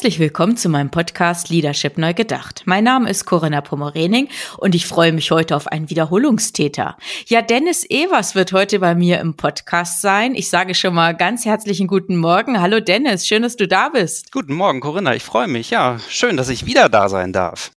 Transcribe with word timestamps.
Herzlich 0.00 0.18
willkommen 0.18 0.56
zu 0.56 0.70
meinem 0.70 0.88
Podcast 0.88 1.50
Leadership 1.50 1.98
Neu 1.98 2.14
Gedacht. 2.14 2.62
Mein 2.64 2.84
Name 2.84 3.10
ist 3.10 3.26
Corinna 3.26 3.60
Pomorening 3.60 4.30
und 4.56 4.74
ich 4.74 4.86
freue 4.86 5.12
mich 5.12 5.30
heute 5.30 5.54
auf 5.54 5.66
einen 5.66 5.90
Wiederholungstäter. 5.90 6.96
Ja, 7.26 7.42
Dennis 7.42 7.84
Evers 7.86 8.34
wird 8.34 8.54
heute 8.54 8.78
bei 8.78 8.94
mir 8.94 9.20
im 9.20 9.34
Podcast 9.34 10.00
sein. 10.00 10.34
Ich 10.34 10.48
sage 10.48 10.74
schon 10.74 10.94
mal 10.94 11.14
ganz 11.14 11.44
herzlichen 11.44 11.86
guten 11.86 12.16
Morgen. 12.16 12.62
Hallo 12.62 12.80
Dennis, 12.80 13.28
schön, 13.28 13.42
dass 13.42 13.56
du 13.56 13.68
da 13.68 13.90
bist. 13.90 14.32
Guten 14.32 14.54
Morgen, 14.54 14.80
Corinna. 14.80 15.14
Ich 15.14 15.22
freue 15.22 15.48
mich. 15.48 15.68
Ja, 15.68 15.98
schön, 16.08 16.38
dass 16.38 16.48
ich 16.48 16.64
wieder 16.64 16.88
da 16.88 17.10
sein 17.10 17.34
darf. 17.34 17.70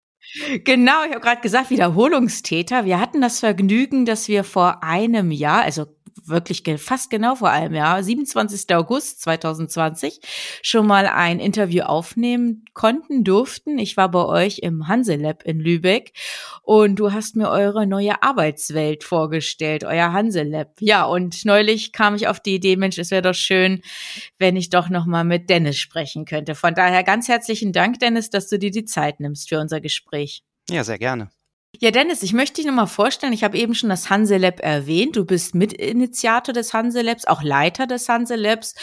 Genau, 0.63 1.03
ich 1.03 1.11
habe 1.11 1.19
gerade 1.19 1.41
gesagt, 1.41 1.71
Wiederholungstäter. 1.71 2.85
Wir 2.85 3.01
hatten 3.01 3.19
das 3.19 3.41
Vergnügen, 3.41 4.05
dass 4.05 4.29
wir 4.29 4.45
vor 4.45 4.81
einem 4.81 5.29
Jahr, 5.29 5.63
also 5.63 5.87
wirklich 6.25 6.63
fast 6.81 7.09
genau 7.09 7.35
vor 7.35 7.49
einem 7.49 7.75
Jahr, 7.75 8.01
27. 8.01 8.73
August 8.75 9.21
2020, 9.21 10.19
schon 10.61 10.87
mal 10.87 11.07
ein 11.07 11.39
Interview 11.39 11.83
aufnehmen 11.83 12.65
konnten, 12.73 13.23
durften. 13.23 13.77
Ich 13.77 13.97
war 13.97 14.09
bei 14.09 14.25
euch 14.25 14.59
im 14.59 14.87
Hanselab 14.87 15.43
in 15.43 15.59
Lübeck 15.59 16.13
und 16.61 16.95
du 16.95 17.11
hast 17.11 17.35
mir 17.35 17.49
eure 17.49 17.85
neue 17.87 18.21
Arbeitswelt 18.23 19.03
vorgestellt, 19.03 19.83
euer 19.83 20.13
Hanselab. 20.13 20.75
Ja, 20.79 21.05
und 21.05 21.45
neulich 21.45 21.91
kam 21.91 22.15
ich 22.15 22.27
auf 22.27 22.39
die 22.39 22.55
Idee, 22.55 22.75
Mensch, 22.75 22.97
es 22.97 23.11
wäre 23.11 23.21
doch 23.21 23.35
schön, 23.35 23.81
wenn 24.37 24.55
ich 24.55 24.69
doch 24.69 24.89
noch 24.89 25.05
mal 25.05 25.23
mit 25.23 25.49
Dennis 25.49 25.77
sprechen 25.77 26.25
könnte. 26.25 26.55
Von 26.55 26.73
daher 26.73 27.03
ganz 27.03 27.27
herzlichen 27.27 27.73
Dank, 27.73 27.99
Dennis, 27.99 28.29
dass 28.29 28.47
du 28.47 28.57
dir 28.57 28.71
die 28.71 28.85
Zeit 28.85 29.19
nimmst 29.19 29.49
für 29.49 29.59
unser 29.59 29.81
Gespräch. 29.81 30.43
Ja, 30.69 30.83
sehr 30.83 30.99
gerne. 30.99 31.29
Ja, 31.79 31.89
Dennis, 31.89 32.21
ich 32.21 32.33
möchte 32.33 32.55
dich 32.55 32.65
nochmal 32.67 32.87
vorstellen. 32.87 33.33
Ich 33.33 33.43
habe 33.43 33.57
eben 33.57 33.73
schon 33.73 33.89
das 33.89 34.09
Hanselab 34.09 34.59
erwähnt. 34.59 35.15
Du 35.15 35.25
bist 35.25 35.55
Mitinitiator 35.55 36.53
des 36.53 36.71
Hanselabs, 36.71 37.25
auch 37.25 37.41
Leiter 37.41 37.87
des 37.87 38.07
Hanselabs 38.07 38.75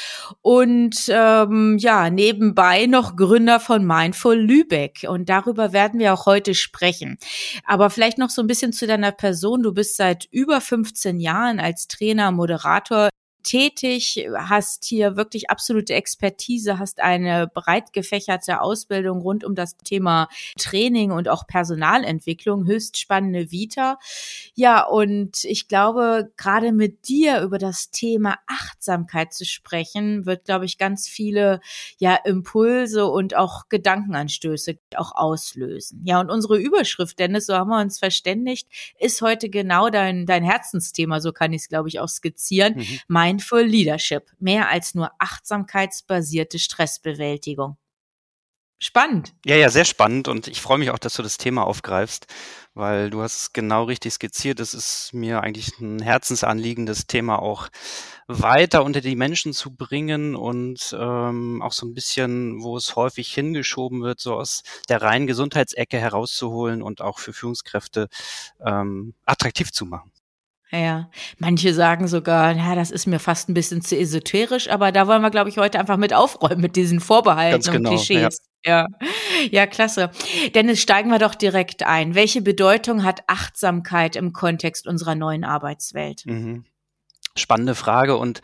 und 0.42 0.96
ähm, 1.08 1.78
ja, 1.78 2.10
nebenbei 2.10 2.86
noch 2.86 3.14
Gründer 3.14 3.60
von 3.60 3.86
Mindful 3.86 4.36
Lübeck. 4.36 5.06
Und 5.08 5.28
darüber 5.28 5.72
werden 5.72 6.00
wir 6.00 6.12
auch 6.12 6.26
heute 6.26 6.52
sprechen. 6.54 7.18
Aber 7.64 7.90
vielleicht 7.90 8.18
noch 8.18 8.28
so 8.28 8.42
ein 8.42 8.48
bisschen 8.48 8.72
zu 8.72 8.88
deiner 8.88 9.12
Person. 9.12 9.62
Du 9.62 9.72
bist 9.72 9.96
seit 9.96 10.26
über 10.32 10.60
15 10.60 11.20
Jahren 11.20 11.60
als 11.60 11.86
Trainer, 11.86 12.32
Moderator 12.32 13.08
tätig, 13.42 14.26
hast 14.36 14.84
hier 14.84 15.16
wirklich 15.16 15.50
absolute 15.50 15.94
Expertise, 15.94 16.78
hast 16.78 17.00
eine 17.00 17.48
breit 17.52 17.92
gefächerte 17.92 18.60
Ausbildung 18.60 19.20
rund 19.20 19.44
um 19.44 19.54
das 19.54 19.76
Thema 19.76 20.28
Training 20.58 21.10
und 21.10 21.28
auch 21.28 21.46
Personalentwicklung, 21.46 22.66
höchst 22.66 22.98
spannende 22.98 23.50
Vita. 23.50 23.98
Ja, 24.54 24.84
und 24.84 25.44
ich 25.44 25.68
glaube, 25.68 26.30
gerade 26.36 26.72
mit 26.72 27.08
dir 27.08 27.40
über 27.42 27.58
das 27.58 27.90
Thema 27.90 28.36
Achtsamkeit 28.46 29.32
zu 29.32 29.44
sprechen, 29.44 30.26
wird, 30.26 30.44
glaube 30.44 30.64
ich, 30.64 30.78
ganz 30.78 31.08
viele 31.08 31.60
ja 31.98 32.16
Impulse 32.24 33.06
und 33.06 33.36
auch 33.36 33.68
Gedankenanstöße 33.68 34.78
auch 34.96 35.12
auslösen. 35.14 36.02
Ja, 36.04 36.20
und 36.20 36.30
unsere 36.30 36.58
Überschrift, 36.58 37.18
Dennis, 37.18 37.46
so 37.46 37.54
haben 37.54 37.70
wir 37.70 37.80
uns 37.80 37.98
verständigt, 37.98 38.68
ist 38.98 39.22
heute 39.22 39.48
genau 39.48 39.90
dein, 39.90 40.26
dein 40.26 40.44
Herzensthema, 40.44 41.20
so 41.20 41.32
kann 41.32 41.52
ich 41.52 41.62
es, 41.62 41.68
glaube 41.68 41.88
ich, 41.88 42.00
auch 42.00 42.08
skizzieren. 42.08 42.74
Mhm. 42.76 43.00
Mindful 43.30 43.62
Leadership, 43.62 44.24
mehr 44.40 44.70
als 44.70 44.96
nur 44.96 45.12
achtsamkeitsbasierte 45.20 46.58
Stressbewältigung. 46.58 47.76
Spannend. 48.80 49.34
Ja, 49.44 49.54
ja, 49.54 49.68
sehr 49.68 49.84
spannend 49.84 50.26
und 50.26 50.48
ich 50.48 50.60
freue 50.60 50.78
mich 50.78 50.90
auch, 50.90 50.98
dass 50.98 51.14
du 51.14 51.22
das 51.22 51.36
Thema 51.36 51.64
aufgreifst, 51.64 52.26
weil 52.74 53.10
du 53.10 53.22
hast 53.22 53.38
es 53.38 53.52
genau 53.52 53.84
richtig 53.84 54.14
skizziert. 54.14 54.58
Es 54.58 54.74
ist 54.74 55.12
mir 55.12 55.42
eigentlich 55.42 55.78
ein 55.78 56.00
Herzensanliegen, 56.00 56.86
das 56.86 57.06
Thema 57.06 57.40
auch 57.40 57.68
weiter 58.26 58.82
unter 58.82 59.00
die 59.00 59.14
Menschen 59.16 59.52
zu 59.52 59.76
bringen 59.76 60.34
und 60.34 60.96
ähm, 60.98 61.62
auch 61.62 61.72
so 61.72 61.86
ein 61.86 61.94
bisschen, 61.94 62.62
wo 62.64 62.76
es 62.76 62.96
häufig 62.96 63.32
hingeschoben 63.32 64.02
wird, 64.02 64.18
so 64.18 64.34
aus 64.34 64.62
der 64.88 65.02
reinen 65.02 65.28
Gesundheitsecke 65.28 65.98
herauszuholen 65.98 66.82
und 66.82 67.00
auch 67.00 67.20
für 67.20 67.32
Führungskräfte 67.32 68.08
ähm, 68.64 69.14
attraktiv 69.24 69.70
zu 69.70 69.86
machen. 69.86 70.10
Ja, 70.72 71.10
manche 71.38 71.74
sagen 71.74 72.06
sogar, 72.06 72.52
ja, 72.52 72.76
das 72.76 72.92
ist 72.92 73.06
mir 73.06 73.18
fast 73.18 73.48
ein 73.48 73.54
bisschen 73.54 73.82
zu 73.82 73.96
esoterisch, 73.98 74.70
aber 74.70 74.92
da 74.92 75.08
wollen 75.08 75.20
wir, 75.20 75.30
glaube 75.30 75.50
ich, 75.50 75.58
heute 75.58 75.80
einfach 75.80 75.96
mit 75.96 76.14
aufräumen 76.14 76.60
mit 76.60 76.76
diesen 76.76 77.00
Vorbehalten 77.00 77.72
genau, 77.72 77.90
und 77.90 77.96
Klischees. 77.96 78.40
Ja. 78.64 78.86
ja. 79.00 79.08
ja, 79.50 79.66
klasse. 79.66 80.10
Dennis, 80.54 80.80
steigen 80.80 81.10
wir 81.10 81.18
doch 81.18 81.34
direkt 81.34 81.84
ein. 81.84 82.14
Welche 82.14 82.40
Bedeutung 82.40 83.02
hat 83.02 83.24
Achtsamkeit 83.26 84.14
im 84.14 84.32
Kontext 84.32 84.86
unserer 84.86 85.16
neuen 85.16 85.42
Arbeitswelt? 85.42 86.24
Mhm. 86.26 86.64
Spannende 87.36 87.74
Frage 87.74 88.16
und 88.16 88.40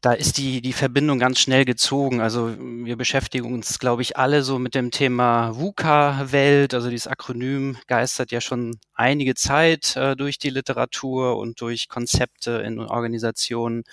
da 0.00 0.12
ist 0.12 0.38
die, 0.38 0.62
die 0.62 0.72
Verbindung 0.72 1.18
ganz 1.18 1.40
schnell 1.40 1.66
gezogen. 1.66 2.20
Also 2.20 2.56
wir 2.58 2.96
beschäftigen 2.96 3.52
uns, 3.52 3.78
glaube 3.78 4.00
ich, 4.00 4.16
alle 4.16 4.42
so 4.42 4.58
mit 4.58 4.74
dem 4.74 4.90
Thema 4.90 5.54
VUCA-Welt. 5.56 6.72
Also 6.72 6.88
dieses 6.88 7.06
Akronym 7.06 7.76
geistert 7.86 8.30
ja 8.32 8.40
schon 8.40 8.78
einige 8.94 9.34
Zeit 9.34 9.96
äh, 9.96 10.16
durch 10.16 10.38
die 10.38 10.50
Literatur 10.50 11.36
und 11.36 11.60
durch 11.60 11.88
Konzepte 11.88 12.62
in 12.64 12.78
Organisationen. 12.78 13.84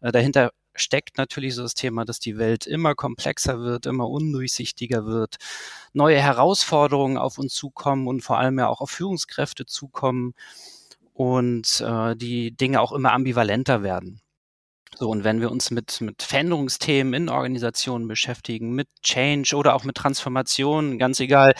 Äh, 0.00 0.12
dahinter 0.12 0.52
steckt 0.76 1.18
natürlich 1.18 1.56
so 1.56 1.62
das 1.62 1.74
Thema, 1.74 2.04
dass 2.04 2.20
die 2.20 2.38
Welt 2.38 2.66
immer 2.66 2.94
komplexer 2.94 3.60
wird, 3.60 3.86
immer 3.86 4.08
undurchsichtiger 4.08 5.04
wird, 5.04 5.36
neue 5.92 6.20
Herausforderungen 6.20 7.18
auf 7.18 7.38
uns 7.38 7.54
zukommen 7.54 8.06
und 8.06 8.22
vor 8.22 8.38
allem 8.38 8.58
ja 8.60 8.68
auch 8.68 8.80
auf 8.80 8.90
Führungskräfte 8.90 9.66
zukommen 9.66 10.34
und 11.12 11.80
äh, 11.80 12.14
die 12.16 12.52
Dinge 12.56 12.80
auch 12.80 12.92
immer 12.92 13.12
ambivalenter 13.12 13.82
werden. 13.82 14.20
So, 14.98 15.08
und 15.08 15.24
wenn 15.24 15.40
wir 15.40 15.50
uns 15.50 15.70
mit, 15.70 16.00
mit 16.00 16.22
Veränderungsthemen 16.22 17.14
in 17.14 17.28
Organisationen 17.28 18.08
beschäftigen, 18.08 18.72
mit 18.74 18.88
Change 19.02 19.54
oder 19.56 19.74
auch 19.74 19.84
mit 19.84 19.96
Transformation, 19.96 20.98
ganz 20.98 21.20
egal, 21.20 21.54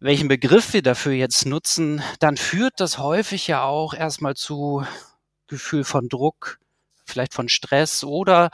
welchen 0.00 0.28
Begriff 0.28 0.74
wir 0.74 0.82
dafür 0.82 1.12
jetzt 1.12 1.46
nutzen, 1.46 2.02
dann 2.20 2.36
führt 2.36 2.74
das 2.78 2.98
häufig 2.98 3.48
ja 3.48 3.64
auch 3.64 3.94
erstmal 3.94 4.34
zu 4.36 4.84
Gefühl 5.48 5.82
von 5.82 6.08
Druck, 6.08 6.58
vielleicht 7.04 7.34
von 7.34 7.48
Stress 7.48 8.04
oder 8.04 8.50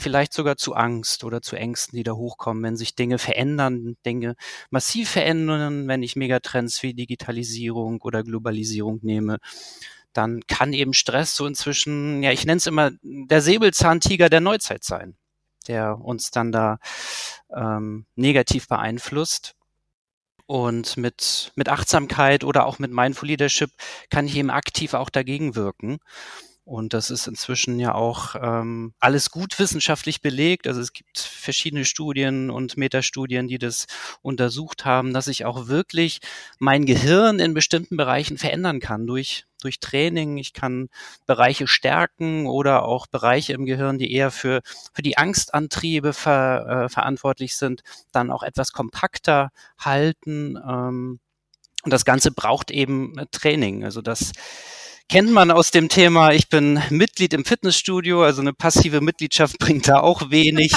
vielleicht 0.00 0.32
sogar 0.32 0.56
zu 0.56 0.74
Angst 0.74 1.22
oder 1.24 1.42
zu 1.42 1.54
Ängsten, 1.56 1.96
die 1.96 2.04
da 2.04 2.12
hochkommen, 2.12 2.62
wenn 2.62 2.76
sich 2.76 2.94
Dinge 2.94 3.18
verändern, 3.18 3.96
Dinge 4.06 4.36
massiv 4.70 5.10
verändern, 5.10 5.86
wenn 5.88 6.02
ich 6.02 6.16
Megatrends 6.16 6.82
wie 6.82 6.94
Digitalisierung 6.94 8.00
oder 8.02 8.22
Globalisierung 8.22 9.00
nehme 9.02 9.38
dann 10.18 10.44
kann 10.48 10.72
eben 10.72 10.94
Stress 10.94 11.36
so 11.36 11.46
inzwischen, 11.46 12.24
ja, 12.24 12.32
ich 12.32 12.44
nenne 12.44 12.58
es 12.58 12.66
immer 12.66 12.90
der 13.02 13.40
Säbelzahntiger 13.40 14.28
der 14.28 14.40
Neuzeit 14.40 14.82
sein, 14.82 15.16
der 15.68 16.00
uns 16.00 16.32
dann 16.32 16.50
da 16.50 16.78
ähm, 17.54 18.04
negativ 18.16 18.66
beeinflusst. 18.66 19.54
Und 20.46 20.96
mit, 20.96 21.52
mit 21.56 21.68
Achtsamkeit 21.68 22.42
oder 22.42 22.66
auch 22.66 22.78
mit 22.78 22.90
Mindful 22.90 23.28
Leadership 23.28 23.70
kann 24.10 24.26
ich 24.26 24.36
eben 24.36 24.50
aktiv 24.50 24.94
auch 24.94 25.10
dagegen 25.10 25.54
wirken. 25.54 25.98
Und 26.64 26.94
das 26.94 27.10
ist 27.10 27.26
inzwischen 27.26 27.78
ja 27.78 27.94
auch 27.94 28.34
ähm, 28.34 28.92
alles 28.98 29.30
gut 29.30 29.58
wissenschaftlich 29.58 30.20
belegt. 30.20 30.66
Also 30.66 30.80
es 30.80 30.92
gibt 30.92 31.18
verschiedene 31.18 31.84
Studien 31.84 32.50
und 32.50 32.76
Metastudien, 32.76 33.46
die 33.46 33.58
das 33.58 33.86
untersucht 34.20 34.84
haben, 34.84 35.12
dass 35.12 35.28
ich 35.28 35.44
auch 35.44 35.68
wirklich 35.68 36.20
mein 36.58 36.86
Gehirn 36.86 37.40
in 37.40 37.54
bestimmten 37.54 37.96
Bereichen 37.96 38.36
verändern 38.36 38.80
kann 38.80 39.06
durch 39.06 39.47
durch 39.62 39.80
Training. 39.80 40.38
Ich 40.38 40.52
kann 40.52 40.88
Bereiche 41.26 41.66
stärken 41.66 42.46
oder 42.46 42.84
auch 42.84 43.06
Bereiche 43.06 43.52
im 43.52 43.66
Gehirn, 43.66 43.98
die 43.98 44.12
eher 44.12 44.30
für, 44.30 44.60
für 44.92 45.02
die 45.02 45.18
Angstantriebe 45.18 46.12
ver, 46.12 46.84
äh, 46.84 46.88
verantwortlich 46.88 47.56
sind, 47.56 47.82
dann 48.12 48.30
auch 48.30 48.42
etwas 48.42 48.72
kompakter 48.72 49.50
halten. 49.78 50.56
Ähm, 50.56 51.20
und 51.84 51.92
das 51.92 52.04
Ganze 52.04 52.32
braucht 52.32 52.70
eben 52.70 53.14
Training. 53.30 53.84
Also 53.84 54.02
das 54.02 54.32
kennt 55.08 55.30
man 55.30 55.50
aus 55.50 55.70
dem 55.70 55.88
Thema, 55.88 56.32
ich 56.32 56.48
bin 56.48 56.82
Mitglied 56.90 57.32
im 57.32 57.44
Fitnessstudio, 57.44 58.22
also 58.22 58.42
eine 58.42 58.52
passive 58.52 59.00
Mitgliedschaft 59.00 59.58
bringt 59.58 59.88
da 59.88 60.00
auch 60.00 60.30
wenig. 60.30 60.72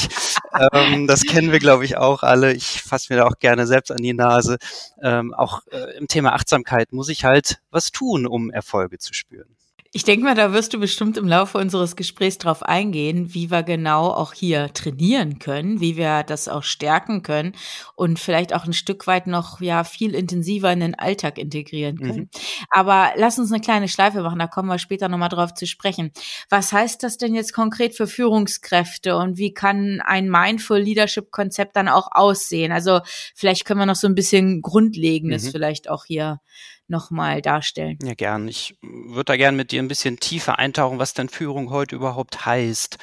Ähm, 0.73 1.07
das 1.07 1.23
kennen 1.23 1.51
wir, 1.51 1.59
glaube 1.59 1.85
ich, 1.85 1.97
auch 1.97 2.23
alle. 2.23 2.53
Ich 2.53 2.81
fasse 2.81 3.13
mir 3.13 3.19
da 3.19 3.27
auch 3.27 3.39
gerne 3.39 3.67
selbst 3.67 3.91
an 3.91 3.97
die 3.97 4.13
Nase. 4.13 4.57
Ähm, 5.01 5.33
auch 5.33 5.61
äh, 5.71 5.97
im 5.97 6.07
Thema 6.07 6.33
Achtsamkeit 6.33 6.93
muss 6.93 7.09
ich 7.09 7.25
halt 7.25 7.61
was 7.69 7.91
tun, 7.91 8.27
um 8.27 8.51
Erfolge 8.51 8.97
zu 8.97 9.13
spüren. 9.13 9.55
Ich 9.93 10.05
denke 10.05 10.23
mal, 10.23 10.35
da 10.35 10.53
wirst 10.53 10.73
du 10.73 10.79
bestimmt 10.79 11.17
im 11.17 11.27
Laufe 11.27 11.57
unseres 11.57 11.97
Gesprächs 11.97 12.37
drauf 12.37 12.63
eingehen, 12.63 13.33
wie 13.33 13.51
wir 13.51 13.61
genau 13.61 14.07
auch 14.07 14.31
hier 14.31 14.71
trainieren 14.73 15.37
können, 15.37 15.81
wie 15.81 15.97
wir 15.97 16.23
das 16.23 16.47
auch 16.47 16.63
stärken 16.63 17.23
können 17.23 17.55
und 17.95 18.17
vielleicht 18.17 18.55
auch 18.55 18.63
ein 18.63 18.71
Stück 18.71 19.05
weit 19.05 19.27
noch 19.27 19.59
ja 19.59 19.83
viel 19.83 20.15
intensiver 20.15 20.71
in 20.71 20.79
den 20.79 20.95
Alltag 20.95 21.37
integrieren 21.37 21.97
können. 21.97 22.19
Mhm. 22.19 22.29
Aber 22.69 23.11
lass 23.17 23.37
uns 23.37 23.51
eine 23.51 23.59
kleine 23.59 23.89
Schleife 23.89 24.21
machen, 24.21 24.39
da 24.39 24.47
kommen 24.47 24.69
wir 24.69 24.79
später 24.79 25.09
nochmal 25.09 25.27
drauf 25.27 25.53
zu 25.55 25.67
sprechen. 25.67 26.11
Was 26.49 26.71
heißt 26.71 27.03
das 27.03 27.17
denn 27.17 27.35
jetzt 27.35 27.51
konkret 27.51 27.93
für 27.93 28.07
Führungskräfte 28.07 29.17
und 29.17 29.37
wie 29.37 29.53
kann 29.53 29.99
ein 30.05 30.29
Mindful 30.29 30.79
Leadership 30.79 31.31
Konzept 31.31 31.75
dann 31.75 31.89
auch 31.89 32.07
aussehen? 32.11 32.71
Also 32.71 33.01
vielleicht 33.35 33.65
können 33.65 33.81
wir 33.81 33.85
noch 33.85 33.95
so 33.95 34.07
ein 34.07 34.15
bisschen 34.15 34.61
Grundlegendes 34.61 35.47
mhm. 35.47 35.51
vielleicht 35.51 35.89
auch 35.89 36.05
hier 36.05 36.39
nochmal 36.87 37.41
darstellen. 37.41 37.97
Ja, 38.03 38.13
gern. 38.13 38.47
Ich 38.47 38.77
würde 38.81 39.25
da 39.25 39.37
gern 39.37 39.55
mit 39.55 39.71
dir 39.71 39.81
ein 39.81 39.87
bisschen 39.87 40.19
tiefer 40.19 40.59
eintauchen, 40.59 40.99
was 40.99 41.13
denn 41.13 41.29
Führung 41.29 41.69
heute 41.69 41.95
überhaupt 41.95 42.45
heißt. 42.45 42.97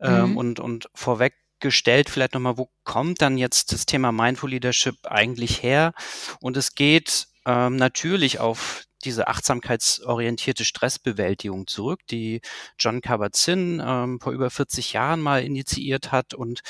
Ähm, 0.00 0.30
mhm. 0.30 0.36
und, 0.36 0.60
und 0.60 0.88
vorweg 0.94 1.34
gestellt 1.60 2.10
vielleicht 2.10 2.34
nochmal, 2.34 2.58
wo 2.58 2.70
kommt 2.82 3.22
dann 3.22 3.38
jetzt 3.38 3.72
das 3.72 3.86
Thema 3.86 4.12
Mindful 4.12 4.50
Leadership 4.50 4.96
eigentlich 5.04 5.62
her? 5.62 5.94
Und 6.40 6.56
es 6.56 6.74
geht 6.74 7.28
ähm, 7.46 7.76
natürlich 7.76 8.40
auf 8.40 8.84
diese 9.04 9.28
achtsamkeitsorientierte 9.28 10.64
Stressbewältigung 10.64 11.66
zurück, 11.66 12.00
die 12.10 12.40
John 12.78 13.00
Kabat-Zinn 13.00 13.82
ähm, 13.84 14.20
vor 14.20 14.32
über 14.32 14.50
40 14.50 14.92
Jahren 14.92 15.20
mal 15.20 15.42
initiiert 15.42 16.12
hat 16.12 16.34
und 16.34 16.60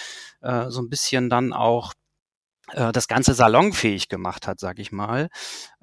äh, 0.40 0.70
so 0.70 0.80
ein 0.80 0.88
bisschen 0.88 1.28
dann 1.28 1.52
auch 1.52 1.92
das 2.92 3.08
Ganze 3.08 3.34
salonfähig 3.34 4.08
gemacht 4.08 4.46
hat, 4.46 4.60
sag 4.60 4.78
ich 4.78 4.92
mal. 4.92 5.28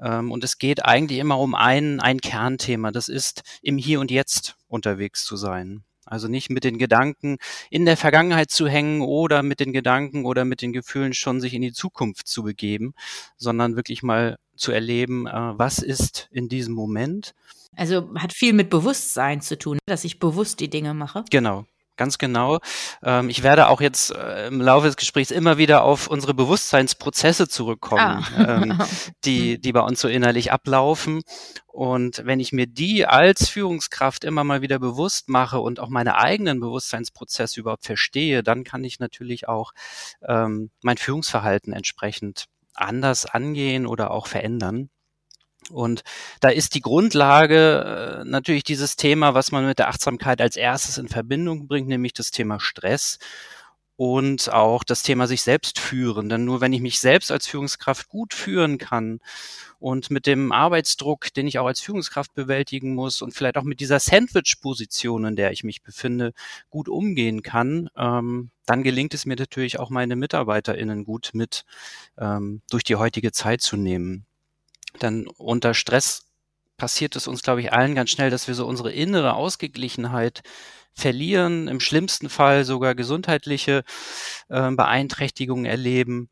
Ähm, 0.02 0.32
und 0.32 0.44
es 0.44 0.58
geht 0.58 0.86
eigentlich 0.86 1.20
immer 1.20 1.40
um 1.40 1.56
ein, 1.56 2.00
ein 2.00 2.20
Kernthema. 2.20 2.92
Das 2.92 3.08
ist, 3.08 3.44
im 3.62 3.78
Hier 3.78 4.00
und 4.00 4.12
Jetzt 4.12 4.56
unterwegs 4.68 5.24
zu 5.24 5.38
sein. 5.38 5.84
Also 6.10 6.28
nicht 6.28 6.50
mit 6.50 6.64
den 6.64 6.80
Gedanken 6.80 7.38
in 7.70 7.86
der 7.86 7.96
Vergangenheit 7.96 8.50
zu 8.50 8.68
hängen 8.68 9.02
oder 9.02 9.44
mit 9.44 9.60
den 9.60 9.74
Gedanken 9.74 10.26
oder 10.26 10.44
mit 10.44 10.64
den 10.64 10.74
Gefühlen 10.74 11.14
schon 11.14 11.40
sich 11.40 11.54
in 11.54 11.62
die 11.62 11.72
Zukunft 11.72 12.28
zu 12.28 12.42
begeben, 12.42 12.96
sondern 13.38 13.76
wirklich 13.76 14.02
mal 14.02 14.38
zu 14.56 14.72
erleben, 14.72 15.28
äh, 15.28 15.32
was 15.32 15.80
ist 15.80 16.28
in 16.32 16.50
diesem 16.50 16.74
Moment. 16.74 17.36
Also 17.76 18.10
hat 18.16 18.34
viel 18.34 18.54
mit 18.54 18.72
Bewusstsein 18.72 19.42
zu 19.42 19.58
tun, 19.58 19.78
dass 19.86 20.04
ich 20.04 20.20
bewusst 20.20 20.60
die 20.60 20.70
Dinge 20.70 20.96
mache. 20.96 21.24
Genau, 21.30 21.66
ganz 22.00 22.18
genau. 22.18 22.60
Ähm, 23.04 23.30
ich 23.30 23.44
werde 23.44 23.68
auch 23.68 23.82
jetzt 23.82 24.12
äh, 24.12 24.48
im 24.48 24.62
Laufe 24.62 24.88
des 24.88 24.96
Gesprächs 24.96 25.30
immer 25.30 25.58
wieder 25.58 25.84
auf 25.84 26.08
unsere 26.08 26.34
Bewusstseinsprozesse 26.34 27.48
zurückkommen, 27.48 28.26
ah. 28.36 28.62
ähm, 28.64 28.82
die, 29.26 29.56
hm. 29.56 29.62
die 29.62 29.72
bei 29.74 29.82
uns 29.82 30.00
so 30.00 30.08
innerlich 30.08 30.52
ablaufen. 30.52 31.22
Und 31.68 32.26
wenn 32.26 32.40
ich 32.40 32.52
mir 32.54 32.68
die 32.68 33.06
als 33.06 33.50
Führungskraft 33.50 34.24
immer 34.24 34.44
mal 34.44 34.62
wieder 34.62 34.80
bewusst 34.80 35.30
mache 35.30 35.60
und 35.60 35.80
auch 35.80 35.90
meine 35.90 36.18
eigenen 36.18 36.60
Bewusstseinsprozesse 36.60 37.60
überhaupt 37.60 37.86
verstehe, 37.86 38.44
dann 38.44 38.64
kann 38.64 38.84
ich 38.84 39.00
natürlich 39.00 39.48
auch 39.48 39.74
ähm, 40.26 40.72
mein 40.82 40.98
Führungsverhalten 40.98 41.74
entsprechend 41.74 42.46
anders 42.74 43.26
angehen 43.26 43.86
oder 43.86 44.12
auch 44.12 44.28
verändern. 44.28 44.90
Und 45.70 46.04
da 46.40 46.50
ist 46.50 46.76
die 46.76 46.82
Grundlage 46.82 48.22
äh, 48.22 48.24
natürlich 48.26 48.64
dieses 48.64 48.96
Thema, 48.96 49.34
was 49.34 49.52
man 49.52 49.66
mit 49.66 49.80
der 49.80 49.90
Achtsamkeit 49.90 50.42
als 50.42 50.56
erstes 50.56 50.98
in 50.98 51.08
Verbindung 51.08 51.68
bringt, 51.68 51.88
nämlich 51.88 52.14
das 52.14 52.32
Thema 52.32 52.60
Stress 52.60 53.20
und 54.00 54.54
auch 54.54 54.86
das 54.86 55.04
Thema 55.04 55.28
sich 55.28 55.42
selbst 55.42 55.78
führen. 55.78 56.30
Denn 56.30 56.46
nur 56.46 56.62
wenn 56.62 56.72
ich 56.72 56.80
mich 56.80 57.02
selbst 57.02 57.34
als 57.34 57.48
Führungskraft 57.48 58.08
gut 58.08 58.34
führen 58.34 58.78
kann 58.78 59.20
und 59.78 60.10
mit 60.10 60.26
dem 60.26 60.54
Arbeitsdruck, 60.54 61.34
den 61.34 61.48
ich 61.48 61.60
auch 61.60 61.68
als 61.68 61.82
Führungskraft 61.82 62.34
bewältigen 62.34 62.96
muss 62.96 63.22
und 63.22 63.34
vielleicht 63.34 63.58
auch 63.58 63.66
mit 63.66 63.82
dieser 63.82 64.00
Sandwich-Position, 64.00 65.26
in 65.26 65.36
der 65.36 65.52
ich 65.52 65.66
mich 65.66 65.82
befinde, 65.82 66.32
gut 66.70 66.88
umgehen 66.88 67.44
kann, 67.44 67.90
ähm, 67.98 68.52
dann 68.66 68.84
gelingt 68.84 69.14
es 69.14 69.26
mir 69.26 69.36
natürlich 69.36 69.80
auch 69.80 69.90
meine 69.90 70.16
MitarbeiterInnen 70.16 71.04
gut 71.04 71.32
mit 71.34 71.66
ähm, 72.18 72.62
durch 72.70 72.86
die 72.86 72.96
heutige 72.96 73.34
Zeit 73.34 73.60
zu 73.60 73.76
nehmen 73.76 74.26
dann 74.98 75.28
unter 75.28 75.74
Stress 75.74 76.26
passiert 76.78 77.16
es 77.16 77.28
uns, 77.28 77.44
glaube 77.44 77.62
ich, 77.62 77.72
allen 77.74 77.94
ganz 77.94 78.10
schnell, 78.10 78.32
dass 78.32 78.48
wir 78.48 78.56
so 78.56 78.66
unsere 78.66 78.92
innere 78.92 79.36
Ausgeglichenheit 79.36 80.42
verlieren, 80.94 81.68
im 81.68 81.80
schlimmsten 81.80 82.30
Fall 82.30 82.66
sogar 82.66 82.96
gesundheitliche 82.96 83.84
äh, 84.50 84.72
Beeinträchtigungen 84.72 85.66
erleben. 85.66 86.30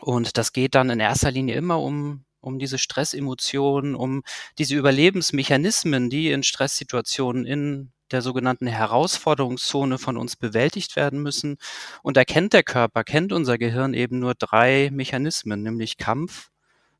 Und 0.00 0.38
das 0.38 0.52
geht 0.52 0.74
dann 0.74 0.90
in 0.90 1.00
erster 1.00 1.30
Linie 1.30 1.54
immer 1.56 1.80
um, 1.80 2.24
um 2.40 2.58
diese 2.58 2.78
Stressemotionen, 2.78 3.94
um 3.94 4.22
diese 4.58 4.74
Überlebensmechanismen, 4.74 6.10
die 6.10 6.30
in 6.30 6.42
Stresssituationen 6.42 7.44
in 7.44 7.92
der 8.10 8.22
sogenannten 8.22 8.66
Herausforderungszone 8.66 9.98
von 9.98 10.16
uns 10.16 10.36
bewältigt 10.36 10.94
werden 10.94 11.22
müssen. 11.22 11.56
Und 12.02 12.16
da 12.16 12.24
kennt 12.24 12.52
der 12.52 12.62
Körper, 12.62 13.02
kennt 13.02 13.32
unser 13.32 13.58
Gehirn 13.58 13.94
eben 13.94 14.18
nur 14.18 14.34
drei 14.34 14.90
Mechanismen, 14.92 15.62
nämlich 15.62 15.96
Kampf, 15.96 16.50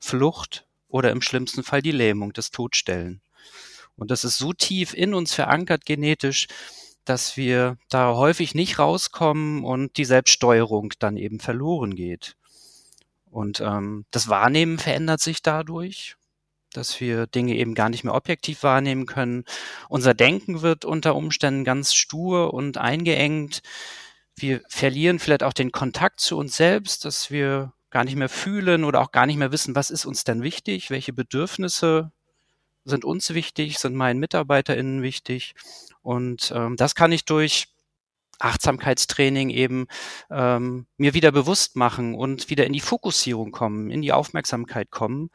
Flucht 0.00 0.66
oder 0.94 1.10
im 1.10 1.22
schlimmsten 1.22 1.64
Fall 1.64 1.82
die 1.82 1.90
Lähmung, 1.90 2.32
das 2.32 2.52
Todstellen. 2.52 3.20
Und 3.96 4.12
das 4.12 4.22
ist 4.22 4.38
so 4.38 4.52
tief 4.52 4.94
in 4.94 5.12
uns 5.12 5.34
verankert 5.34 5.86
genetisch, 5.86 6.46
dass 7.04 7.36
wir 7.36 7.78
da 7.88 8.14
häufig 8.14 8.54
nicht 8.54 8.78
rauskommen 8.78 9.64
und 9.64 9.96
die 9.96 10.04
Selbststeuerung 10.04 10.92
dann 11.00 11.16
eben 11.16 11.40
verloren 11.40 11.96
geht. 11.96 12.36
Und 13.28 13.60
ähm, 13.60 14.04
das 14.12 14.28
Wahrnehmen 14.28 14.78
verändert 14.78 15.20
sich 15.20 15.42
dadurch, 15.42 16.14
dass 16.72 17.00
wir 17.00 17.26
Dinge 17.26 17.56
eben 17.56 17.74
gar 17.74 17.88
nicht 17.88 18.04
mehr 18.04 18.14
objektiv 18.14 18.62
wahrnehmen 18.62 19.06
können. 19.06 19.44
Unser 19.88 20.14
Denken 20.14 20.62
wird 20.62 20.84
unter 20.84 21.16
Umständen 21.16 21.64
ganz 21.64 21.92
stur 21.92 22.54
und 22.54 22.78
eingeengt. 22.78 23.62
Wir 24.36 24.62
verlieren 24.68 25.18
vielleicht 25.18 25.42
auch 25.42 25.54
den 25.54 25.72
Kontakt 25.72 26.20
zu 26.20 26.38
uns 26.38 26.56
selbst, 26.56 27.04
dass 27.04 27.32
wir 27.32 27.72
gar 27.94 28.04
nicht 28.04 28.16
mehr 28.16 28.28
fühlen 28.28 28.82
oder 28.82 29.00
auch 29.00 29.12
gar 29.12 29.24
nicht 29.24 29.36
mehr 29.36 29.52
wissen, 29.52 29.76
was 29.76 29.90
ist 29.90 30.04
uns 30.04 30.24
denn 30.24 30.42
wichtig, 30.42 30.90
welche 30.90 31.12
Bedürfnisse 31.12 32.10
sind 32.84 33.04
uns 33.04 33.32
wichtig, 33.34 33.78
sind 33.78 33.94
meinen 33.94 34.18
MitarbeiterInnen 34.18 35.00
wichtig. 35.00 35.54
Und 36.02 36.52
ähm, 36.56 36.76
das 36.76 36.96
kann 36.96 37.12
ich 37.12 37.24
durch 37.24 37.68
Achtsamkeitstraining 38.40 39.48
eben 39.50 39.86
ähm, 40.28 40.86
mir 40.96 41.14
wieder 41.14 41.30
bewusst 41.30 41.76
machen 41.76 42.16
und 42.16 42.50
wieder 42.50 42.66
in 42.66 42.72
die 42.72 42.80
Fokussierung 42.80 43.52
kommen, 43.52 43.92
in 43.92 44.02
die 44.02 44.12
Aufmerksamkeit 44.12 44.90
kommen. 44.90 45.30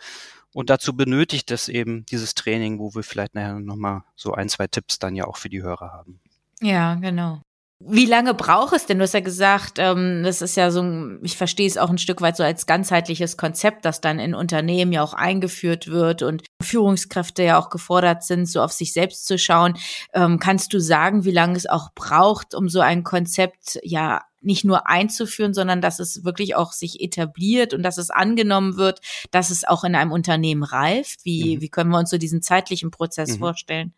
Und 0.53 0.69
dazu 0.69 0.93
benötigt 0.93 1.51
es 1.51 1.69
eben 1.69 2.05
dieses 2.07 2.35
Training, 2.35 2.77
wo 2.77 2.93
wir 2.93 3.03
vielleicht 3.03 3.35
nachher 3.35 3.57
nochmal 3.57 4.03
so 4.17 4.33
ein, 4.33 4.49
zwei 4.49 4.67
Tipps 4.67 4.99
dann 4.99 5.15
ja 5.15 5.25
auch 5.27 5.37
für 5.37 5.49
die 5.49 5.63
Hörer 5.63 5.93
haben. 5.93 6.19
Ja, 6.59 6.95
genau. 6.95 7.41
Wie 7.81 8.05
lange 8.05 8.33
braucht 8.33 8.75
es 8.75 8.85
denn? 8.85 8.97
Du 8.97 9.03
hast 9.03 9.13
ja 9.13 9.21
gesagt, 9.21 9.79
ähm, 9.79 10.21
das 10.23 10.41
ist 10.41 10.57
ja 10.57 10.69
so, 10.69 10.83
ich 11.23 11.37
verstehe 11.37 11.65
es 11.65 11.77
auch 11.77 11.89
ein 11.89 11.97
Stück 11.97 12.19
weit 12.19 12.35
so 12.35 12.43
als 12.43 12.65
ganzheitliches 12.65 13.37
Konzept, 13.37 13.85
das 13.85 14.01
dann 14.01 14.19
in 14.19 14.35
Unternehmen 14.35 14.91
ja 14.91 15.01
auch 15.01 15.13
eingeführt 15.13 15.87
wird 15.87 16.21
und 16.21 16.43
Führungskräfte 16.61 17.43
ja 17.43 17.57
auch 17.57 17.69
gefordert 17.69 18.23
sind, 18.23 18.47
so 18.47 18.61
auf 18.61 18.73
sich 18.73 18.91
selbst 18.91 19.25
zu 19.25 19.37
schauen. 19.37 19.77
Ähm, 20.13 20.39
kannst 20.39 20.73
du 20.73 20.81
sagen, 20.81 21.23
wie 21.23 21.31
lange 21.31 21.55
es 21.55 21.67
auch 21.67 21.91
braucht, 21.95 22.53
um 22.53 22.67
so 22.67 22.81
ein 22.81 23.03
Konzept 23.05 23.79
ja 23.81 24.23
nicht 24.41 24.65
nur 24.65 24.89
einzuführen, 24.89 25.53
sondern 25.53 25.79
dass 25.79 25.99
es 25.99 26.25
wirklich 26.25 26.55
auch 26.57 26.73
sich 26.73 26.99
etabliert 27.01 27.73
und 27.73 27.83
dass 27.83 27.97
es 27.97 28.09
angenommen 28.09 28.75
wird, 28.75 28.99
dass 29.31 29.51
es 29.51 29.63
auch 29.63 29.85
in 29.85 29.95
einem 29.95 30.11
Unternehmen 30.11 30.63
reift? 30.63 31.23
Wie, 31.23 31.55
mhm. 31.55 31.61
wie 31.61 31.69
können 31.69 31.91
wir 31.91 31.99
uns 31.99 32.09
so 32.09 32.17
diesen 32.17 32.41
zeitlichen 32.41 32.91
Prozess 32.91 33.35
mhm. 33.35 33.39
vorstellen? 33.39 33.93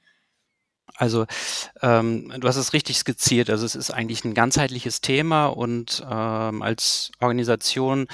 Also 0.95 1.25
ähm, 1.81 2.31
du 2.39 2.47
hast 2.47 2.57
es 2.57 2.73
richtig 2.73 2.97
skizziert. 2.97 3.49
Also 3.49 3.65
es 3.65 3.75
ist 3.75 3.91
eigentlich 3.91 4.23
ein 4.25 4.33
ganzheitliches 4.33 5.01
Thema 5.01 5.47
und 5.47 6.03
ähm, 6.09 6.61
als 6.61 7.11
Organisation 7.19 8.07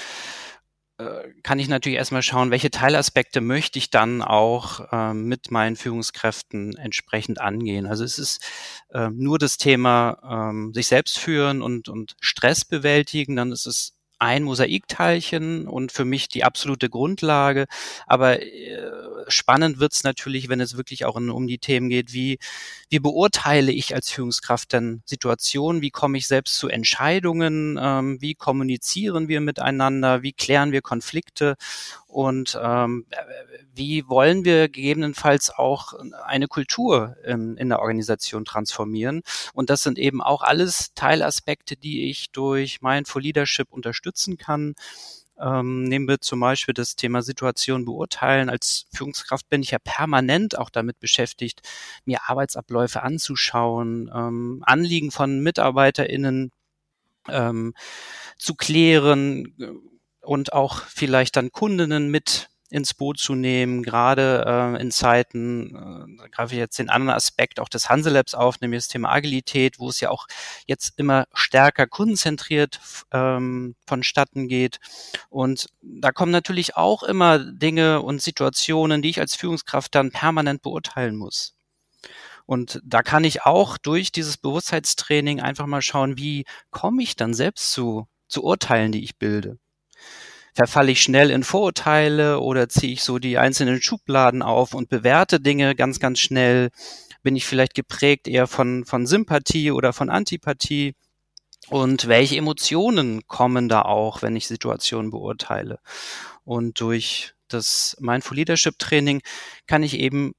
äh, 0.98 1.32
kann 1.42 1.58
ich 1.58 1.68
natürlich 1.68 1.98
erstmal 1.98 2.22
schauen, 2.22 2.50
welche 2.50 2.70
Teilaspekte 2.70 3.40
möchte 3.40 3.78
ich 3.78 3.90
dann 3.90 4.20
auch 4.20 4.88
ähm, 4.90 5.26
mit 5.26 5.50
meinen 5.50 5.76
Führungskräften 5.76 6.76
entsprechend 6.76 7.40
angehen. 7.40 7.86
Also 7.86 8.04
es 8.04 8.18
ist 8.18 8.44
ähm, 8.92 9.16
nur 9.16 9.38
das 9.38 9.58
Thema 9.58 10.18
ähm, 10.50 10.72
sich 10.74 10.88
selbst 10.88 11.18
führen 11.18 11.62
und, 11.62 11.88
und 11.88 12.16
Stress 12.20 12.64
bewältigen, 12.64 13.36
dann 13.36 13.52
ist 13.52 13.66
es 13.66 13.97
ein 14.18 14.42
Mosaikteilchen 14.42 15.68
und 15.68 15.92
für 15.92 16.04
mich 16.04 16.28
die 16.28 16.44
absolute 16.44 16.90
Grundlage. 16.90 17.66
Aber 18.06 18.42
äh, 18.42 18.90
spannend 19.28 19.78
wird's 19.78 20.04
natürlich, 20.04 20.48
wenn 20.48 20.60
es 20.60 20.76
wirklich 20.76 21.04
auch 21.04 21.16
in, 21.16 21.30
um 21.30 21.46
die 21.46 21.58
Themen 21.58 21.88
geht, 21.88 22.12
wie, 22.12 22.38
wie 22.88 22.98
beurteile 22.98 23.72
ich 23.72 23.94
als 23.94 24.10
Führungskraft 24.10 24.72
denn 24.72 25.02
Situationen, 25.04 25.82
wie 25.82 25.90
komme 25.90 26.18
ich 26.18 26.26
selbst 26.26 26.56
zu 26.56 26.68
Entscheidungen, 26.68 27.78
ähm, 27.80 28.20
wie 28.20 28.34
kommunizieren 28.34 29.28
wir 29.28 29.40
miteinander, 29.40 30.22
wie 30.22 30.32
klären 30.32 30.72
wir 30.72 30.82
Konflikte 30.82 31.56
und 32.08 32.58
ähm, 32.60 33.06
wie 33.74 34.08
wollen 34.08 34.44
wir 34.44 34.68
gegebenenfalls 34.68 35.50
auch 35.50 35.92
eine 36.24 36.48
Kultur 36.48 37.16
in, 37.24 37.56
in 37.58 37.68
der 37.68 37.80
Organisation 37.80 38.44
transformieren. 38.44 39.22
Und 39.52 39.70
das 39.70 39.82
sind 39.82 39.98
eben 39.98 40.22
auch 40.22 40.42
alles 40.42 40.94
Teilaspekte, 40.94 41.76
die 41.76 42.08
ich 42.10 42.32
durch 42.32 42.80
Mindful 42.80 43.22
Leadership 43.22 43.70
unterstützen 43.70 44.38
kann. 44.38 44.74
Ähm, 45.38 45.84
nehmen 45.84 46.08
wir 46.08 46.18
zum 46.20 46.40
Beispiel 46.40 46.74
das 46.74 46.96
Thema 46.96 47.22
Situation 47.22 47.84
beurteilen. 47.84 48.48
Als 48.50 48.86
Führungskraft 48.92 49.48
bin 49.48 49.62
ich 49.62 49.70
ja 49.70 49.78
permanent 49.78 50.58
auch 50.58 50.70
damit 50.70 50.98
beschäftigt, 50.98 51.60
mir 52.06 52.20
Arbeitsabläufe 52.26 53.02
anzuschauen, 53.02 54.10
ähm, 54.12 54.64
Anliegen 54.66 55.10
von 55.10 55.40
MitarbeiterInnen 55.40 56.50
ähm, 57.28 57.74
zu 58.38 58.54
klären 58.54 59.54
und 60.28 60.52
auch 60.52 60.82
vielleicht 60.82 61.36
dann 61.36 61.52
Kundinnen 61.52 62.10
mit 62.10 62.50
ins 62.68 62.92
Boot 62.92 63.18
zu 63.18 63.34
nehmen, 63.34 63.82
gerade 63.82 64.44
äh, 64.46 64.82
in 64.82 64.90
Zeiten, 64.90 65.74
äh, 65.74 66.20
da 66.20 66.28
greife 66.28 66.52
ich 66.52 66.58
jetzt 66.58 66.78
den 66.78 66.90
anderen 66.90 67.16
Aspekt 67.16 67.58
auch 67.58 67.70
des 67.70 67.88
Hanselabs 67.88 68.34
auf, 68.34 68.60
nämlich 68.60 68.80
das 68.80 68.88
Thema 68.88 69.10
Agilität, 69.10 69.78
wo 69.78 69.88
es 69.88 70.00
ja 70.00 70.10
auch 70.10 70.26
jetzt 70.66 70.98
immer 70.98 71.26
stärker 71.32 71.86
kundenzentriert 71.86 72.78
ähm, 73.10 73.74
vonstatten 73.86 74.48
geht. 74.48 74.80
Und 75.30 75.70
da 75.80 76.12
kommen 76.12 76.32
natürlich 76.32 76.76
auch 76.76 77.04
immer 77.04 77.38
Dinge 77.38 78.02
und 78.02 78.20
Situationen, 78.20 79.00
die 79.00 79.08
ich 79.08 79.20
als 79.20 79.34
Führungskraft 79.34 79.94
dann 79.94 80.10
permanent 80.10 80.60
beurteilen 80.60 81.16
muss. 81.16 81.54
Und 82.44 82.82
da 82.84 83.02
kann 83.02 83.24
ich 83.24 83.46
auch 83.46 83.78
durch 83.78 84.12
dieses 84.12 84.36
Bewusstheitstraining 84.36 85.40
einfach 85.40 85.66
mal 85.66 85.80
schauen, 85.80 86.18
wie 86.18 86.44
komme 86.70 87.02
ich 87.02 87.16
dann 87.16 87.32
selbst 87.32 87.72
zu, 87.72 88.08
zu 88.28 88.44
Urteilen, 88.44 88.92
die 88.92 89.04
ich 89.04 89.16
bilde 89.16 89.58
verfalle 90.54 90.90
ich 90.90 91.02
schnell 91.02 91.30
in 91.30 91.44
Vorurteile 91.44 92.40
oder 92.40 92.68
ziehe 92.68 92.92
ich 92.92 93.04
so 93.04 93.18
die 93.18 93.38
einzelnen 93.38 93.80
Schubladen 93.80 94.42
auf 94.42 94.74
und 94.74 94.88
bewerte 94.88 95.40
Dinge 95.40 95.74
ganz, 95.74 96.00
ganz 96.00 96.18
schnell? 96.18 96.70
Bin 97.22 97.36
ich 97.36 97.46
vielleicht 97.46 97.74
geprägt 97.74 98.26
eher 98.26 98.46
von, 98.46 98.84
von 98.84 99.06
Sympathie 99.06 99.70
oder 99.70 99.92
von 99.92 100.10
Antipathie? 100.10 100.94
Und 101.68 102.08
welche 102.08 102.36
Emotionen 102.36 103.26
kommen 103.26 103.68
da 103.68 103.82
auch, 103.82 104.22
wenn 104.22 104.34
ich 104.34 104.48
Situationen 104.48 105.10
beurteile? 105.10 105.78
Und 106.44 106.80
durch 106.80 107.34
das 107.48 107.96
Mindful 108.00 108.36
Leadership 108.36 108.78
Training 108.78 109.20
kann 109.66 109.82
ich 109.82 109.98
eben 109.98 110.32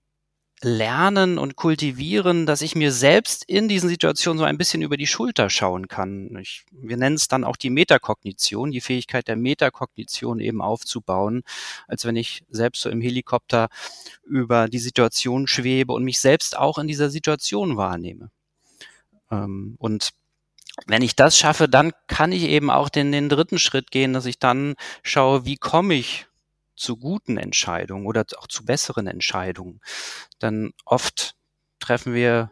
lernen 0.61 1.37
und 1.37 1.55
kultivieren, 1.55 2.45
dass 2.45 2.61
ich 2.61 2.75
mir 2.75 2.91
selbst 2.91 3.45
in 3.45 3.69
diesen 3.69 3.89
Situationen 3.89 4.39
so 4.39 4.43
ein 4.43 4.57
bisschen 4.57 4.81
über 4.81 4.97
die 4.97 5.07
Schulter 5.07 5.49
schauen 5.49 5.87
kann. 5.87 6.35
Ich, 6.41 6.65
wir 6.71 6.97
nennen 6.97 7.15
es 7.15 7.27
dann 7.27 7.43
auch 7.43 7.55
die 7.55 7.69
Metakognition, 7.69 8.71
die 8.71 8.81
Fähigkeit 8.81 9.27
der 9.27 9.37
Metakognition 9.37 10.39
eben 10.39 10.61
aufzubauen, 10.61 11.43
als 11.87 12.05
wenn 12.05 12.17
ich 12.17 12.43
selbst 12.49 12.81
so 12.81 12.89
im 12.89 13.01
Helikopter 13.01 13.69
über 14.25 14.67
die 14.67 14.79
Situation 14.79 15.47
schwebe 15.47 15.93
und 15.93 16.03
mich 16.03 16.19
selbst 16.19 16.57
auch 16.57 16.77
in 16.77 16.87
dieser 16.87 17.09
Situation 17.09 17.77
wahrnehme. 17.77 18.29
Ähm, 19.31 19.75
und 19.79 20.09
wenn 20.87 21.01
ich 21.01 21.15
das 21.15 21.37
schaffe, 21.37 21.69
dann 21.69 21.91
kann 22.07 22.31
ich 22.31 22.43
eben 22.43 22.69
auch 22.69 22.89
den, 22.89 23.11
den 23.11 23.29
dritten 23.29 23.59
Schritt 23.59 23.91
gehen, 23.91 24.13
dass 24.13 24.25
ich 24.25 24.39
dann 24.39 24.75
schaue, 25.03 25.45
wie 25.45 25.57
komme 25.57 25.93
ich 25.93 26.28
zu 26.79 26.97
guten 26.97 27.37
Entscheidungen 27.37 28.07
oder 28.07 28.25
auch 28.37 28.47
zu 28.47 28.65
besseren 28.65 29.07
Entscheidungen. 29.07 29.81
Dann 30.39 30.71
oft 30.85 31.35
treffen 31.79 32.13
wir 32.13 32.51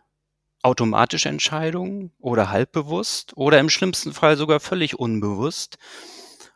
automatische 0.63 1.29
Entscheidungen 1.29 2.11
oder 2.19 2.49
halbbewusst 2.49 3.35
oder 3.37 3.59
im 3.59 3.69
schlimmsten 3.69 4.13
Fall 4.13 4.37
sogar 4.37 4.59
völlig 4.59 4.99
unbewusst. 4.99 5.77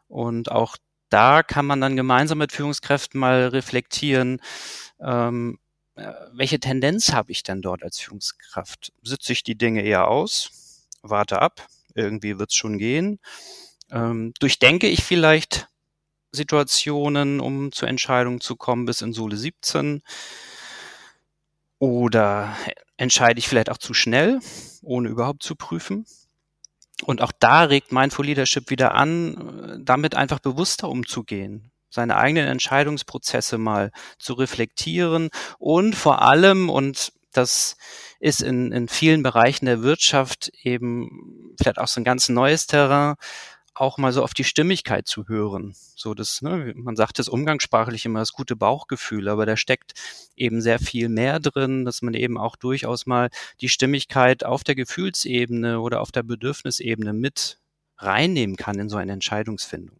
Und 0.07 0.51
auch 0.51 0.77
da 1.09 1.43
kann 1.43 1.65
man 1.65 1.81
dann 1.81 1.95
gemeinsam 1.95 2.39
mit 2.39 2.51
Führungskräften 2.51 3.19
mal 3.19 3.47
reflektieren, 3.47 4.41
ähm, 4.99 5.59
äh, 5.95 6.13
welche 6.33 6.59
Tendenz 6.59 7.11
habe 7.11 7.31
ich 7.31 7.43
denn 7.43 7.61
dort 7.61 7.83
als 7.83 7.99
Führungskraft? 7.99 8.93
Sitze 9.03 9.33
ich 9.33 9.43
die 9.43 9.57
Dinge 9.57 9.81
eher 9.83 10.07
aus, 10.07 10.87
warte 11.01 11.41
ab, 11.41 11.67
irgendwie 11.95 12.39
wird 12.39 12.51
es 12.51 12.55
schon 12.55 12.77
gehen. 12.77 13.19
Ähm, 13.91 14.33
durchdenke 14.39 14.87
ich 14.87 15.03
vielleicht 15.03 15.67
Situationen, 16.31 17.39
um 17.39 17.71
zu 17.71 17.85
Entscheidungen 17.85 18.41
zu 18.41 18.55
kommen, 18.55 18.85
bis 18.85 19.01
in 19.01 19.13
Sohle 19.13 19.37
17? 19.37 20.01
Oder 21.79 22.55
entscheide 22.97 23.39
ich 23.39 23.47
vielleicht 23.47 23.69
auch 23.69 23.77
zu 23.77 23.93
schnell, 23.93 24.39
ohne 24.81 25.09
überhaupt 25.09 25.43
zu 25.43 25.55
prüfen? 25.55 26.05
Und 27.03 27.21
auch 27.21 27.31
da 27.39 27.63
regt 27.63 27.91
Mindful 27.91 28.25
Leadership 28.25 28.69
wieder 28.69 28.93
an, 28.93 29.81
damit 29.83 30.15
einfach 30.15 30.39
bewusster 30.39 30.87
umzugehen, 30.87 31.71
seine 31.89 32.17
eigenen 32.17 32.47
Entscheidungsprozesse 32.47 33.57
mal 33.57 33.91
zu 34.19 34.33
reflektieren 34.33 35.29
und 35.57 35.95
vor 35.95 36.21
allem, 36.21 36.69
und 36.69 37.11
das 37.33 37.77
ist 38.19 38.41
in, 38.41 38.71
in 38.71 38.87
vielen 38.87 39.23
Bereichen 39.23 39.65
der 39.65 39.81
Wirtschaft 39.81 40.51
eben 40.61 41.55
vielleicht 41.57 41.79
auch 41.79 41.87
so 41.87 41.99
ein 41.99 42.03
ganz 42.05 42.29
neues 42.29 42.67
Terrain, 42.67 43.15
auch 43.73 43.97
mal 43.97 44.11
so 44.11 44.23
auf 44.23 44.33
die 44.33 44.43
Stimmigkeit 44.43 45.07
zu 45.07 45.27
hören. 45.27 45.75
So 45.95 46.13
das, 46.13 46.41
ne, 46.41 46.73
man 46.75 46.95
sagt 46.95 47.19
das 47.19 47.29
umgangssprachlich 47.29 48.05
immer 48.05 48.19
das 48.19 48.33
gute 48.33 48.55
Bauchgefühl, 48.55 49.29
aber 49.29 49.45
da 49.45 49.55
steckt 49.55 49.93
eben 50.35 50.61
sehr 50.61 50.79
viel 50.79 51.09
mehr 51.09 51.39
drin, 51.39 51.85
dass 51.85 52.01
man 52.01 52.13
eben 52.13 52.37
auch 52.37 52.55
durchaus 52.55 53.05
mal 53.05 53.29
die 53.61 53.69
Stimmigkeit 53.69 54.43
auf 54.43 54.63
der 54.63 54.75
Gefühlsebene 54.75 55.79
oder 55.79 56.01
auf 56.01 56.11
der 56.11 56.23
Bedürfnisebene 56.23 57.13
mit 57.13 57.59
reinnehmen 57.97 58.57
kann 58.57 58.79
in 58.79 58.89
so 58.89 58.97
eine 58.97 59.13
Entscheidungsfindung. 59.13 59.99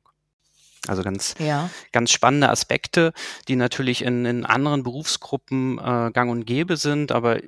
Also 0.88 1.04
ganz, 1.04 1.36
ja. 1.38 1.70
ganz 1.92 2.12
spannende 2.12 2.50
Aspekte, 2.50 3.14
die 3.48 3.56
natürlich 3.56 4.04
in, 4.04 4.26
in 4.26 4.46
anderen 4.46 4.82
Berufsgruppen 4.82 5.78
äh, 5.78 6.12
gang 6.12 6.32
und 6.32 6.46
gäbe 6.46 6.76
sind, 6.76 7.12
aber 7.12 7.40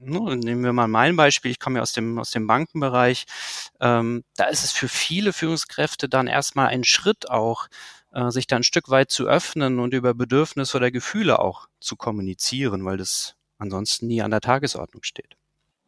ne, 0.00 0.36
nehmen 0.36 0.64
wir 0.64 0.72
mal 0.72 0.88
mein 0.88 1.16
Beispiel, 1.16 1.50
ich 1.50 1.60
komme 1.60 1.78
ja 1.78 1.82
aus 1.82 1.92
dem, 1.92 2.18
aus 2.18 2.30
dem 2.30 2.46
Bankenbereich, 2.46 3.26
ähm, 3.80 4.24
da 4.36 4.44
ist 4.44 4.64
es 4.64 4.72
für 4.72 4.88
viele 4.88 5.32
Führungskräfte 5.32 6.08
dann 6.08 6.26
erstmal 6.26 6.68
ein 6.68 6.84
Schritt 6.84 7.30
auch, 7.30 7.68
äh, 8.12 8.30
sich 8.30 8.46
da 8.46 8.56
ein 8.56 8.62
Stück 8.64 8.88
weit 8.90 9.10
zu 9.10 9.26
öffnen 9.26 9.78
und 9.80 9.94
über 9.94 10.14
Bedürfnisse 10.14 10.76
oder 10.76 10.90
Gefühle 10.90 11.38
auch 11.38 11.68
zu 11.80 11.96
kommunizieren, 11.96 12.84
weil 12.84 12.98
das 12.98 13.36
ansonsten 13.58 14.06
nie 14.08 14.22
an 14.22 14.30
der 14.30 14.40
Tagesordnung 14.40 15.02
steht. 15.02 15.37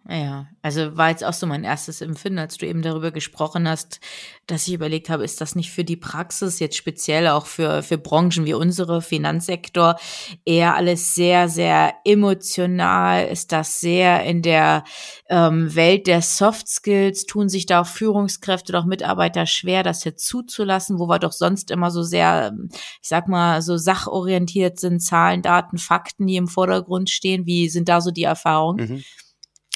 Ja, 0.09 0.47
also 0.62 0.97
war 0.97 1.11
jetzt 1.11 1.23
auch 1.23 1.35
so 1.35 1.47
mein 1.47 1.62
erstes 1.62 2.00
Empfinden, 2.00 2.38
als 2.38 2.57
du 2.57 2.66
eben 2.66 2.80
darüber 2.80 3.11
gesprochen 3.11 3.69
hast, 3.69 4.00
dass 4.47 4.66
ich 4.66 4.73
überlegt 4.73 5.11
habe, 5.11 5.25
ist 5.25 5.40
das 5.42 5.54
nicht 5.54 5.71
für 5.71 5.85
die 5.85 5.97
Praxis 5.97 6.59
jetzt 6.59 6.76
speziell 6.76 7.28
auch 7.28 7.45
für, 7.45 7.83
für 7.83 7.99
Branchen 7.99 8.47
wie 8.47 8.54
unsere, 8.54 9.02
Finanzsektor, 9.02 9.97
eher 10.47 10.75
alles 10.75 11.14
sehr, 11.14 11.50
sehr 11.50 11.95
emotional? 12.04 13.26
Ist 13.26 13.52
das 13.52 13.80
sehr 13.80 14.25
in 14.25 14.40
der 14.40 14.85
ähm, 15.28 15.75
Welt 15.75 16.07
der 16.07 16.23
Soft 16.23 16.66
Skills? 16.66 17.26
Tun 17.26 17.50
sich 17.50 17.66
da 17.66 17.83
auch 17.83 17.87
Führungskräfte, 17.87 18.73
doch 18.73 18.87
Mitarbeiter 18.87 19.45
schwer, 19.45 19.83
das 19.83 20.04
jetzt 20.04 20.26
zuzulassen, 20.26 20.99
wo 20.99 21.09
wir 21.09 21.19
doch 21.19 21.33
sonst 21.33 21.71
immer 21.71 21.90
so 21.90 22.02
sehr, 22.02 22.52
ich 22.73 23.09
sag 23.09 23.28
mal, 23.28 23.61
so 23.61 23.76
sachorientiert 23.76 24.80
sind, 24.80 25.00
Zahlen, 25.00 25.42
Daten, 25.42 25.76
Fakten, 25.76 26.26
die 26.26 26.37
im 26.37 26.49
Vordergrund 26.49 27.11
stehen? 27.11 27.45
Wie 27.45 27.69
sind 27.69 27.88
da 27.88 28.00
so 28.00 28.11
die 28.11 28.25
Erfahrungen? 28.25 28.88
Mhm. 28.88 29.04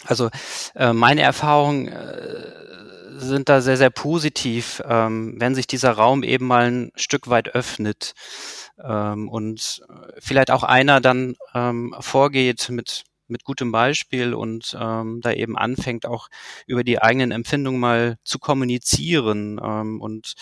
Also 0.07 0.31
äh, 0.75 0.93
meine 0.93 1.23
Erfahrungen 1.23 1.89
äh, 1.89 2.65
sind 3.19 3.49
da 3.49 3.61
sehr, 3.61 3.77
sehr 3.77 3.91
positiv, 3.91 4.83
ähm, 4.87 5.37
wenn 5.39 5.55
sich 5.55 5.67
dieser 5.67 5.93
Raum 5.93 6.23
eben 6.23 6.47
mal 6.47 6.71
ein 6.71 6.93
Stück 6.97 7.29
weit 7.29 7.55
öffnet 7.55 8.15
ähm, 8.83 9.29
und 9.29 9.83
vielleicht 10.19 10.51
auch 10.51 10.63
einer 10.63 11.01
dann 11.01 11.37
ähm, 11.55 11.95
vorgeht 12.01 12.69
mit 12.71 13.05
mit 13.27 13.45
gutem 13.45 13.73
Beispiel 13.73 14.35
und 14.35 14.77
ähm, 14.79 15.21
da 15.23 15.33
eben 15.33 15.57
anfängt 15.57 16.05
auch 16.05 16.29
über 16.67 16.85
die 16.85 17.01
eigenen 17.01 17.31
Empfindungen 17.31 17.81
mal 17.81 18.17
zu 18.23 18.39
kommunizieren 18.39 19.59
ähm, 19.65 20.01
und 20.01 20.35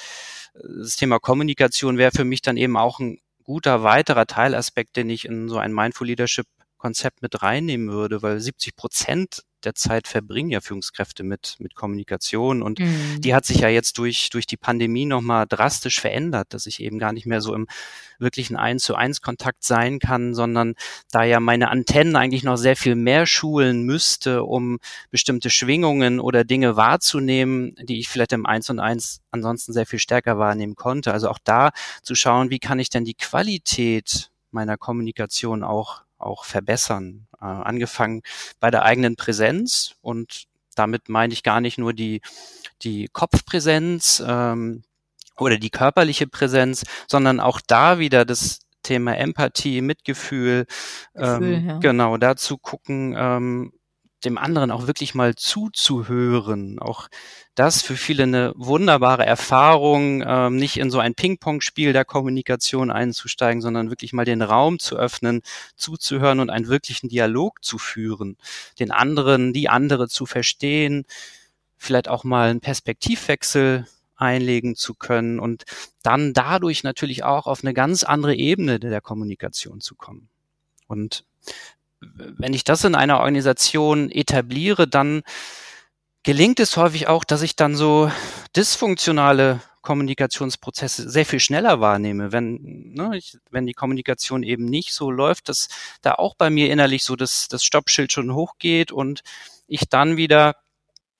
das 0.54 0.96
Thema 0.96 1.18
Kommunikation 1.20 1.96
wäre 1.96 2.10
für 2.10 2.24
mich 2.24 2.42
dann 2.42 2.56
eben 2.56 2.76
auch 2.76 2.98
ein 2.98 3.18
guter 3.44 3.82
weiterer 3.82 4.26
Teilaspekt, 4.26 4.96
den 4.96 5.10
ich 5.10 5.24
in 5.24 5.48
so 5.48 5.58
ein 5.58 5.72
Mindful 5.72 6.08
Leadership 6.08 6.46
Konzept 6.82 7.22
mit 7.22 7.42
reinnehmen 7.42 7.92
würde, 7.92 8.22
weil 8.22 8.40
70 8.40 8.74
Prozent 8.74 9.44
der 9.64 9.76
Zeit 9.76 10.08
verbringen 10.08 10.50
ja 10.50 10.60
Führungskräfte 10.60 11.22
mit, 11.22 11.54
mit 11.60 11.76
Kommunikation 11.76 12.60
und 12.60 12.80
mhm. 12.80 13.20
die 13.20 13.36
hat 13.36 13.44
sich 13.44 13.58
ja 13.58 13.68
jetzt 13.68 13.98
durch, 13.98 14.30
durch 14.30 14.46
die 14.46 14.56
Pandemie 14.56 15.06
nochmal 15.06 15.46
drastisch 15.48 16.00
verändert, 16.00 16.48
dass 16.50 16.66
ich 16.66 16.82
eben 16.82 16.98
gar 16.98 17.12
nicht 17.12 17.24
mehr 17.24 17.40
so 17.40 17.54
im 17.54 17.68
wirklichen 18.18 18.56
Eins 18.56 18.82
zu 18.82 18.96
eins 18.96 19.20
Kontakt 19.20 19.62
sein 19.62 20.00
kann, 20.00 20.34
sondern 20.34 20.74
da 21.12 21.22
ja 21.22 21.38
meine 21.38 21.70
Antennen 21.70 22.16
eigentlich 22.16 22.42
noch 22.42 22.56
sehr 22.56 22.74
viel 22.74 22.96
mehr 22.96 23.24
schulen 23.26 23.84
müsste, 23.84 24.42
um 24.42 24.80
bestimmte 25.12 25.50
Schwingungen 25.50 26.18
oder 26.18 26.42
Dinge 26.42 26.74
wahrzunehmen, 26.74 27.76
die 27.80 28.00
ich 28.00 28.08
vielleicht 28.08 28.32
im 28.32 28.44
Eins 28.44 28.70
und 28.70 28.80
Eins 28.80 29.20
ansonsten 29.30 29.72
sehr 29.72 29.86
viel 29.86 30.00
stärker 30.00 30.36
wahrnehmen 30.36 30.74
konnte. 30.74 31.12
Also 31.12 31.28
auch 31.28 31.38
da 31.44 31.70
zu 32.02 32.16
schauen, 32.16 32.50
wie 32.50 32.58
kann 32.58 32.80
ich 32.80 32.90
denn 32.90 33.04
die 33.04 33.14
Qualität 33.14 34.32
meiner 34.50 34.76
Kommunikation 34.76 35.62
auch 35.62 36.02
auch 36.22 36.44
verbessern. 36.44 37.26
Äh, 37.40 37.44
angefangen 37.44 38.22
bei 38.60 38.70
der 38.70 38.82
eigenen 38.84 39.16
Präsenz 39.16 39.94
und 40.00 40.44
damit 40.74 41.08
meine 41.08 41.32
ich 41.32 41.42
gar 41.42 41.60
nicht 41.60 41.78
nur 41.78 41.92
die, 41.92 42.22
die 42.82 43.08
Kopfpräsenz 43.12 44.22
ähm, 44.26 44.82
oder 45.38 45.58
die 45.58 45.70
körperliche 45.70 46.26
Präsenz, 46.26 46.84
sondern 47.06 47.40
auch 47.40 47.60
da 47.66 47.98
wieder 47.98 48.24
das 48.24 48.60
Thema 48.82 49.16
Empathie, 49.16 49.80
Mitgefühl, 49.80 50.66
Gefühl, 51.14 51.54
ähm, 51.54 51.68
ja. 51.68 51.78
genau, 51.78 52.16
dazu 52.16 52.58
gucken, 52.58 53.14
ähm, 53.16 53.72
dem 54.24 54.38
anderen 54.38 54.70
auch 54.70 54.86
wirklich 54.86 55.14
mal 55.14 55.34
zuzuhören. 55.34 56.78
Auch 56.78 57.08
das 57.54 57.82
für 57.82 57.96
viele 57.96 58.22
eine 58.22 58.52
wunderbare 58.56 59.26
Erfahrung, 59.26 60.22
ähm, 60.26 60.56
nicht 60.56 60.78
in 60.78 60.90
so 60.90 60.98
ein 60.98 61.14
Ping-Pong-Spiel 61.14 61.92
der 61.92 62.04
Kommunikation 62.04 62.90
einzusteigen, 62.90 63.60
sondern 63.60 63.90
wirklich 63.90 64.12
mal 64.12 64.24
den 64.24 64.42
Raum 64.42 64.78
zu 64.78 64.96
öffnen, 64.96 65.42
zuzuhören 65.76 66.40
und 66.40 66.50
einen 66.50 66.68
wirklichen 66.68 67.08
Dialog 67.08 67.62
zu 67.62 67.78
führen, 67.78 68.36
den 68.78 68.90
anderen, 68.90 69.52
die 69.52 69.68
andere 69.68 70.08
zu 70.08 70.26
verstehen, 70.26 71.04
vielleicht 71.76 72.08
auch 72.08 72.24
mal 72.24 72.50
einen 72.50 72.60
Perspektivwechsel 72.60 73.86
einlegen 74.16 74.76
zu 74.76 74.94
können 74.94 75.40
und 75.40 75.64
dann 76.02 76.32
dadurch 76.32 76.84
natürlich 76.84 77.24
auch 77.24 77.46
auf 77.46 77.64
eine 77.64 77.74
ganz 77.74 78.04
andere 78.04 78.34
Ebene 78.34 78.78
der 78.78 79.00
Kommunikation 79.00 79.80
zu 79.80 79.96
kommen. 79.96 80.28
Und 80.86 81.24
wenn 82.16 82.54
ich 82.54 82.64
das 82.64 82.84
in 82.84 82.94
einer 82.94 83.20
Organisation 83.20 84.10
etabliere, 84.10 84.88
dann 84.88 85.22
gelingt 86.22 86.60
es 86.60 86.76
häufig 86.76 87.08
auch, 87.08 87.24
dass 87.24 87.42
ich 87.42 87.56
dann 87.56 87.74
so 87.74 88.10
dysfunktionale 88.56 89.60
Kommunikationsprozesse 89.82 91.10
sehr 91.10 91.26
viel 91.26 91.40
schneller 91.40 91.80
wahrnehme, 91.80 92.30
wenn, 92.30 92.92
ne, 92.94 93.16
ich, 93.16 93.36
wenn 93.50 93.66
die 93.66 93.72
Kommunikation 93.72 94.44
eben 94.44 94.64
nicht 94.64 94.92
so 94.92 95.10
läuft, 95.10 95.48
dass 95.48 95.68
da 96.02 96.14
auch 96.14 96.36
bei 96.36 96.50
mir 96.50 96.70
innerlich 96.70 97.02
so 97.02 97.16
das, 97.16 97.48
das 97.48 97.64
Stoppschild 97.64 98.12
schon 98.12 98.32
hochgeht 98.32 98.92
und 98.92 99.22
ich 99.66 99.88
dann 99.88 100.16
wieder 100.16 100.54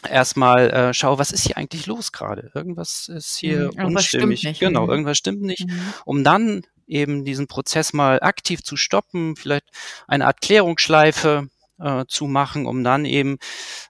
erstmal 0.09 0.71
äh, 0.71 0.95
schaue, 0.95 1.19
was 1.19 1.33
ist 1.33 1.47
hier 1.47 1.57
eigentlich 1.57 1.87
los 1.87 2.13
gerade? 2.13 2.51
Irgendwas 2.55 3.09
ist 3.09 3.37
hier 3.37 3.71
mhm, 3.75 3.87
unstimmig. 3.87 4.45
Nicht, 4.45 4.61
genau, 4.61 4.89
irgendwas 4.89 5.19
stimmt 5.19 5.43
nicht. 5.43 5.67
Mhm. 5.67 5.95
Um 6.05 6.25
dann 6.25 6.63
eben 6.87 7.25
diesen 7.25 7.47
Prozess 7.47 7.93
mal 7.93 8.21
aktiv 8.21 8.63
zu 8.63 8.77
stoppen, 8.77 9.37
vielleicht 9.37 9.67
eine 10.07 10.27
Art 10.27 10.41
Klärungsschleife 10.41 11.49
äh, 11.79 12.05
zu 12.07 12.27
machen, 12.27 12.67
um 12.67 12.85
dann 12.85 13.05
eben 13.05 13.39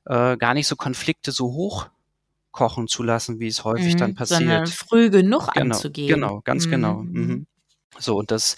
äh, 0.06 0.36
gar 0.36 0.54
nicht 0.54 0.66
so 0.66 0.76
Konflikte 0.76 1.32
so 1.32 1.52
hoch 1.52 1.88
kochen 2.52 2.86
zu 2.86 3.02
lassen, 3.02 3.40
wie 3.40 3.48
es 3.48 3.64
häufig 3.64 3.94
mhm, 3.94 3.98
dann 3.98 4.14
passiert. 4.14 4.40
Sondern 4.40 4.66
früh 4.66 5.10
genug 5.10 5.52
genau, 5.54 5.74
anzugehen. 5.74 6.08
Genau, 6.08 6.40
ganz 6.44 6.68
genau. 6.68 6.96
Mhm. 6.96 7.26
mhm. 7.26 7.46
So, 7.98 8.16
und 8.16 8.30
das 8.30 8.56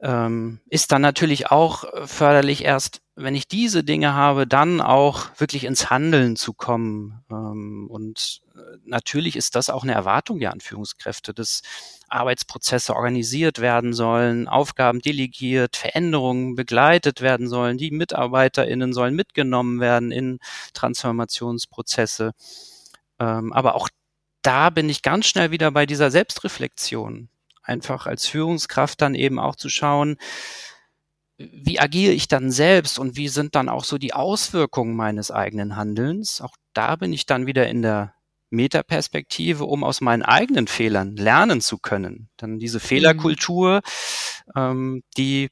ähm, 0.00 0.60
ist 0.68 0.92
dann 0.92 1.02
natürlich 1.02 1.50
auch 1.50 1.84
förderlich 2.06 2.64
erst, 2.64 3.02
wenn 3.16 3.34
ich 3.34 3.48
diese 3.48 3.84
Dinge 3.84 4.14
habe, 4.14 4.46
dann 4.46 4.80
auch 4.80 5.26
wirklich 5.38 5.64
ins 5.64 5.90
Handeln 5.90 6.36
zu 6.36 6.54
kommen. 6.54 7.22
Ähm, 7.30 7.86
und 7.90 8.40
äh, 8.54 8.58
natürlich 8.84 9.36
ist 9.36 9.54
das 9.54 9.70
auch 9.70 9.82
eine 9.82 9.92
Erwartung 9.92 10.40
der 10.40 10.52
Anführungskräfte, 10.52 11.34
dass 11.34 11.62
Arbeitsprozesse 12.10 12.94
organisiert 12.94 13.60
werden 13.60 13.92
sollen, 13.92 14.48
Aufgaben 14.48 15.00
delegiert, 15.00 15.76
Veränderungen 15.76 16.54
begleitet 16.54 17.20
werden 17.20 17.48
sollen, 17.48 17.78
die 17.78 17.90
MitarbeiterInnen 17.90 18.92
sollen 18.92 19.14
mitgenommen 19.14 19.80
werden 19.80 20.10
in 20.12 20.38
Transformationsprozesse. 20.74 22.32
Ähm, 23.18 23.52
aber 23.52 23.74
auch 23.74 23.88
da 24.42 24.70
bin 24.70 24.88
ich 24.88 25.02
ganz 25.02 25.26
schnell 25.26 25.50
wieder 25.50 25.70
bei 25.70 25.86
dieser 25.86 26.10
Selbstreflexion 26.10 27.28
einfach 27.62 28.06
als 28.06 28.26
Führungskraft 28.26 29.00
dann 29.00 29.14
eben 29.14 29.38
auch 29.38 29.54
zu 29.54 29.68
schauen, 29.68 30.16
wie 31.38 31.80
agiere 31.80 32.12
ich 32.12 32.28
dann 32.28 32.50
selbst 32.50 32.98
und 32.98 33.16
wie 33.16 33.28
sind 33.28 33.54
dann 33.54 33.68
auch 33.68 33.84
so 33.84 33.96
die 33.96 34.12
Auswirkungen 34.12 34.94
meines 34.94 35.30
eigenen 35.30 35.76
Handelns. 35.76 36.40
Auch 36.40 36.54
da 36.74 36.96
bin 36.96 37.12
ich 37.12 37.24
dann 37.24 37.46
wieder 37.46 37.68
in 37.68 37.80
der 37.80 38.14
Metaperspektive, 38.50 39.64
um 39.64 39.84
aus 39.84 40.00
meinen 40.00 40.22
eigenen 40.22 40.66
Fehlern 40.66 41.16
lernen 41.16 41.60
zu 41.60 41.78
können. 41.78 42.28
Dann 42.36 42.58
diese 42.58 42.78
mhm. 42.78 42.82
Fehlerkultur, 42.82 43.80
ähm, 44.54 45.02
die 45.16 45.50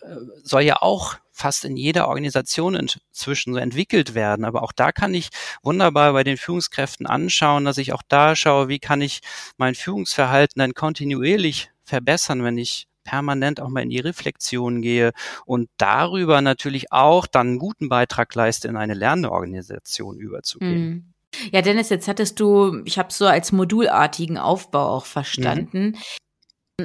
äh, 0.00 0.16
soll 0.42 0.62
ja 0.62 0.82
auch 0.82 1.16
fast 1.32 1.66
in 1.66 1.76
jeder 1.76 2.08
Organisation 2.08 2.74
inzwischen 2.74 3.52
so 3.52 3.58
entwickelt 3.58 4.14
werden. 4.14 4.44
Aber 4.44 4.62
auch 4.62 4.72
da 4.72 4.90
kann 4.90 5.12
ich 5.12 5.28
wunderbar 5.62 6.12
bei 6.14 6.24
den 6.24 6.38
Führungskräften 6.38 7.06
anschauen, 7.06 7.66
dass 7.66 7.76
ich 7.76 7.92
auch 7.92 8.02
da 8.08 8.34
schaue, 8.34 8.68
wie 8.68 8.78
kann 8.78 9.02
ich 9.02 9.20
mein 9.58 9.74
Führungsverhalten 9.74 10.60
dann 10.60 10.72
kontinuierlich 10.72 11.70
verbessern, 11.84 12.42
wenn 12.42 12.56
ich 12.56 12.88
permanent 13.04 13.60
auch 13.60 13.68
mal 13.68 13.82
in 13.82 13.90
die 13.90 14.00
Reflexion 14.00 14.82
gehe 14.82 15.12
und 15.44 15.68
darüber 15.76 16.40
natürlich 16.40 16.90
auch 16.90 17.26
dann 17.26 17.48
einen 17.48 17.58
guten 17.58 17.88
Beitrag 17.88 18.34
leiste, 18.34 18.68
in 18.68 18.76
eine 18.76 18.94
lernende 18.94 19.30
Organisation 19.30 20.18
überzugehen. 20.18 21.14
Ja, 21.52 21.62
Dennis, 21.62 21.88
jetzt 21.88 22.08
hattest 22.08 22.40
du, 22.40 22.82
ich 22.84 22.98
habe 22.98 23.12
so 23.12 23.26
als 23.26 23.52
modulartigen 23.52 24.38
Aufbau 24.38 24.88
auch 24.88 25.06
verstanden. 25.06 25.90
Mhm 25.90 25.96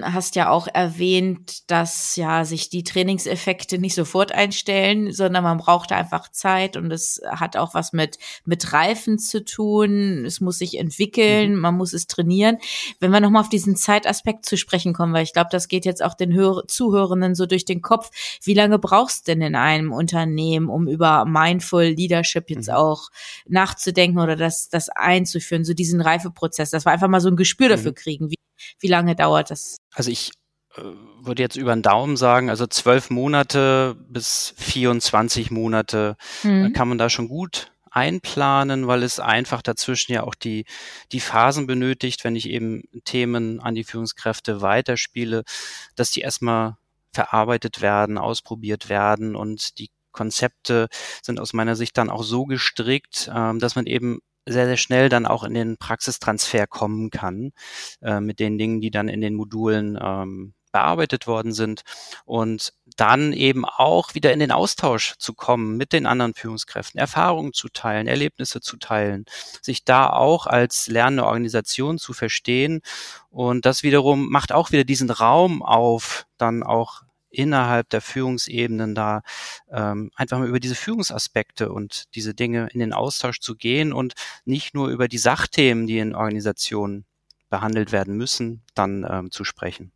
hast 0.01 0.38
ja 0.38 0.50
auch 0.50 0.69
erwähnt, 0.74 1.70
dass 1.70 2.16
ja 2.16 2.46
sich 2.46 2.70
die 2.70 2.83
Trainingseffekte 2.83 3.77
nicht 3.77 3.94
sofort 3.94 4.31
einstellen, 4.31 5.11
sondern 5.11 5.44
man 5.44 5.57
braucht 5.57 5.92
einfach 5.92 6.29
Zeit 6.29 6.77
und 6.77 6.92
es 6.92 7.22
hat 7.27 7.57
auch 7.57 7.74
was 7.74 7.92
mit 7.92 8.18
mit 8.46 8.72
Reifen 8.72 9.20
zu 9.20 9.44
tun. 9.44 10.24
Es 10.25 10.39
muss 10.39 10.59
sich 10.59 10.77
entwickeln, 10.77 11.55
mhm. 11.55 11.59
man 11.59 11.75
muss 11.75 11.92
es 11.92 12.07
trainieren. 12.07 12.57
Wenn 13.01 13.11
wir 13.11 13.20
noch 13.20 13.31
mal 13.31 13.42
auf 13.42 13.50
diesen 13.50 13.75
Zeitaspekt 13.75 14.46
zu 14.46 14.55
sprechen 14.55 14.94
kommen, 14.94 15.11
weil 15.11 15.25
ich 15.25 15.33
glaube, 15.33 15.50
das 15.51 15.68
geht 15.68 15.83
jetzt 15.83 16.01
auch 16.01 16.13
den 16.13 16.33
Hör 16.33 16.63
Zuhörenden 16.68 17.35
so 17.35 17.46
durch 17.46 17.66
den 17.66 17.81
Kopf. 17.81 18.11
Wie 18.44 18.53
lange 18.53 18.79
brauchst 18.79 19.27
du 19.27 19.31
denn 19.33 19.42
in 19.42 19.55
einem 19.55 19.92
Unternehmen, 19.92 20.70
um 20.70 20.87
über 20.87 21.25
Mindful 21.25 21.83
Leadership 21.83 22.50
jetzt 22.50 22.70
mhm. 22.70 22.75
auch 22.75 23.09
nachzudenken 23.46 24.20
oder 24.20 24.37
das 24.37 24.70
das 24.70 24.87
einzuführen, 24.87 25.66
so 25.66 25.74
diesen 25.74 26.00
Reifeprozess, 26.00 26.70
dass 26.70 26.85
wir 26.85 26.92
einfach 26.94 27.09
mal 27.09 27.20
so 27.20 27.27
ein 27.27 27.35
Gespür 27.35 27.68
mhm. 27.68 27.72
dafür 27.72 27.94
kriegen, 27.94 28.29
wie 28.29 28.41
wie 28.79 28.88
lange 28.88 29.16
dauert 29.16 29.51
das? 29.51 29.77
Also 29.94 30.12
ich 30.12 30.31
äh, 30.75 30.81
würde 31.22 31.42
jetzt 31.42 31.55
über 31.55 31.75
den 31.75 31.81
Daumen 31.81 32.18
sagen, 32.18 32.50
also 32.50 32.68
zwölf 32.68 33.10
Monate 33.10 33.96
bis 34.10 34.53
24 34.57 35.51
Monate 35.51 36.16
mhm. 36.44 36.74
kann 36.74 36.88
man 36.88 36.98
da 36.98 37.10
schon 37.10 37.27
gut 37.27 37.72
einplanen, 37.92 38.88
weil 38.88 39.03
es 39.03 39.20
einfach 39.20 39.62
dazwischen 39.62 40.14
ja 40.14 40.24
auch 40.24 40.34
die, 40.34 40.66
die 41.12 41.20
Phasen 41.20 41.68
benötigt, 41.68 42.24
wenn 42.24 42.38
ich 42.38 42.50
eben 42.50 42.84
Themen 43.03 43.60
an 43.60 43.75
die 43.75 43.84
Führungskräfte 43.84 44.62
weiterspiele, 44.62 45.44
dass 45.96 46.12
die 46.12 46.22
erstmal 46.22 46.77
verarbeitet 47.14 47.81
werden, 47.81 48.18
ausprobiert 48.18 48.88
werden 48.88 49.36
und 49.36 49.77
die 49.77 49.90
Konzepte 50.14 50.88
sind 51.22 51.40
aus 51.40 51.53
meiner 51.53 51.75
Sicht 51.75 51.98
dann 51.98 52.10
auch 52.10 52.24
so 52.24 52.46
gestrickt, 52.46 53.29
ähm, 53.34 53.60
dass 53.60 53.75
man 53.75 53.86
eben 53.86 54.20
sehr, 54.46 54.66
sehr 54.66 54.77
schnell 54.77 55.10
dann 55.10 55.25
auch 55.25 55.44
in 55.44 55.54
den 55.54 55.77
Praxistransfer 55.77 56.68
kommen 56.68 57.10
kann 57.10 57.51
äh, 58.01 58.20
mit 58.20 58.40
den 58.40 58.58
Dingen, 58.58 58.82
die 58.82 58.92
dann 58.92 59.08
in 59.08 59.22
den 59.22 59.36
Modulen 59.36 59.98
ähm, 60.01 60.54
bearbeitet 60.72 61.27
worden 61.27 61.54
sind. 61.54 61.82
Und 62.25 62.74
dann 62.98 63.34
eben 63.34 63.66
auch 63.66 64.16
wieder 64.16 64.34
in 64.34 64.40
den 64.40 64.51
Austausch 64.51 65.16
zu 65.18 65.34
kommen 65.34 65.77
mit 65.77 65.94
den 65.94 66.06
anderen 66.06 66.34
Führungskräften, 66.34 67.00
Erfahrungen 67.00 67.54
zu 67.54 67.70
teilen, 67.70 68.08
Erlebnisse 68.08 68.62
zu 68.62 68.77
teilen, 68.77 69.25
sich 69.62 69.86
da 69.86 70.10
auch 70.10 70.48
als 70.48 70.88
lernende 70.88 71.25
Organisation 71.25 71.98
zu 71.98 72.14
verstehen. 72.14 72.82
Und 73.30 73.66
das 73.66 73.84
wiederum 73.84 74.30
macht 74.30 74.51
auch 74.51 74.72
wieder 74.72 74.84
diesen 74.84 75.10
Raum 75.10 75.64
auf, 75.64 76.25
dann 76.38 76.64
auch 76.64 77.04
innerhalb 77.31 77.89
der 77.89 78.01
Führungsebenen 78.01 78.94
da 78.94 79.22
ähm, 79.72 80.11
einfach 80.15 80.37
mal 80.37 80.48
über 80.48 80.59
diese 80.59 80.75
Führungsaspekte 80.75 81.72
und 81.72 82.13
diese 82.15 82.33
Dinge 82.33 82.67
in 82.72 82.79
den 82.79 82.94
Austausch 82.94 83.39
zu 83.39 83.55
gehen 83.55 83.94
und 83.94 84.13
nicht 84.46 84.75
nur 84.75 84.89
über 84.89 85.07
die 85.07 85.17
Sachthemen, 85.17 85.87
die 85.87 86.00
in 86.00 86.15
Organisationen 86.15 87.05
behandelt 87.50 87.91
werden 87.91 88.15
müssen, 88.15 88.63
dann 88.75 89.05
ähm, 89.09 89.31
zu 89.31 89.44
sprechen. 89.44 89.91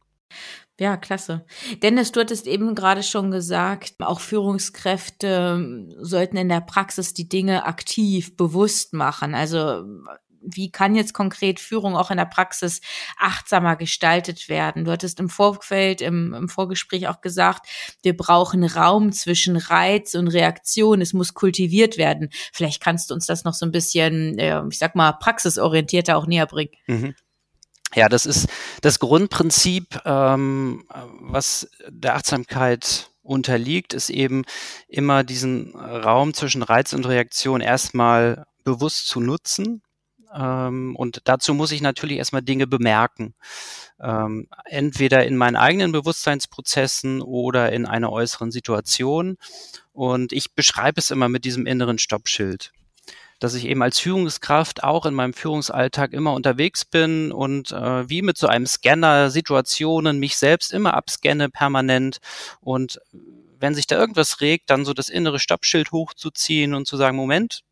Ja, 0.78 0.98
klasse. 0.98 1.46
Dennis, 1.84 2.12
du 2.12 2.20
hattest 2.20 2.48
eben 2.48 2.76
gerade 2.76 3.02
schon 3.02 3.32
gesagt, 3.32 3.94
auch 4.00 4.20
Führungskräfte 4.20 5.56
ähm, 5.56 5.94
sollten 6.00 6.36
in 6.36 6.50
der 6.50 6.60
Praxis 6.60 7.14
die 7.14 7.30
Dinge 7.30 7.66
aktiv, 7.66 8.36
bewusst 8.36 8.94
machen. 8.94 9.36
Also 9.36 9.86
wie 10.48 10.72
kann 10.72 10.96
jetzt 10.96 11.14
konkret 11.14 11.60
Führung 11.60 11.96
auch 11.96 12.12
in 12.12 12.18
der 12.18 12.26
Praxis 12.26 12.82
achtsamer 13.18 13.76
gestaltet 13.76 14.50
werden? 14.50 14.86
Du 14.86 14.92
hattest 14.92 15.20
im 15.20 15.30
Vorfeld, 15.30 16.02
im, 16.02 16.34
im 16.34 16.50
Vorgespräch 16.50 17.08
auch 17.08 17.22
gesagt, 17.22 17.68
wir 18.04 18.16
brauchen 18.16 18.64
Raum 18.64 19.12
zwischen 19.12 19.58
Reiz 19.58 20.16
und 20.16 20.28
Reaktion. 20.28 21.02
Es 21.02 21.14
muss 21.14 21.34
kultiviert 21.34 21.98
werden. 21.98 22.30
Vielleicht 22.54 22.82
kannst 22.82 23.10
du 23.10 23.14
uns 23.14 23.26
das 23.26 23.44
noch 23.44 23.54
so 23.54 23.66
ein 23.66 23.72
bisschen, 23.72 24.38
äh, 24.38 24.62
ich 24.70 24.78
sag 24.78 24.96
mal, 24.96 25.14
praxisorientierter 25.14 26.18
auch 26.18 26.28
näher 26.28 26.46
bringen. 26.46 26.72
Mhm. 26.88 27.16
Ja, 27.94 28.10
das 28.10 28.26
ist 28.26 28.48
das 28.82 29.00
Grundprinzip, 29.00 30.02
ähm, 30.06 30.86
was 31.22 31.70
der 31.88 32.16
Achtsamkeit 32.16 33.10
unterliegt, 33.22 33.94
ist 33.94 34.10
eben 34.10 34.44
immer 34.88 35.24
diesen 35.24 35.76
Raum 35.76 36.34
zwischen 36.34 36.62
Reiz 36.62 36.94
und 36.94 37.08
Reaktion 37.08 37.62
erstmal 37.62 38.46
bewusst 38.64 39.08
zu 39.08 39.20
nutzen 39.20 39.82
ähm, 40.36 40.96
und 40.96 41.22
dazu 41.26 41.54
muss 41.54 41.72
ich 41.72 41.82
natürlich 41.82 42.18
erstmal 42.18 42.42
Dinge 42.42 42.68
bemerken. 42.68 43.34
Ähm, 44.00 44.48
entweder 44.66 45.26
in 45.26 45.38
meinen 45.38 45.56
eigenen 45.56 45.92
Bewusstseinsprozessen 45.92 47.22
oder 47.22 47.72
in 47.72 47.86
einer 47.86 48.12
äußeren 48.12 48.52
Situation. 48.52 49.38
Und 49.94 50.34
ich 50.34 50.54
beschreibe 50.54 51.00
es 51.00 51.12
immer 51.12 51.30
mit 51.30 51.46
diesem 51.46 51.66
inneren 51.66 52.00
Stoppschild 52.00 52.72
dass 53.40 53.54
ich 53.54 53.66
eben 53.66 53.84
als 53.84 54.00
Führungskraft 54.00 54.84
auch 54.84 55.06
in 55.06 55.14
meinem 55.14 55.34
Führungsalltag 55.34 56.14
immer 56.14 56.34
unterwegs 56.34 56.86
bin 56.86 57.34
und 57.34 57.72
äh, 57.74 58.10
wie 58.10 58.22
mit 58.22 58.38
so 58.38 58.48
einem 58.48 58.66
Scanner 58.66 59.30
Situationen 59.30 60.20
mich 60.20 60.38
selbst 60.38 60.72
immer 60.72 60.94
abscanne 60.94 61.50
permanent 61.50 62.20
und 62.62 63.02
wenn 63.60 63.76
sich 63.76 63.88
da 63.88 63.98
irgendwas 63.98 64.42
regt, 64.42 64.70
dann 64.70 64.86
so 64.86 64.94
das 64.94 65.10
innere 65.10 65.40
Stoppschild 65.40 65.92
hochzuziehen 65.92 66.74
und 66.74 66.88
zu 66.88 66.98
sagen, 66.98 67.18
Moment, 67.18 67.64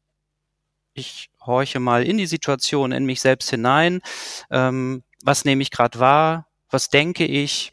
ich 0.93 1.29
horche 1.45 1.79
mal 1.79 2.03
in 2.03 2.17
die 2.17 2.27
Situation, 2.27 2.91
in 2.91 3.05
mich 3.05 3.21
selbst 3.21 3.49
hinein. 3.49 4.01
Ähm, 4.49 5.03
was 5.23 5.45
nehme 5.45 5.61
ich 5.61 5.71
gerade 5.71 5.99
wahr? 5.99 6.47
Was 6.69 6.89
denke 6.89 7.25
ich? 7.25 7.71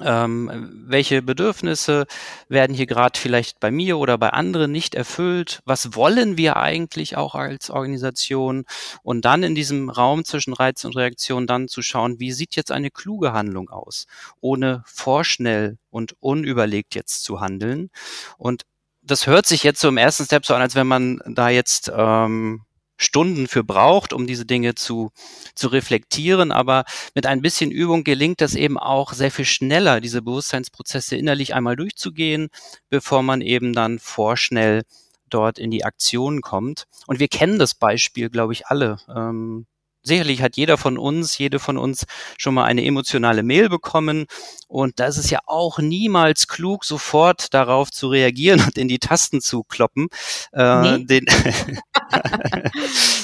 Ähm, 0.00 0.84
welche 0.86 1.22
Bedürfnisse 1.22 2.06
werden 2.48 2.74
hier 2.74 2.86
gerade 2.86 3.18
vielleicht 3.18 3.58
bei 3.58 3.72
mir 3.72 3.98
oder 3.98 4.16
bei 4.16 4.30
anderen 4.30 4.70
nicht 4.70 4.94
erfüllt? 4.94 5.60
Was 5.64 5.94
wollen 5.96 6.36
wir 6.36 6.56
eigentlich 6.56 7.16
auch 7.16 7.34
als 7.34 7.70
Organisation? 7.70 8.64
Und 9.02 9.24
dann 9.24 9.42
in 9.42 9.54
diesem 9.56 9.90
Raum 9.90 10.24
zwischen 10.24 10.52
Reiz 10.52 10.84
und 10.84 10.96
Reaktion 10.96 11.48
dann 11.48 11.66
zu 11.66 11.82
schauen, 11.82 12.20
wie 12.20 12.32
sieht 12.32 12.54
jetzt 12.54 12.70
eine 12.70 12.90
kluge 12.90 13.32
Handlung 13.32 13.70
aus, 13.70 14.06
ohne 14.40 14.84
vorschnell 14.86 15.78
und 15.90 16.14
unüberlegt 16.20 16.94
jetzt 16.94 17.24
zu 17.24 17.40
handeln. 17.40 17.90
Und 18.36 18.62
das 19.10 19.26
hört 19.26 19.46
sich 19.46 19.62
jetzt 19.62 19.80
so 19.80 19.88
im 19.88 19.96
ersten 19.96 20.24
Step 20.24 20.46
so 20.46 20.54
an, 20.54 20.62
als 20.62 20.74
wenn 20.74 20.86
man 20.86 21.20
da 21.26 21.48
jetzt 21.48 21.90
ähm, 21.94 22.62
Stunden 22.96 23.46
für 23.46 23.64
braucht, 23.64 24.12
um 24.12 24.26
diese 24.26 24.44
Dinge 24.44 24.74
zu, 24.74 25.10
zu 25.54 25.68
reflektieren. 25.68 26.52
Aber 26.52 26.84
mit 27.14 27.26
ein 27.26 27.40
bisschen 27.40 27.70
Übung 27.70 28.04
gelingt 28.04 28.40
das 28.40 28.54
eben 28.54 28.76
auch 28.78 29.12
sehr 29.12 29.30
viel 29.30 29.44
schneller, 29.44 30.00
diese 30.00 30.20
Bewusstseinsprozesse 30.20 31.16
innerlich 31.16 31.54
einmal 31.54 31.76
durchzugehen, 31.76 32.48
bevor 32.90 33.22
man 33.22 33.40
eben 33.40 33.72
dann 33.72 33.98
vorschnell 33.98 34.82
dort 35.30 35.58
in 35.58 35.70
die 35.70 35.84
Aktion 35.84 36.40
kommt. 36.40 36.84
Und 37.06 37.20
wir 37.20 37.28
kennen 37.28 37.58
das 37.58 37.74
Beispiel, 37.74 38.30
glaube 38.30 38.52
ich, 38.52 38.66
alle. 38.66 38.98
Ähm, 39.08 39.66
Sicherlich 40.02 40.42
hat 40.42 40.56
jeder 40.56 40.78
von 40.78 40.96
uns, 40.96 41.36
jede 41.38 41.58
von 41.58 41.76
uns 41.76 42.06
schon 42.38 42.54
mal 42.54 42.64
eine 42.64 42.84
emotionale 42.84 43.42
Mail 43.42 43.68
bekommen. 43.68 44.26
Und 44.68 45.00
da 45.00 45.06
ist 45.06 45.16
es 45.16 45.30
ja 45.30 45.40
auch 45.46 45.78
niemals 45.78 46.46
klug, 46.46 46.84
sofort 46.84 47.52
darauf 47.52 47.90
zu 47.90 48.08
reagieren 48.08 48.60
und 48.64 48.78
in 48.78 48.88
die 48.88 48.98
Tasten 48.98 49.40
zu 49.40 49.64
kloppen, 49.64 50.08
äh, 50.52 50.98
nee. 50.98 51.04
den, 51.04 51.26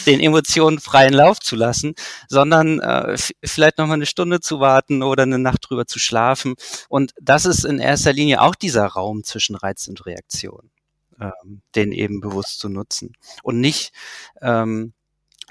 den 0.06 0.20
Emotionen 0.20 0.80
freien 0.80 1.14
Lauf 1.14 1.40
zu 1.40 1.56
lassen, 1.56 1.94
sondern 2.28 2.80
äh, 2.80 3.16
vielleicht 3.44 3.78
noch 3.78 3.86
mal 3.86 3.94
eine 3.94 4.06
Stunde 4.06 4.40
zu 4.40 4.60
warten 4.60 5.02
oder 5.02 5.22
eine 5.22 5.38
Nacht 5.38 5.66
drüber 5.68 5.86
zu 5.86 5.98
schlafen. 5.98 6.54
Und 6.88 7.12
das 7.20 7.44
ist 7.44 7.64
in 7.64 7.78
erster 7.78 8.12
Linie 8.12 8.42
auch 8.42 8.54
dieser 8.54 8.86
Raum 8.86 9.22
zwischen 9.22 9.54
Reiz 9.54 9.86
und 9.86 10.04
Reaktion, 10.06 10.70
ähm, 11.20 11.62
den 11.74 11.92
eben 11.92 12.20
bewusst 12.20 12.58
zu 12.58 12.68
nutzen 12.68 13.12
und 13.42 13.60
nicht 13.60 13.92
ähm, 14.42 14.92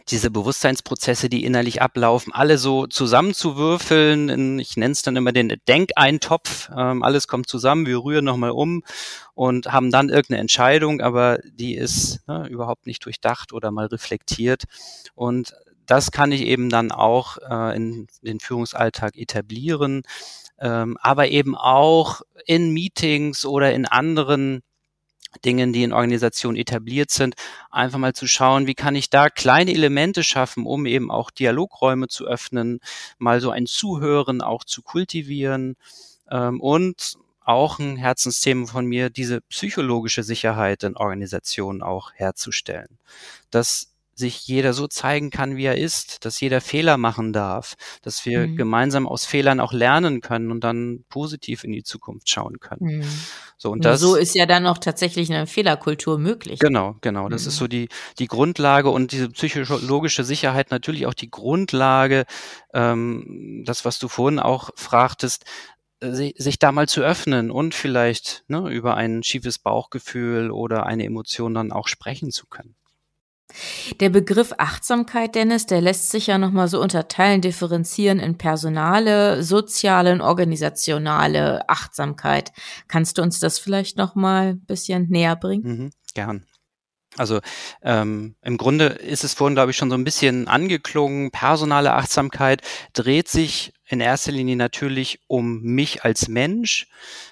diese 0.09 0.31
Bewusstseinsprozesse, 0.31 1.29
die 1.29 1.45
innerlich 1.45 1.81
ablaufen, 1.81 2.33
alle 2.33 2.57
so 2.57 2.87
zusammenzuwürfeln. 2.87 4.29
In, 4.29 4.59
ich 4.59 4.77
nenne 4.77 4.91
es 4.91 5.01
dann 5.01 5.15
immer 5.15 5.31
den 5.31 5.55
Denkeintopf. 5.67 6.69
Ähm, 6.75 7.03
alles 7.03 7.27
kommt 7.27 7.47
zusammen, 7.47 7.85
wir 7.85 8.03
rühren 8.03 8.25
nochmal 8.25 8.51
um 8.51 8.83
und 9.33 9.71
haben 9.71 9.91
dann 9.91 10.09
irgendeine 10.09 10.41
Entscheidung, 10.41 11.01
aber 11.01 11.39
die 11.43 11.75
ist 11.75 12.27
ne, 12.27 12.47
überhaupt 12.47 12.85
nicht 12.85 13.05
durchdacht 13.05 13.53
oder 13.53 13.71
mal 13.71 13.85
reflektiert. 13.87 14.63
Und 15.15 15.53
das 15.85 16.11
kann 16.11 16.31
ich 16.31 16.41
eben 16.41 16.69
dann 16.69 16.91
auch 16.91 17.37
äh, 17.49 17.75
in 17.75 18.07
den 18.21 18.39
Führungsalltag 18.39 19.17
etablieren, 19.17 20.03
ähm, 20.59 20.97
aber 21.01 21.29
eben 21.29 21.55
auch 21.55 22.21
in 22.45 22.71
Meetings 22.71 23.45
oder 23.45 23.73
in 23.73 23.85
anderen 23.85 24.61
Dingen, 25.41 25.73
die 25.73 25.83
in 25.83 25.93
Organisationen 25.93 26.57
etabliert 26.57 27.11
sind, 27.11 27.35
einfach 27.71 27.99
mal 27.99 28.13
zu 28.13 28.27
schauen, 28.27 28.67
wie 28.67 28.75
kann 28.75 28.95
ich 28.95 29.09
da 29.09 29.29
kleine 29.29 29.73
Elemente 29.73 30.23
schaffen, 30.23 30.65
um 30.65 30.85
eben 30.85 31.11
auch 31.11 31.31
Dialogräume 31.31 32.07
zu 32.07 32.25
öffnen, 32.25 32.79
mal 33.17 33.41
so 33.41 33.51
ein 33.51 33.65
Zuhören 33.65 34.41
auch 34.41 34.63
zu 34.63 34.81
kultivieren 34.81 35.75
ähm, 36.29 36.59
und 36.61 37.15
auch 37.45 37.79
ein 37.79 37.97
Herzensthema 37.97 38.67
von 38.67 38.85
mir, 38.85 39.09
diese 39.09 39.41
psychologische 39.41 40.23
Sicherheit 40.23 40.83
in 40.83 40.95
Organisationen 40.95 41.81
auch 41.81 42.13
herzustellen. 42.13 42.97
Das 43.51 43.92
sich 44.15 44.47
jeder 44.47 44.73
so 44.73 44.87
zeigen 44.87 45.29
kann, 45.29 45.55
wie 45.55 45.65
er 45.65 45.77
ist, 45.77 46.25
dass 46.25 46.39
jeder 46.39 46.61
Fehler 46.61 46.97
machen 46.97 47.33
darf, 47.33 47.75
dass 48.01 48.25
wir 48.25 48.47
mhm. 48.47 48.57
gemeinsam 48.57 49.07
aus 49.07 49.25
Fehlern 49.25 49.59
auch 49.59 49.73
lernen 49.73 50.21
können 50.21 50.51
und 50.51 50.63
dann 50.63 51.03
positiv 51.09 51.63
in 51.63 51.71
die 51.71 51.83
Zukunft 51.83 52.29
schauen 52.29 52.59
können. 52.59 52.97
Mhm. 52.97 53.03
So 53.57 53.71
und 53.71 53.85
das 53.85 53.99
so 53.99 54.15
ist 54.15 54.35
ja 54.35 54.45
dann 54.45 54.67
auch 54.67 54.77
tatsächlich 54.77 55.31
eine 55.33 55.47
Fehlerkultur 55.47 56.17
möglich. 56.17 56.59
Genau, 56.59 56.95
genau. 57.01 57.29
Das 57.29 57.43
mhm. 57.43 57.47
ist 57.47 57.57
so 57.57 57.67
die 57.67 57.89
die 58.19 58.27
Grundlage 58.27 58.89
und 58.89 59.11
diese 59.11 59.29
psychologische 59.29 60.23
Sicherheit 60.23 60.69
natürlich 60.71 61.05
auch 61.05 61.13
die 61.13 61.31
Grundlage. 61.31 62.25
Ähm, 62.73 63.63
das, 63.65 63.85
was 63.85 63.99
du 63.99 64.07
vorhin 64.07 64.39
auch 64.39 64.69
fragtest, 64.75 65.45
sich 66.11 66.59
da 66.59 66.71
mal 66.71 66.87
zu 66.87 67.01
öffnen 67.01 67.49
und 67.49 67.73
vielleicht 67.73 68.43
ne, 68.47 68.69
über 68.69 68.95
ein 68.95 69.23
schiefes 69.23 69.57
Bauchgefühl 69.59 70.51
oder 70.51 70.85
eine 70.85 71.05
Emotion 71.05 71.53
dann 71.53 71.71
auch 71.71 71.87
sprechen 71.87 72.31
zu 72.31 72.45
können. 72.47 72.75
Der 73.99 74.09
Begriff 74.09 74.53
Achtsamkeit, 74.57 75.35
Dennis, 75.35 75.65
der 75.65 75.81
lässt 75.81 76.09
sich 76.09 76.27
ja 76.27 76.37
nochmal 76.37 76.67
so 76.67 76.81
unterteilen, 76.81 77.41
differenzieren 77.41 78.19
in 78.19 78.37
personale, 78.37 79.43
soziale 79.43 80.11
und 80.13 80.21
organisationale 80.21 81.67
Achtsamkeit. 81.69 82.51
Kannst 82.87 83.17
du 83.17 83.21
uns 83.21 83.39
das 83.39 83.59
vielleicht 83.59 83.97
nochmal 83.97 84.49
ein 84.49 84.65
bisschen 84.65 85.09
näher 85.09 85.35
bringen? 85.35 85.63
Mhm, 85.63 85.89
gern. 86.13 86.45
Also 87.17 87.39
ähm, 87.83 88.35
im 88.41 88.57
Grunde 88.57 88.85
ist 88.85 89.23
es 89.23 89.33
vorhin, 89.33 89.55
glaube 89.55 89.71
ich, 89.71 89.77
schon 89.77 89.89
so 89.89 89.95
ein 89.95 90.03
bisschen 90.03 90.47
angeklungen. 90.47 91.29
Personale 91.31 91.93
Achtsamkeit 91.93 92.61
dreht 92.93 93.27
sich 93.27 93.73
in 93.93 94.01
erster 94.01 94.31
Linie 94.31 94.55
natürlich 94.55 95.19
um 95.27 95.61
mich 95.61 96.03
als 96.03 96.27
Mensch. 96.27 96.87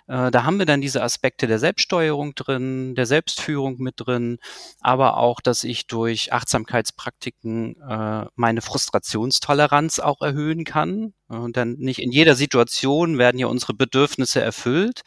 Äh, 0.07 0.31
da 0.31 0.43
haben 0.43 0.59
wir 0.59 0.65
dann 0.65 0.81
diese 0.81 1.03
Aspekte 1.03 1.47
der 1.47 1.59
Selbststeuerung 1.59 2.35
drin, 2.35 2.95
der 2.95 3.05
Selbstführung 3.05 3.77
mit 3.79 3.95
drin, 3.97 4.37
aber 4.79 5.17
auch, 5.17 5.41
dass 5.41 5.63
ich 5.63 5.87
durch 5.87 6.31
Achtsamkeitspraktiken 6.31 7.75
äh, 7.81 8.25
meine 8.35 8.61
Frustrationstoleranz 8.61 9.99
auch 9.99 10.21
erhöhen 10.21 10.63
kann. 10.63 11.13
Und 11.27 11.57
dann 11.57 11.73
nicht 11.73 11.99
in 11.99 12.11
jeder 12.11 12.35
Situation 12.35 13.17
werden 13.17 13.39
ja 13.39 13.47
unsere 13.47 13.73
Bedürfnisse 13.73 14.41
erfüllt. 14.41 15.01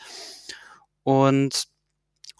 Und 1.03 1.69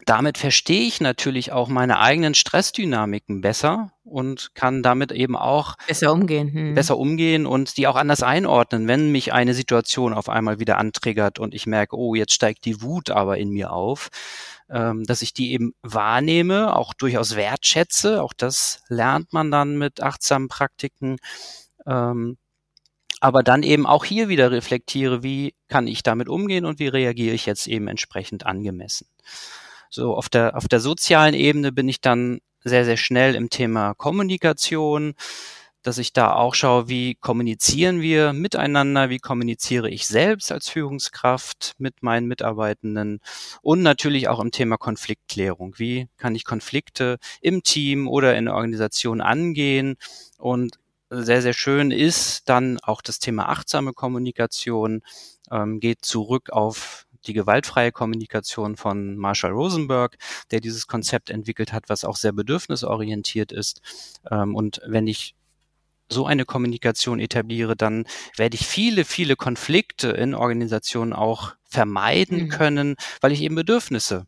damit 0.05 0.39
verstehe 0.39 0.87
ich 0.87 1.01
natürlich 1.01 1.53
auch 1.53 1.69
meine 1.69 1.99
eigenen 1.99 2.35
Stressdynamiken 2.35 3.41
besser 3.41 3.93
und 4.05 4.55
kann 4.55 4.83
damit 4.83 5.13
eben 5.13 5.37
auch 5.37 5.77
besser 5.87 6.13
umgehen. 6.13 6.53
Hm. 6.53 6.75
Besser 6.75 6.99
umgehen 6.99 7.47
und 7.47 7.77
die 7.77 7.87
auch 7.87 7.97
anders 7.97 8.23
einordnen, 8.23 8.87
wenn 8.87 9.11
mich 9.11 9.33
eine 9.33 9.55
Situation 9.55 10.13
auf 10.13 10.29
einmal 10.29 10.61
wieder 10.61 10.79
antriggert 10.79 11.39
und 11.39 11.55
ich 11.55 11.67
merke, 11.67 11.97
oh, 11.97 12.15
jetzt 12.15 12.35
steigt 12.35 12.65
die 12.65 12.83
Wut 12.83 13.11
aber 13.11 13.39
in 13.39 13.51
mir 13.51 13.73
auf, 13.73 14.11
ähm, 14.71 15.05
dass 15.05 15.23
ich 15.23 15.33
die 15.33 15.53
eben 15.53 15.75
wahrnehme, 15.83 16.77
auch 16.77 16.95
durchaus 16.95 17.37
wertschätze. 17.37 18.23
Auch 18.23 18.33
das 18.33 18.83
lernt 18.89 19.33
man 19.33 19.51
dann 19.51 19.79
mit 19.79 20.03
achtsamen 20.03 20.49
Praktiken. 20.49 21.17
Ähm, 21.87 22.37
aber 23.21 23.43
dann 23.43 23.63
eben 23.63 23.87
auch 23.87 24.05
hier 24.05 24.29
wieder 24.29 24.51
reflektiere, 24.51 25.23
wie 25.23 25.55
kann 25.69 25.87
ich 25.87 26.03
damit 26.03 26.29
umgehen 26.29 26.67
und 26.67 26.79
wie 26.79 26.89
reagiere 26.89 27.35
ich 27.35 27.47
jetzt 27.47 27.67
eben 27.67 27.89
entsprechend 27.89 28.45
angemessen. 28.45 29.07
So 29.95 30.17
auf 30.17 30.29
der, 30.29 30.57
auf 30.57 30.67
der 30.67 30.81
sozialen 30.81 31.35
Ebene 31.35 31.71
bin 31.71 31.89
ich 31.89 32.01
dann 32.01 32.41
sehr, 32.65 32.85
sehr 32.85 32.97
schnell 32.97 33.37
im 33.37 33.49
Thema 33.49 33.95
Kommunikation, 33.95 35.15
dass 35.85 35.99
ich 35.99 36.13
da 36.13 36.35
auch 36.35 36.57
schaue, 36.57 36.89
wie 36.89 37.15
kommunizieren 37.15 38.01
wir 38.01 38.33
miteinander, 38.33 39.09
wie 39.09 39.21
kommuniziere 39.21 39.89
ich 39.89 40.09
selbst 40.09 40.51
als 40.51 40.69
Führungskraft 40.69 41.75
mit 41.79 42.03
meinen 42.03 42.27
Mitarbeitenden 42.27 43.21
und 43.63 43.83
natürlich 43.83 44.27
auch 44.27 44.41
im 44.41 44.51
Thema 44.51 44.79
Konfliktklärung. 44.79 45.75
Wie 45.77 46.09
kann 46.17 46.35
ich 46.35 46.45
Konflikte 46.45 47.19
im 47.41 47.63
Team 47.63 48.09
oder 48.09 48.37
in 48.37 48.47
der 48.47 48.55
Organisation 48.55 49.21
angehen? 49.21 49.95
Und 50.39 50.81
sehr, 51.09 51.41
sehr 51.41 51.53
schön 51.53 51.93
ist 51.93 52.49
dann 52.49 52.81
auch 52.83 53.01
das 53.01 53.21
Thema 53.21 53.49
achtsame 53.49 53.93
Kommunikation, 53.93 55.03
ähm, 55.53 55.79
geht 55.79 56.05
zurück 56.05 56.51
auf 56.51 57.04
die 57.27 57.33
gewaltfreie 57.33 57.93
Kommunikation 57.93 58.77
von 58.77 59.17
Marshall 59.17 59.53
Rosenberg, 59.53 60.17
der 60.51 60.61
dieses 60.61 60.87
Konzept 60.87 61.31
entwickelt 61.31 61.73
hat, 61.73 61.89
was 61.89 62.05
auch 62.05 62.17
sehr 62.17 62.33
bedürfnisorientiert 62.33 63.53
ist. 63.53 63.81
Ähm, 64.31 64.55
und 64.55 64.81
wenn 64.87 65.07
ich 65.07 65.35
so 66.09 66.27
eine 66.27 66.45
Kommunikation 66.45 67.19
etabliere, 67.19 67.77
dann 67.77 68.05
werde 68.37 68.57
ich 68.57 68.67
viele, 68.67 69.05
viele 69.05 69.37
Konflikte 69.37 70.09
in 70.11 70.35
Organisationen 70.35 71.13
auch 71.13 71.55
vermeiden 71.65 72.45
mhm. 72.45 72.49
können, 72.51 72.97
weil 73.21 73.33
ich 73.33 73.41
eben 73.43 73.55
Bedürfnisse 73.55 74.27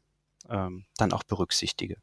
ähm, 0.49 0.87
dann 0.97 1.13
auch 1.13 1.23
berücksichtige. 1.23 1.97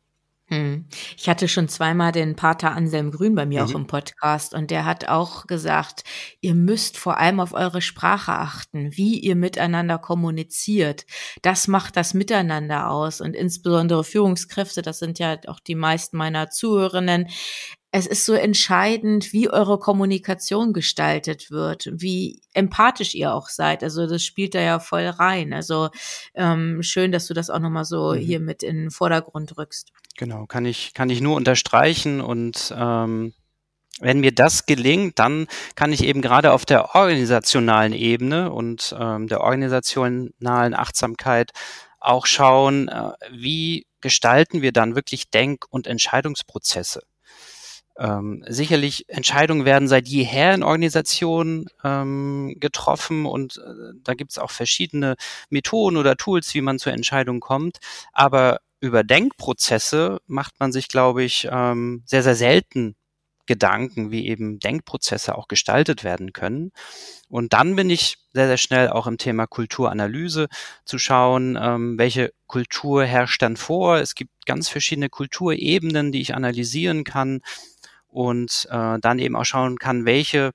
Hm. 0.53 0.85
Ich 1.17 1.27
hatte 1.27 1.47
schon 1.47 1.67
zweimal 1.67 2.11
den 2.11 2.35
Pater 2.35 2.71
Anselm 2.73 3.11
Grün 3.11 3.33
bei 3.33 3.45
mir 3.45 3.63
mhm. 3.63 3.69
auch 3.69 3.75
im 3.75 3.87
Podcast 3.87 4.53
und 4.53 4.69
der 4.69 4.85
hat 4.85 5.07
auch 5.07 5.47
gesagt, 5.47 6.03
ihr 6.41 6.53
müsst 6.53 6.97
vor 6.97 7.17
allem 7.17 7.39
auf 7.39 7.53
eure 7.53 7.81
Sprache 7.81 8.33
achten, 8.33 8.95
wie 8.95 9.19
ihr 9.19 9.35
miteinander 9.35 9.97
kommuniziert. 9.97 11.05
Das 11.41 11.67
macht 11.67 11.97
das 11.97 12.13
Miteinander 12.13 12.91
aus 12.91 13.19
und 13.19 13.35
insbesondere 13.35 14.03
Führungskräfte, 14.03 14.81
das 14.83 14.99
sind 14.99 15.17
ja 15.17 15.37
auch 15.47 15.59
die 15.59 15.75
meisten 15.75 16.17
meiner 16.17 16.49
Zuhörerinnen, 16.49 17.27
es 17.95 18.07
ist 18.07 18.25
so 18.25 18.33
entscheidend, 18.33 19.33
wie 19.33 19.51
eure 19.51 19.77
Kommunikation 19.77 20.73
gestaltet 20.73 21.51
wird, 21.51 21.91
wie 21.93 22.41
empathisch 22.55 23.13
ihr 23.13 23.35
auch 23.35 23.49
seid. 23.49 23.83
Also 23.83 24.07
das 24.07 24.23
spielt 24.23 24.55
da 24.55 24.61
ja 24.61 24.79
voll 24.79 25.05
rein. 25.05 25.53
Also 25.53 25.89
ähm, 26.33 26.81
schön, 26.81 27.11
dass 27.11 27.27
du 27.27 27.35
das 27.35 27.51
auch 27.51 27.59
nochmal 27.59 27.85
so 27.85 28.13
mhm. 28.13 28.17
hier 28.17 28.39
mit 28.39 28.63
in 28.63 28.77
den 28.77 28.89
Vordergrund 28.89 29.55
rückst. 29.59 29.91
Genau, 30.17 30.45
kann 30.45 30.65
ich, 30.65 30.93
kann 30.93 31.10
ich 31.10 31.21
nur 31.21 31.36
unterstreichen 31.36 32.21
und 32.21 32.73
ähm, 32.78 33.34
wenn 33.99 34.19
mir 34.19 34.34
das 34.34 34.65
gelingt, 34.65 35.19
dann 35.19 35.47
kann 35.76 35.93
ich 35.93 36.04
eben 36.04 36.21
gerade 36.21 36.52
auf 36.52 36.65
der 36.65 36.95
organisationalen 36.95 37.93
Ebene 37.93 38.52
und 38.52 38.95
ähm, 38.99 39.28
der 39.28 39.41
organisationalen 39.41 40.73
Achtsamkeit 40.73 41.52
auch 41.99 42.26
schauen, 42.26 42.89
äh, 42.89 43.12
wie 43.32 43.86
gestalten 44.02 44.62
wir 44.62 44.71
dann 44.71 44.95
wirklich 44.95 45.30
Denk- 45.30 45.65
und 45.69 45.88
Entscheidungsprozesse. 45.88 47.04
Ähm, 47.97 48.43
sicherlich 48.47 49.08
Entscheidungen 49.08 49.65
werden 49.65 49.88
seit 49.88 50.08
jeher 50.08 50.54
in 50.56 50.63
Organisationen 50.63 51.67
ähm, 51.84 52.56
getroffen 52.60 53.26
und 53.28 53.58
äh, 53.58 53.93
da 54.04 54.15
gibt 54.15 54.32
es 54.32 54.39
auch 54.39 54.49
verschiedene 54.49 55.15
Methoden 55.49 55.97
oder 55.97 56.17
Tools, 56.17 56.54
wie 56.56 56.62
man 56.62 56.80
zur 56.80 56.91
Entscheidung 56.93 57.39
kommt. 57.39 57.78
Aber 58.12 58.60
über 58.84 59.06
Denkprozesse 59.06 60.19
macht 60.28 60.60
man 60.60 60.74
sich, 60.74 60.89
glaube 60.89 61.24
ich, 61.24 61.48
ähm, 61.50 62.04
sehr, 62.06 62.22
sehr 62.22 62.36
selten 62.36 62.98
Gedanken, 63.46 64.12
wie 64.12 64.28
eben 64.28 64.60
Denkprozesse 64.60 65.38
auch 65.38 65.48
gestaltet 65.48 66.04
werden 66.04 66.34
können. 66.34 66.74
Und 67.30 67.54
dann 67.54 67.78
bin 67.78 67.89
ich 67.89 68.17
sehr, 68.34 68.48
sehr 68.48 68.58
schnell 68.58 68.89
auch 68.89 69.08
im 69.08 69.17
Thema 69.17 69.48
Kulturanalyse 69.48 70.50
zu 70.84 71.00
schauen, 71.00 71.58
ähm, 71.62 71.98
welche 71.98 72.34
Kultur 72.46 73.06
herrscht 73.06 73.41
dann 73.41 73.56
vor. 73.56 74.00
Es 74.00 74.15
gibt 74.15 74.46
ganz 74.46 74.67
verschiedene 74.67 75.08
Kulturebenen, 75.08 76.12
die 76.12 76.19
ich 76.19 76.36
analysieren 76.36 77.06
kann 77.06 77.39
und 78.08 78.67
äh, 78.69 79.00
dann 79.00 79.17
eben 79.17 79.38
auch 79.38 79.46
schauen 79.46 79.78
kann, 79.80 80.04
welche 80.04 80.52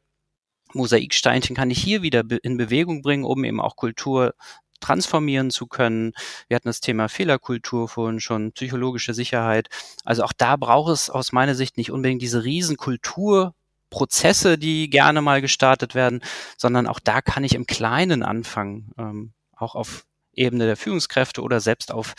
Mosaiksteinchen 0.75 1.57
kann 1.57 1.71
ich 1.71 1.83
hier 1.83 2.03
wieder 2.03 2.25
in 2.43 2.59
Bewegung 2.59 3.01
bringen, 3.01 3.25
um 3.25 3.43
eben 3.45 3.59
auch 3.59 3.75
Kultur 3.75 4.35
transformieren 4.81 5.51
zu 5.51 5.67
können. 5.67 6.13
Wir 6.49 6.57
hatten 6.57 6.69
das 6.69 6.81
Thema 6.81 7.09
Fehlerkultur 7.09 7.89
vorhin 7.89 8.21
schon, 8.21 8.53
psychologische 8.53 9.15
Sicherheit. 9.15 9.69
Also 10.05 10.25
auch 10.25 10.33
da 10.37 10.57
braucht 10.57 10.93
es 10.93 11.11
aus 11.11 11.33
meiner 11.33 11.55
Sicht 11.55 11.77
nicht 11.77 11.91
unbedingt 11.91 12.23
diese 12.23 12.45
Riesenkulturprozesse, 12.45 14.59
die 14.59 14.91
gerne 14.91 15.23
mal 15.23 15.41
gestartet 15.41 15.95
werden, 15.95 16.21
sondern 16.57 16.87
auch 16.87 17.01
da 17.01 17.21
kann 17.21 17.45
ich 17.45 17.55
im 17.55 17.67
Kleinen 17.67 18.23
anfangen, 18.23 18.93
ähm, 18.99 19.33
auch 19.57 19.75
auf 19.75 20.05
Ebene 20.35 20.67
der 20.67 20.77
Führungskräfte 20.77 21.43
oder 21.43 21.61
selbst 21.61 21.93
auf 21.93 22.15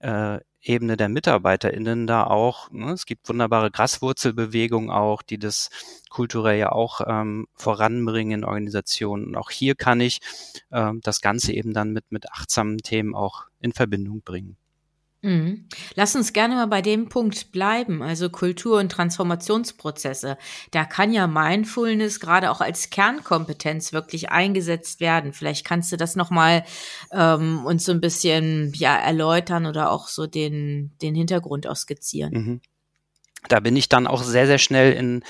äh, 0.00 0.38
Ebene 0.60 0.96
der 0.96 1.08
MitarbeiterInnen 1.08 2.08
da 2.08 2.24
auch. 2.24 2.70
Ne? 2.72 2.90
Es 2.92 3.06
gibt 3.06 3.28
wunderbare 3.28 3.70
Graswurzelbewegungen 3.70 4.90
auch, 4.90 5.22
die 5.22 5.38
das 5.38 5.70
kulturell 6.10 6.58
ja 6.58 6.72
auch 6.72 7.00
ähm, 7.06 7.46
voranbringen 7.54 8.40
in 8.40 8.44
Organisationen. 8.44 9.26
Und 9.26 9.36
auch 9.36 9.50
hier 9.50 9.76
kann 9.76 10.00
ich 10.00 10.20
ähm, 10.72 11.00
das 11.02 11.20
Ganze 11.20 11.52
eben 11.52 11.72
dann 11.72 11.92
mit, 11.92 12.10
mit 12.10 12.32
achtsamen 12.32 12.78
Themen 12.78 13.14
auch 13.14 13.44
in 13.60 13.72
Verbindung 13.72 14.22
bringen. 14.22 14.56
Mhm. 15.22 15.66
Lass 15.94 16.14
uns 16.14 16.32
gerne 16.32 16.54
mal 16.54 16.66
bei 16.66 16.82
dem 16.82 17.08
Punkt 17.08 17.50
bleiben, 17.50 18.02
also 18.02 18.28
Kultur- 18.30 18.78
und 18.78 18.92
Transformationsprozesse. 18.92 20.36
Da 20.70 20.84
kann 20.84 21.12
ja 21.12 21.26
Mindfulness 21.26 22.20
gerade 22.20 22.50
auch 22.50 22.60
als 22.60 22.90
Kernkompetenz 22.90 23.92
wirklich 23.92 24.30
eingesetzt 24.30 25.00
werden. 25.00 25.32
Vielleicht 25.32 25.66
kannst 25.66 25.90
du 25.90 25.96
das 25.96 26.16
nochmal 26.16 26.64
ähm, 27.12 27.64
uns 27.64 27.84
so 27.84 27.92
ein 27.92 28.00
bisschen 28.00 28.72
ja, 28.74 28.96
erläutern 28.96 29.66
oder 29.66 29.90
auch 29.90 30.08
so 30.08 30.26
den, 30.26 30.92
den 31.02 31.14
Hintergrund 31.14 31.66
auch 31.66 31.76
skizzieren. 31.76 32.32
Mhm. 32.32 32.60
Da 33.48 33.60
bin 33.60 33.76
ich 33.76 33.88
dann 33.88 34.06
auch 34.06 34.22
sehr, 34.22 34.46
sehr 34.46 34.58
schnell 34.58 34.92
in, 34.92 35.22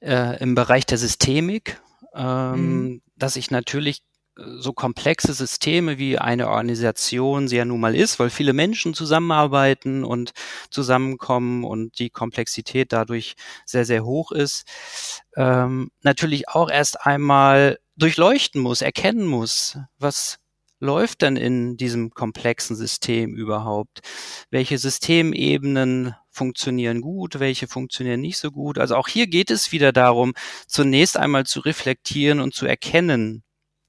äh, 0.00 0.40
im 0.40 0.54
Bereich 0.54 0.86
der 0.86 0.98
Systemik, 0.98 1.80
ähm, 2.14 2.54
mhm. 2.54 3.02
dass 3.16 3.36
ich 3.36 3.50
natürlich 3.50 4.02
so 4.36 4.72
komplexe 4.72 5.32
Systeme 5.32 5.98
wie 5.98 6.18
eine 6.18 6.48
Organisation 6.48 7.48
sie 7.48 7.56
ja 7.56 7.64
nun 7.64 7.80
mal 7.80 7.94
ist, 7.94 8.18
weil 8.18 8.30
viele 8.30 8.52
Menschen 8.52 8.94
zusammenarbeiten 8.94 10.04
und 10.04 10.32
zusammenkommen 10.70 11.64
und 11.64 11.98
die 11.98 12.10
Komplexität 12.10 12.92
dadurch 12.92 13.34
sehr, 13.64 13.84
sehr 13.84 14.04
hoch 14.04 14.32
ist, 14.32 14.66
ähm, 15.36 15.90
natürlich 16.02 16.48
auch 16.48 16.70
erst 16.70 17.06
einmal 17.06 17.78
durchleuchten 17.96 18.60
muss, 18.60 18.82
erkennen 18.82 19.26
muss, 19.26 19.78
was 19.98 20.38
läuft 20.80 21.22
denn 21.22 21.36
in 21.36 21.78
diesem 21.78 22.10
komplexen 22.10 22.76
System 22.76 23.34
überhaupt? 23.34 24.00
Welche 24.50 24.76
Systemebenen 24.76 26.14
funktionieren 26.30 27.00
gut, 27.00 27.40
welche 27.40 27.66
funktionieren 27.66 28.20
nicht 28.20 28.36
so 28.36 28.50
gut? 28.50 28.78
Also 28.78 28.96
auch 28.96 29.08
hier 29.08 29.26
geht 29.26 29.50
es 29.50 29.72
wieder 29.72 29.92
darum, 29.92 30.34
zunächst 30.66 31.16
einmal 31.16 31.46
zu 31.46 31.60
reflektieren 31.60 32.40
und 32.40 32.54
zu 32.54 32.66
erkennen, 32.66 33.42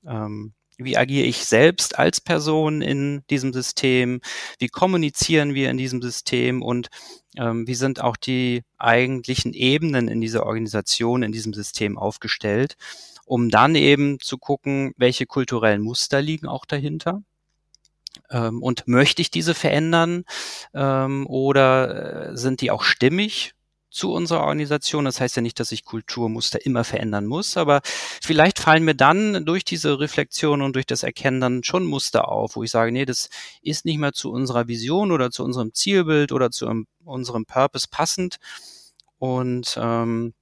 ähm, 0.07 0.53
wie 0.77 0.95
agiere 0.95 1.25
ich 1.25 1.45
selbst 1.45 1.97
als 1.97 2.21
Person 2.21 2.81
in 2.81 3.23
diesem 3.29 3.51
System? 3.51 4.21
Wie 4.59 4.67
kommunizieren 4.67 5.55
wir 5.55 5.71
in 5.71 5.77
diesem 5.77 6.01
System? 6.01 6.61
Und 6.61 6.89
ähm, 7.35 7.67
wie 7.67 7.73
sind 7.73 7.99
auch 7.99 8.15
die 8.15 8.63
eigentlichen 8.77 9.53
Ebenen 9.53 10.07
in 10.07 10.21
dieser 10.21 10.45
Organisation, 10.45 11.23
in 11.23 11.31
diesem 11.31 11.53
System 11.53 11.97
aufgestellt? 11.97 12.77
Um 13.25 13.49
dann 13.49 13.75
eben 13.75 14.19
zu 14.19 14.37
gucken, 14.37 14.93
welche 14.97 15.25
kulturellen 15.25 15.81
Muster 15.81 16.21
liegen 16.21 16.47
auch 16.47 16.65
dahinter. 16.65 17.23
Ähm, 18.29 18.61
und 18.61 18.87
möchte 18.87 19.21
ich 19.21 19.31
diese 19.31 19.55
verändern 19.55 20.25
ähm, 20.73 21.25
oder 21.27 22.29
äh, 22.31 22.37
sind 22.37 22.61
die 22.61 22.71
auch 22.71 22.83
stimmig? 22.83 23.53
Zu 23.97 24.13
unserer 24.13 24.43
Organisation. 24.43 25.05
Das 25.05 25.19
heißt 25.19 25.35
ja 25.35 25.41
nicht, 25.41 25.59
dass 25.59 25.71
ich 25.71 25.83
Kulturmuster 25.83 26.65
immer 26.65 26.83
verändern 26.83 27.25
muss, 27.25 27.57
aber 27.57 27.81
vielleicht 27.83 28.59
fallen 28.59 28.85
mir 28.85 28.95
dann 28.95 29.45
durch 29.45 29.65
diese 29.65 29.99
Reflexion 29.99 30.61
und 30.61 30.73
durch 30.73 30.85
das 30.85 31.03
Erkennen 31.03 31.41
dann 31.41 31.63
schon 31.63 31.85
Muster 31.85 32.29
auf, 32.29 32.55
wo 32.55 32.63
ich 32.63 32.71
sage, 32.71 32.91
nee, 32.91 33.05
das 33.05 33.29
ist 33.61 33.85
nicht 33.85 33.97
mehr 33.97 34.13
zu 34.13 34.31
unserer 34.31 34.67
Vision 34.67 35.11
oder 35.11 35.31
zu 35.31 35.43
unserem 35.43 35.73
Zielbild 35.73 36.31
oder 36.31 36.51
zu 36.51 36.69
unserem 37.03 37.45
Purpose 37.45 37.87
passend. 37.89 38.37
Und 39.17 39.77
ähm, 39.81 40.33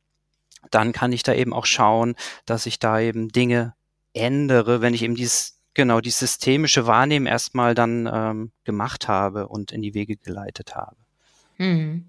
dann 0.72 0.91
kann 0.91 1.13
ich 1.13 1.24
da 1.24 1.34
eben 1.34 1.54
auch 1.54 1.65
schauen, 1.65 2.15
dass 2.46 2.65
ich 2.65 2.80
da 2.80 3.00
eben 3.00 3.30
Dinge 3.30 3.74
ändere, 4.13 4.82
wenn 4.82 4.94
ich 4.94 5.04
eben 5.04 5.15
dieses 5.15 5.60
genau 5.74 6.02
die 6.02 6.10
systemische 6.10 6.88
Wahrnehmen 6.88 7.26
erstmal 7.26 7.76
dann 7.76 8.10
ähm, 8.12 8.52
gemacht 8.63 9.08
habe 9.08 9.48
und 9.48 9.72
in 9.72 9.82
die 9.82 9.94
Wege 9.94 10.18
geleitet 10.18 10.76
habe. 10.76 11.05
Mhm. 11.58 12.06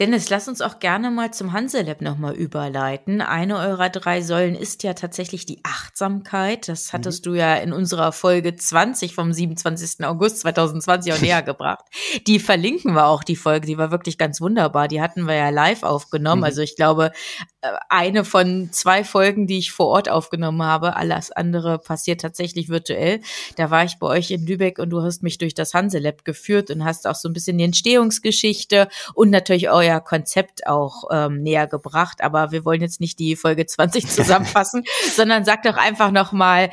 Dennis, 0.00 0.28
lass 0.28 0.48
uns 0.48 0.60
auch 0.60 0.80
gerne 0.80 1.10
mal 1.10 1.32
zum 1.32 1.52
Hanselab 1.52 2.00
nochmal 2.00 2.34
überleiten. 2.34 3.20
Eine 3.20 3.58
eurer 3.58 3.90
drei 3.90 4.22
Säulen 4.22 4.56
ist 4.56 4.82
ja 4.82 4.94
tatsächlich 4.94 5.46
die 5.46 5.60
Achtsamkeit. 5.62 6.68
Das 6.68 6.92
hattest 6.92 7.24
mhm. 7.24 7.30
du 7.30 7.38
ja 7.38 7.54
in 7.56 7.72
unserer 7.72 8.10
Folge 8.10 8.56
20 8.56 9.14
vom 9.14 9.32
27. 9.32 10.04
August 10.04 10.40
2020 10.40 11.12
auch 11.12 11.20
näher 11.20 11.42
gebracht. 11.44 11.84
Die 12.26 12.40
verlinken 12.40 12.94
wir 12.94 13.06
auch, 13.06 13.22
die 13.22 13.36
Folge. 13.36 13.68
Die 13.68 13.78
war 13.78 13.92
wirklich 13.92 14.18
ganz 14.18 14.40
wunderbar. 14.40 14.88
Die 14.88 15.00
hatten 15.00 15.28
wir 15.28 15.34
ja 15.34 15.50
live 15.50 15.84
aufgenommen. 15.84 16.40
Mhm. 16.40 16.44
Also 16.44 16.62
ich 16.62 16.74
glaube, 16.74 17.12
äh, 17.60 17.70
eine 17.88 18.24
von 18.24 18.70
zwei 18.72 19.04
Folgen, 19.04 19.46
die 19.46 19.58
ich 19.58 19.70
vor 19.70 19.86
Ort 19.86 20.08
aufgenommen 20.08 20.62
habe. 20.62 20.96
Alles 20.96 21.30
andere 21.30 21.78
passiert 21.78 22.20
tatsächlich 22.20 22.68
virtuell. 22.68 23.20
Da 23.56 23.70
war 23.70 23.84
ich 23.84 23.98
bei 24.00 24.08
euch 24.08 24.32
in 24.32 24.44
Lübeck 24.44 24.80
und 24.80 24.90
du 24.90 25.02
hast 25.02 25.22
mich 25.22 25.38
durch 25.38 25.54
das 25.54 25.72
Hanselab 25.72 26.24
geführt 26.24 26.70
und 26.70 26.84
hast 26.84 27.06
auch 27.06 27.14
so 27.14 27.28
ein 27.28 27.32
bisschen 27.32 27.58
die 27.58 27.64
Entstehungsgeschichte 27.64 28.87
und 29.14 29.30
natürlich 29.30 29.70
euer 29.70 30.00
Konzept 30.00 30.66
auch 30.66 31.04
ähm, 31.10 31.42
näher 31.42 31.66
gebracht. 31.66 32.22
Aber 32.22 32.52
wir 32.52 32.64
wollen 32.64 32.80
jetzt 32.80 33.00
nicht 33.00 33.18
die 33.18 33.36
Folge 33.36 33.66
20 33.66 34.06
zusammenfassen, 34.08 34.84
sondern 35.14 35.44
sagt 35.44 35.66
doch 35.66 35.76
einfach 35.76 36.10
nochmal 36.10 36.70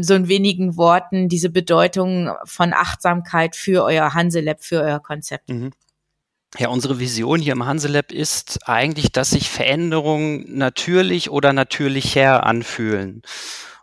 so 0.00 0.14
in 0.14 0.28
wenigen 0.28 0.76
Worten 0.76 1.28
diese 1.28 1.50
Bedeutung 1.50 2.30
von 2.44 2.72
Achtsamkeit 2.72 3.56
für 3.56 3.84
euer 3.84 4.14
Hanselab, 4.14 4.62
für 4.62 4.80
euer 4.80 5.00
Konzept. 5.00 5.48
Mhm. 5.48 5.72
Ja, 6.56 6.68
unsere 6.68 6.98
Vision 6.98 7.40
hier 7.40 7.52
im 7.52 7.66
Hanselab 7.66 8.10
ist 8.10 8.66
eigentlich, 8.66 9.12
dass 9.12 9.30
sich 9.30 9.50
Veränderungen 9.50 10.56
natürlich 10.56 11.28
oder 11.28 11.52
natürlicher 11.52 12.46
anfühlen. 12.46 13.20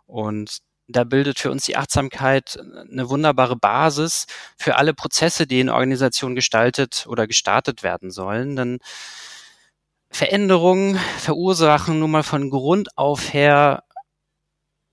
Und 0.07 0.59
da 0.87 1.03
bildet 1.03 1.39
für 1.39 1.51
uns 1.51 1.65
die 1.65 1.77
Achtsamkeit 1.77 2.57
eine 2.91 3.09
wunderbare 3.09 3.55
Basis 3.55 4.27
für 4.57 4.77
alle 4.77 4.93
Prozesse, 4.93 5.47
die 5.47 5.59
in 5.59 5.69
Organisationen 5.69 6.35
gestaltet 6.35 7.05
oder 7.07 7.27
gestartet 7.27 7.83
werden 7.83 8.11
sollen. 8.11 8.55
Denn 8.55 8.79
Veränderungen 10.09 10.97
verursachen 11.17 11.99
nun 11.99 12.11
mal 12.11 12.23
von 12.23 12.49
Grund 12.49 12.97
auf 12.97 13.33
her 13.33 13.83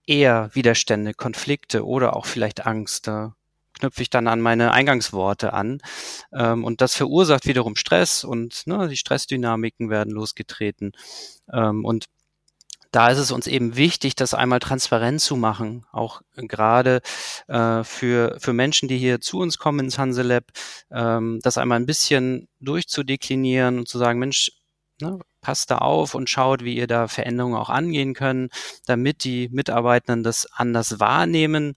eher 0.07 0.51
Widerstände, 0.55 1.15
Konflikte 1.15 1.87
oder 1.87 2.17
auch 2.17 2.27
vielleicht 2.27 2.67
Angst. 2.67 3.07
Da 3.07 3.35
knüpfe 3.79 4.03
ich 4.03 4.11
dann 4.11 4.29
an 4.29 4.41
meine 4.41 4.73
Eingangsworte 4.73 5.53
an. 5.53 5.81
Ähm, 6.33 6.65
und 6.65 6.81
das 6.81 6.95
verursacht 6.95 7.47
wiederum 7.47 7.77
Stress 7.77 8.25
und 8.25 8.67
ne, 8.67 8.89
die 8.89 8.97
Stressdynamiken 8.97 9.91
werden 9.91 10.13
losgetreten. 10.13 10.93
Ähm, 11.53 11.85
und 11.85 12.07
da 12.93 13.09
ist 13.09 13.19
es 13.19 13.33
uns 13.33 13.47
eben 13.47 13.77
wichtig, 13.77 14.15
das 14.15 14.35
einmal 14.35 14.61
transparent 14.61 15.21
zu 15.21 15.35
machen, 15.37 15.87
auch 15.93 16.23
gerade 16.37 17.01
äh, 17.49 17.83
für, 17.83 18.37
für 18.39 18.53
Menschen, 18.53 18.87
die 18.87 18.99
hier 18.99 19.21
zu 19.21 19.41
uns 19.41 19.59
kommen 19.59 19.81
ins 19.81 19.99
Hanselab, 19.99 20.45
ähm, 20.91 21.41
das 21.43 21.59
einmal 21.59 21.81
ein 21.81 21.87
bisschen 21.87 22.49
durchzudeklinieren 22.61 23.79
und 23.79 23.89
zu 23.89 23.99
sagen, 23.99 24.19
Mensch, 24.19 24.53
ne, 25.01 25.19
passt 25.43 25.71
da 25.71 25.79
auf 25.79 26.15
und 26.15 26.31
schaut, 26.31 26.65
wie 26.65 26.77
ihr 26.77 26.87
da 26.87 27.09
Veränderungen 27.09 27.57
auch 27.57 27.69
angehen 27.69 28.15
können, 28.15 28.49
damit 28.87 29.25
die 29.25 29.49
Mitarbeitenden 29.51 30.23
das 30.23 30.47
anders 30.51 30.99
wahrnehmen. 31.01 31.75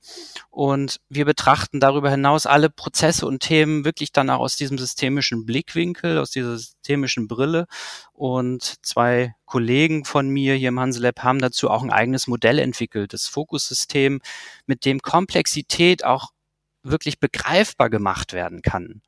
Und 0.50 1.02
wir 1.10 1.26
betrachten 1.26 1.82
darüber 1.82 2.10
hinaus 2.10 2.46
alle 2.46 2.70
Prozesse 2.70 3.26
und 3.26 3.42
Themen 3.42 3.84
wirklich 3.84 4.14
dann 4.14 4.30
auch 4.30 4.40
aus 4.40 4.56
diesem 4.56 4.78
systemischen 4.78 5.46
Blickwinkel, 5.46 6.20
aus 6.20 6.32
dieser 6.32 6.58
systemischen 6.58 7.28
Brille. 7.28 7.66
Und 8.14 8.76
zwei 8.86 9.34
Kollegen 9.46 10.06
von 10.06 10.30
mir 10.30 10.56
hier 10.56 10.70
im 10.70 10.80
Hanselab 10.80 11.24
haben 11.24 11.40
dazu 11.40 11.70
auch 11.70 11.84
ein 11.84 11.92
eigenes 11.92 12.28
Modell 12.28 12.60
entwickelt, 12.60 13.12
das 13.12 13.28
Fokussystem, 13.28 14.22
mit 14.66 14.86
dem 14.86 15.02
Komplexität 15.02 16.06
auch 16.06 16.30
wirklich 16.84 17.20
begreifbar 17.20 17.90
gemacht 17.90 18.34
werden 18.34 18.62
kann. 18.62 19.02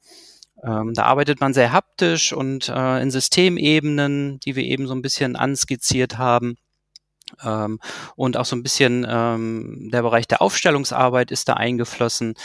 Ähm, 0.63 0.93
da 0.93 1.03
arbeitet 1.03 1.39
man 1.39 1.53
sehr 1.53 1.71
haptisch 1.71 2.33
und 2.33 2.69
äh, 2.69 3.01
in 3.01 3.11
Systemebenen, 3.11 4.39
die 4.39 4.55
wir 4.55 4.63
eben 4.63 4.87
so 4.87 4.93
ein 4.93 5.01
bisschen 5.01 5.35
anskizziert 5.35 6.17
haben. 6.17 6.57
Ähm, 7.43 7.79
und 8.15 8.37
auch 8.37 8.45
so 8.45 8.55
ein 8.55 8.63
bisschen 8.63 9.05
ähm, 9.07 9.89
der 9.91 10.01
Bereich 10.01 10.27
der 10.27 10.41
Aufstellungsarbeit 10.41 11.29
ist 11.31 11.49
da 11.49 11.53
eingeflossen, 11.55 12.35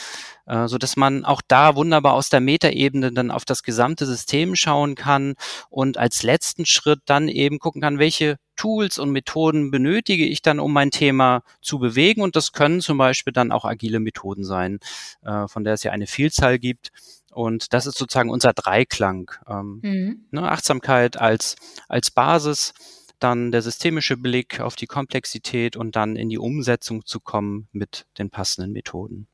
äh, 0.46 0.66
so 0.66 0.76
dass 0.76 0.96
man 0.96 1.24
auch 1.24 1.40
da 1.46 1.76
wunderbar 1.76 2.14
aus 2.14 2.30
der 2.30 2.40
Metaebene 2.40 3.12
dann 3.12 3.30
auf 3.30 3.44
das 3.44 3.62
gesamte 3.62 4.06
System 4.06 4.56
schauen 4.56 4.96
kann 4.96 5.34
und 5.70 5.98
als 5.98 6.24
letzten 6.24 6.66
Schritt 6.66 7.00
dann 7.06 7.28
eben 7.28 7.60
gucken 7.60 7.80
kann, 7.80 8.00
welche 8.00 8.38
Tools 8.56 8.98
und 8.98 9.10
Methoden 9.10 9.70
benötige 9.70 10.26
ich 10.26 10.42
dann, 10.42 10.60
um 10.60 10.72
mein 10.72 10.90
Thema 10.90 11.42
zu 11.62 11.78
bewegen. 11.78 12.20
Und 12.22 12.36
das 12.36 12.52
können 12.52 12.80
zum 12.80 12.98
Beispiel 12.98 13.32
dann 13.32 13.52
auch 13.52 13.64
agile 13.64 14.00
Methoden 14.00 14.44
sein, 14.44 14.78
äh, 15.22 15.46
von 15.48 15.64
der 15.64 15.74
es 15.74 15.84
ja 15.84 15.92
eine 15.92 16.06
Vielzahl 16.06 16.58
gibt. 16.58 16.90
Und 17.32 17.72
das 17.72 17.86
ist 17.86 17.98
sozusagen 17.98 18.30
unser 18.30 18.52
Dreiklang. 18.52 19.30
Ähm, 19.48 19.80
mhm. 19.82 20.26
ne, 20.30 20.50
Achtsamkeit 20.50 21.16
als, 21.16 21.56
als 21.88 22.10
Basis, 22.10 22.74
dann 23.18 23.52
der 23.52 23.62
systemische 23.62 24.16
Blick 24.16 24.60
auf 24.60 24.76
die 24.76 24.86
Komplexität 24.86 25.76
und 25.76 25.96
dann 25.96 26.16
in 26.16 26.28
die 26.28 26.38
Umsetzung 26.38 27.04
zu 27.06 27.20
kommen 27.20 27.68
mit 27.72 28.06
den 28.18 28.30
passenden 28.30 28.72
Methoden. 28.72 29.26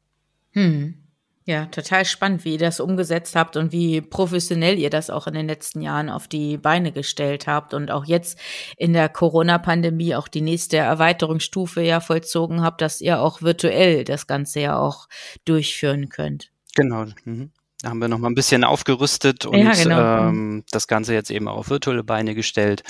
Mhm. 0.53 1.09
Ja, 1.49 1.65
total 1.65 2.05
spannend, 2.05 2.45
wie 2.45 2.53
ihr 2.53 2.59
das 2.59 2.79
umgesetzt 2.79 3.35
habt 3.35 3.57
und 3.57 3.73
wie 3.73 4.03
professionell 4.03 4.79
ihr 4.79 4.91
das 4.91 5.09
auch 5.09 5.27
in 5.27 5.33
den 5.33 5.47
letzten 5.47 5.81
Jahren 5.81 6.11
auf 6.11 6.29
die 6.29 6.59
Beine 6.59 6.93
gestellt 6.93 7.47
habt 7.47 7.73
und 7.73 7.91
auch 7.91 8.05
jetzt 8.05 8.39
in 8.77 8.93
der 8.93 9.09
Corona-Pandemie 9.09 10.15
auch 10.15 10.29
die 10.29 10.43
nächste 10.43 10.77
Erweiterungsstufe 10.77 11.81
ja 11.81 12.01
vollzogen 12.01 12.61
habt, 12.61 12.83
dass 12.83 13.01
ihr 13.01 13.23
auch 13.23 13.41
virtuell 13.41 14.05
das 14.05 14.27
Ganze 14.27 14.61
ja 14.61 14.79
auch 14.79 15.09
durchführen 15.47 16.11
könnt. 16.11 16.51
Genau. 16.75 17.07
Mhm. 17.25 17.51
Da 17.81 17.91
haben 17.91 18.01
wir 18.01 18.09
noch 18.09 18.19
mal 18.19 18.29
ein 18.29 18.35
bisschen 18.35 18.65
aufgerüstet 18.65 19.47
und 19.47 19.57
ja, 19.59 19.73
genau. 19.73 20.29
ähm, 20.29 20.65
das 20.73 20.89
Ganze 20.89 21.15
jetzt 21.15 21.31
eben 21.31 21.47
auf 21.47 21.71
virtuelle 21.71 22.03
Beine 22.03 22.35
gestellt. 22.35 22.83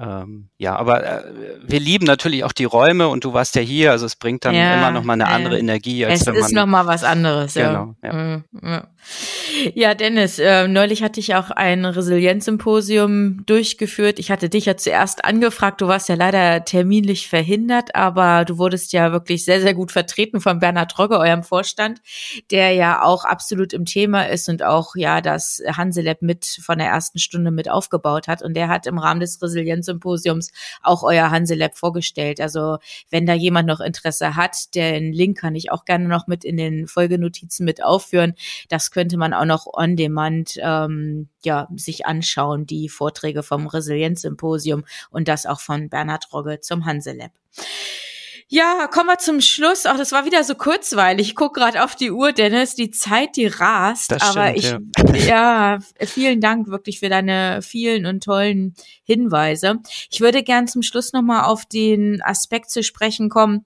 Ähm, 0.00 0.48
ja, 0.58 0.74
aber 0.74 1.04
äh, 1.04 1.22
wir 1.62 1.78
lieben 1.78 2.04
natürlich 2.04 2.42
auch 2.42 2.52
die 2.52 2.64
Räume 2.64 3.06
und 3.06 3.22
du 3.22 3.32
warst 3.32 3.54
ja 3.54 3.62
hier, 3.62 3.92
also 3.92 4.06
es 4.06 4.16
bringt 4.16 4.44
dann 4.44 4.54
ja, 4.54 4.74
immer 4.74 4.90
noch 4.90 5.04
mal 5.04 5.12
eine 5.12 5.28
andere 5.28 5.56
Energie, 5.56 6.04
als 6.04 6.22
es 6.22 6.26
wenn 6.26 6.34
man. 6.34 6.42
Es 6.42 6.48
ist 6.48 6.54
noch 6.54 6.66
mal 6.66 6.86
was 6.86 7.04
anderes, 7.04 7.54
genau, 7.54 7.94
ja. 8.02 8.12
Mhm, 8.12 8.44
ja. 8.60 8.88
ja 9.72 9.94
Dennis, 9.94 10.40
äh, 10.40 10.66
neulich 10.66 11.04
hatte 11.04 11.20
ich 11.20 11.36
auch 11.36 11.52
ein 11.52 11.84
Resilienzsymposium 11.84 13.46
durchgeführt. 13.46 14.18
Ich 14.18 14.32
hatte 14.32 14.48
dich 14.48 14.64
ja 14.64 14.76
zuerst 14.76 15.24
angefragt, 15.24 15.80
du 15.80 15.86
warst 15.86 16.08
ja 16.08 16.16
leider 16.16 16.64
terminlich 16.64 17.28
verhindert, 17.28 17.94
aber 17.94 18.44
du 18.44 18.58
wurdest 18.58 18.92
ja 18.92 19.12
wirklich 19.12 19.44
sehr, 19.44 19.60
sehr 19.60 19.74
gut 19.74 19.92
vertreten 19.92 20.40
von 20.40 20.58
Bernhard 20.58 20.98
Rogge, 20.98 21.20
eurem 21.20 21.44
Vorstand, 21.44 22.00
der 22.50 22.72
ja 22.72 23.02
auch 23.02 23.24
absolut 23.24 23.72
im 23.72 23.84
Thema 23.84 24.24
ist 24.28 24.48
und 24.48 24.64
auch 24.64 24.96
ja 24.96 25.20
das 25.20 25.62
Hanselab 25.68 26.20
mit 26.20 26.46
von 26.46 26.78
der 26.78 26.88
ersten 26.88 27.20
Stunde 27.20 27.52
mit 27.52 27.70
aufgebaut 27.70 28.26
hat 28.26 28.42
und 28.42 28.54
der 28.54 28.66
hat 28.66 28.88
im 28.88 28.98
Rahmen 28.98 29.20
des 29.20 29.40
Resilienz 29.40 29.83
Symposiums 29.84 30.50
auch 30.82 31.02
euer 31.02 31.30
Hanselab 31.30 31.76
vorgestellt. 31.76 32.40
Also 32.40 32.78
wenn 33.10 33.26
da 33.26 33.34
jemand 33.34 33.68
noch 33.68 33.80
Interesse 33.80 34.36
hat, 34.36 34.74
den 34.74 35.12
Link 35.12 35.38
kann 35.38 35.54
ich 35.54 35.70
auch 35.70 35.84
gerne 35.84 36.08
noch 36.08 36.26
mit 36.26 36.44
in 36.44 36.56
den 36.56 36.86
Folgenotizen 36.86 37.64
mit 37.64 37.82
aufführen. 37.82 38.34
Das 38.68 38.90
könnte 38.90 39.16
man 39.16 39.34
auch 39.34 39.44
noch 39.44 39.66
on 39.72 39.96
demand 39.96 40.54
ähm, 40.58 41.28
ja 41.44 41.68
sich 41.76 42.06
anschauen, 42.06 42.66
die 42.66 42.88
Vorträge 42.88 43.42
vom 43.42 43.66
Resilienz-Symposium 43.66 44.84
und 45.10 45.28
das 45.28 45.46
auch 45.46 45.60
von 45.60 45.88
Bernhard 45.88 46.32
Rogge 46.32 46.60
zum 46.60 46.84
Hanselab. 46.86 47.32
Ja, 48.48 48.86
kommen 48.88 49.08
wir 49.08 49.18
zum 49.18 49.40
Schluss. 49.40 49.86
Auch 49.86 49.96
das 49.96 50.12
war 50.12 50.26
wieder 50.26 50.44
so 50.44 50.54
kurzweilig. 50.54 51.28
Ich 51.28 51.34
gucke 51.34 51.60
gerade 51.60 51.82
auf 51.82 51.96
die 51.96 52.10
Uhr, 52.10 52.32
Dennis. 52.32 52.74
Die 52.74 52.90
Zeit, 52.90 53.36
die 53.36 53.46
rast. 53.46 54.12
Das 54.12 54.22
aber 54.22 54.56
stimmt, 54.58 54.96
ich, 55.14 55.26
ja. 55.26 55.78
ja, 55.78 56.06
vielen 56.06 56.40
Dank 56.40 56.68
wirklich 56.68 57.00
für 57.00 57.08
deine 57.08 57.62
vielen 57.62 58.06
und 58.06 58.22
tollen 58.22 58.74
Hinweise. 59.04 59.80
Ich 60.10 60.20
würde 60.20 60.42
gern 60.42 60.68
zum 60.68 60.82
Schluss 60.82 61.12
nochmal 61.12 61.44
auf 61.44 61.64
den 61.66 62.22
Aspekt 62.22 62.70
zu 62.70 62.82
sprechen 62.82 63.30
kommen, 63.30 63.64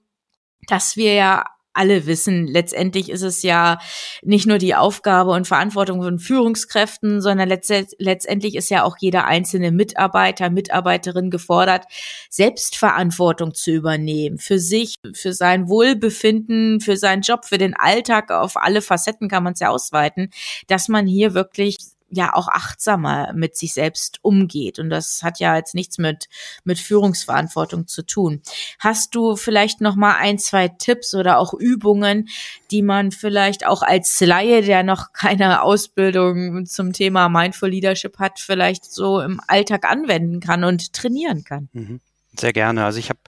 dass 0.67 0.95
wir 0.95 1.13
ja 1.13 1.45
alle 1.73 2.05
wissen, 2.05 2.47
letztendlich 2.47 3.09
ist 3.09 3.21
es 3.21 3.43
ja 3.43 3.79
nicht 4.21 4.47
nur 4.47 4.57
die 4.57 4.75
Aufgabe 4.75 5.31
und 5.31 5.47
Verantwortung 5.47 6.01
von 6.01 6.19
Führungskräften, 6.19 7.21
sondern 7.21 7.47
letztendlich 7.47 8.55
ist 8.55 8.69
ja 8.69 8.83
auch 8.83 8.97
jeder 8.99 9.25
einzelne 9.25 9.71
Mitarbeiter, 9.71 10.49
Mitarbeiterin 10.49 11.29
gefordert, 11.29 11.85
Selbstverantwortung 12.29 13.53
zu 13.53 13.71
übernehmen 13.71 14.37
für 14.37 14.59
sich, 14.59 14.95
für 15.13 15.33
sein 15.33 15.69
Wohlbefinden, 15.69 16.81
für 16.81 16.97
seinen 16.97 17.21
Job, 17.21 17.45
für 17.45 17.57
den 17.57 17.75
Alltag. 17.75 18.31
Auf 18.31 18.57
alle 18.57 18.81
Facetten 18.81 19.29
kann 19.29 19.43
man 19.43 19.53
es 19.53 19.59
ja 19.59 19.69
ausweiten, 19.69 20.31
dass 20.67 20.87
man 20.87 21.07
hier 21.07 21.33
wirklich 21.33 21.75
ja 22.09 22.33
auch 22.33 22.47
achtsamer 22.47 23.33
mit 23.33 23.55
sich 23.55 23.73
selbst 23.73 24.19
umgeht. 24.21 24.79
Und 24.79 24.89
das 24.89 25.23
hat 25.23 25.39
ja 25.39 25.55
jetzt 25.55 25.75
nichts 25.75 25.97
mit, 25.97 26.27
mit 26.63 26.79
Führungsverantwortung 26.79 27.87
zu 27.87 28.05
tun. 28.05 28.41
Hast 28.79 29.15
du 29.15 29.35
vielleicht 29.35 29.81
noch 29.81 29.95
mal 29.95 30.15
ein, 30.15 30.39
zwei 30.39 30.67
Tipps 30.67 31.13
oder 31.13 31.39
auch 31.39 31.53
Übungen, 31.53 32.29
die 32.71 32.81
man 32.81 33.11
vielleicht 33.11 33.65
auch 33.65 33.81
als 33.81 34.19
Laie, 34.19 34.61
der 34.61 34.83
noch 34.83 35.13
keine 35.13 35.61
Ausbildung 35.61 36.65
zum 36.65 36.93
Thema 36.93 37.29
Mindful 37.29 37.69
Leadership 37.69 38.19
hat, 38.19 38.39
vielleicht 38.39 38.85
so 38.85 39.21
im 39.21 39.39
Alltag 39.47 39.85
anwenden 39.89 40.39
kann 40.39 40.63
und 40.63 40.93
trainieren 40.93 41.43
kann? 41.43 41.69
Mhm. 41.73 42.01
Sehr 42.37 42.53
gerne. 42.53 42.85
Also 42.85 42.99
ich 42.99 43.09
habe 43.09 43.19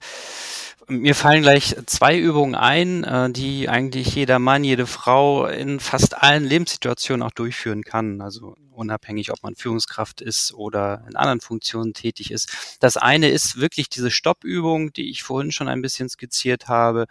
mir 0.91 1.15
fallen 1.15 1.41
gleich 1.41 1.75
zwei 1.85 2.17
Übungen 2.17 2.55
ein, 2.55 3.03
äh, 3.03 3.31
die 3.31 3.69
eigentlich 3.69 4.13
jeder 4.15 4.39
Mann, 4.39 4.63
jede 4.63 4.85
Frau 4.85 5.45
in 5.45 5.79
fast 5.79 6.21
allen 6.21 6.43
Lebenssituationen 6.43 7.25
auch 7.25 7.31
durchführen 7.31 7.83
kann. 7.83 8.21
Also 8.21 8.55
unabhängig, 8.71 9.31
ob 9.31 9.43
man 9.43 9.55
Führungskraft 9.55 10.21
ist 10.21 10.53
oder 10.53 11.03
in 11.07 11.15
anderen 11.15 11.41
Funktionen 11.41 11.93
tätig 11.93 12.31
ist. 12.31 12.77
Das 12.79 12.97
eine 12.97 13.29
ist 13.29 13.57
wirklich 13.57 13.89
diese 13.89 14.11
Stoppübung, 14.11 14.93
die 14.93 15.09
ich 15.09 15.23
vorhin 15.23 15.51
schon 15.51 15.67
ein 15.67 15.81
bisschen 15.81 16.09
skizziert 16.09 16.67
habe, 16.67 17.07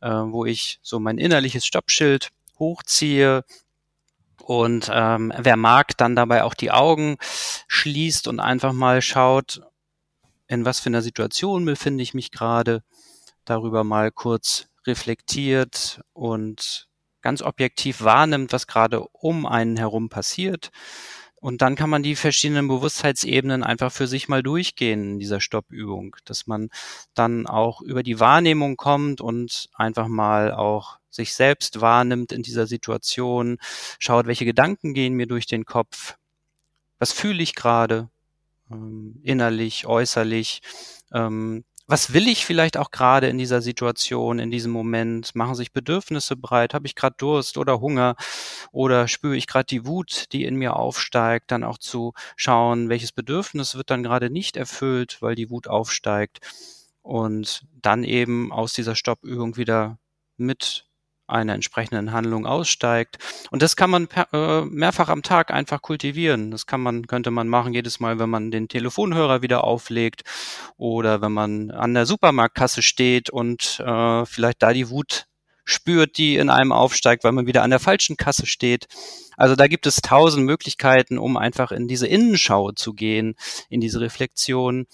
äh, 0.00 0.10
wo 0.10 0.44
ich 0.44 0.78
so 0.82 0.98
mein 1.00 1.18
innerliches 1.18 1.66
Stoppschild 1.66 2.30
hochziehe, 2.58 3.44
und 4.46 4.88
ähm, 4.92 5.32
wer 5.36 5.56
mag, 5.56 5.96
dann 5.96 6.14
dabei 6.14 6.44
auch 6.44 6.54
die 6.54 6.70
Augen 6.70 7.16
schließt 7.66 8.28
und 8.28 8.38
einfach 8.38 8.72
mal 8.72 9.02
schaut, 9.02 9.60
in 10.46 10.64
was 10.64 10.78
für 10.78 10.88
einer 10.88 11.02
Situation 11.02 11.64
befinde 11.64 12.02
ich 12.04 12.14
mich 12.14 12.30
gerade 12.30 12.84
darüber 13.44 13.82
mal 13.82 14.12
kurz 14.12 14.68
reflektiert 14.86 16.00
und 16.12 16.88
ganz 17.26 17.42
objektiv 17.42 18.02
wahrnimmt, 18.02 18.52
was 18.52 18.68
gerade 18.68 19.00
um 19.00 19.46
einen 19.46 19.76
herum 19.76 20.08
passiert. 20.08 20.70
Und 21.34 21.60
dann 21.60 21.74
kann 21.74 21.90
man 21.90 22.04
die 22.04 22.14
verschiedenen 22.14 22.68
Bewusstheitsebenen 22.68 23.64
einfach 23.64 23.90
für 23.90 24.06
sich 24.06 24.28
mal 24.28 24.44
durchgehen 24.44 25.14
in 25.14 25.18
dieser 25.18 25.40
Stoppübung, 25.40 26.14
dass 26.24 26.46
man 26.46 26.68
dann 27.14 27.48
auch 27.48 27.82
über 27.82 28.04
die 28.04 28.20
Wahrnehmung 28.20 28.76
kommt 28.76 29.20
und 29.20 29.68
einfach 29.74 30.06
mal 30.06 30.52
auch 30.52 30.98
sich 31.10 31.34
selbst 31.34 31.80
wahrnimmt 31.80 32.30
in 32.30 32.44
dieser 32.44 32.68
Situation, 32.68 33.58
schaut, 33.98 34.28
welche 34.28 34.44
Gedanken 34.44 34.94
gehen 34.94 35.14
mir 35.14 35.26
durch 35.26 35.46
den 35.46 35.64
Kopf, 35.64 36.14
was 37.00 37.10
fühle 37.10 37.42
ich 37.42 37.56
gerade, 37.56 38.08
ähm, 38.70 39.18
innerlich, 39.24 39.84
äußerlich, 39.88 40.62
ähm, 41.12 41.64
was 41.86 42.12
will 42.12 42.26
ich 42.28 42.44
vielleicht 42.44 42.76
auch 42.76 42.90
gerade 42.90 43.28
in 43.28 43.38
dieser 43.38 43.62
Situation, 43.62 44.38
in 44.38 44.50
diesem 44.50 44.72
Moment? 44.72 45.34
Machen 45.34 45.54
sich 45.54 45.72
Bedürfnisse 45.72 46.36
breit? 46.36 46.74
Habe 46.74 46.86
ich 46.86 46.94
gerade 46.96 47.16
Durst 47.18 47.58
oder 47.58 47.80
Hunger? 47.80 48.16
Oder 48.72 49.08
spüre 49.08 49.36
ich 49.36 49.46
gerade 49.46 49.66
die 49.66 49.86
Wut, 49.86 50.26
die 50.32 50.44
in 50.44 50.56
mir 50.56 50.76
aufsteigt? 50.76 51.50
Dann 51.50 51.64
auch 51.64 51.78
zu 51.78 52.12
schauen, 52.36 52.88
welches 52.88 53.12
Bedürfnis 53.12 53.76
wird 53.76 53.90
dann 53.90 54.02
gerade 54.02 54.30
nicht 54.30 54.56
erfüllt, 54.56 55.18
weil 55.20 55.36
die 55.36 55.50
Wut 55.50 55.68
aufsteigt. 55.68 56.40
Und 57.02 57.62
dann 57.82 58.02
eben 58.04 58.52
aus 58.52 58.72
dieser 58.72 58.96
Stoppübung 58.96 59.56
wieder 59.56 59.98
mit 60.36 60.85
einer 61.26 61.54
entsprechenden 61.54 62.12
Handlung 62.12 62.46
aussteigt. 62.46 63.18
Und 63.50 63.62
das 63.62 63.76
kann 63.76 63.90
man 63.90 64.06
per, 64.06 64.28
äh, 64.32 64.64
mehrfach 64.64 65.08
am 65.08 65.22
Tag 65.22 65.50
einfach 65.50 65.82
kultivieren. 65.82 66.50
Das 66.50 66.66
kann 66.66 66.80
man, 66.80 67.06
könnte 67.06 67.30
man 67.30 67.48
machen 67.48 67.74
jedes 67.74 68.00
Mal, 68.00 68.18
wenn 68.18 68.30
man 68.30 68.50
den 68.50 68.68
Telefonhörer 68.68 69.42
wieder 69.42 69.64
auflegt 69.64 70.22
oder 70.76 71.20
wenn 71.20 71.32
man 71.32 71.70
an 71.70 71.94
der 71.94 72.06
Supermarktkasse 72.06 72.82
steht 72.82 73.30
und 73.30 73.80
äh, 73.80 74.26
vielleicht 74.26 74.62
da 74.62 74.72
die 74.72 74.90
Wut 74.90 75.26
spürt, 75.66 76.16
die 76.16 76.36
in 76.36 76.48
einem 76.48 76.72
aufsteigt, 76.72 77.24
weil 77.24 77.32
man 77.32 77.46
wieder 77.46 77.62
an 77.62 77.70
der 77.70 77.80
falschen 77.80 78.16
Kasse 78.16 78.46
steht. 78.46 78.86
Also 79.36 79.56
da 79.56 79.66
gibt 79.66 79.86
es 79.86 79.96
tausend 79.96 80.46
Möglichkeiten, 80.46 81.18
um 81.18 81.36
einfach 81.36 81.72
in 81.72 81.88
diese 81.88 82.06
Innenschau 82.06 82.72
zu 82.72 82.94
gehen, 82.94 83.34
in 83.68 83.80
diese 83.80 84.00
Reflexion. 84.00 84.86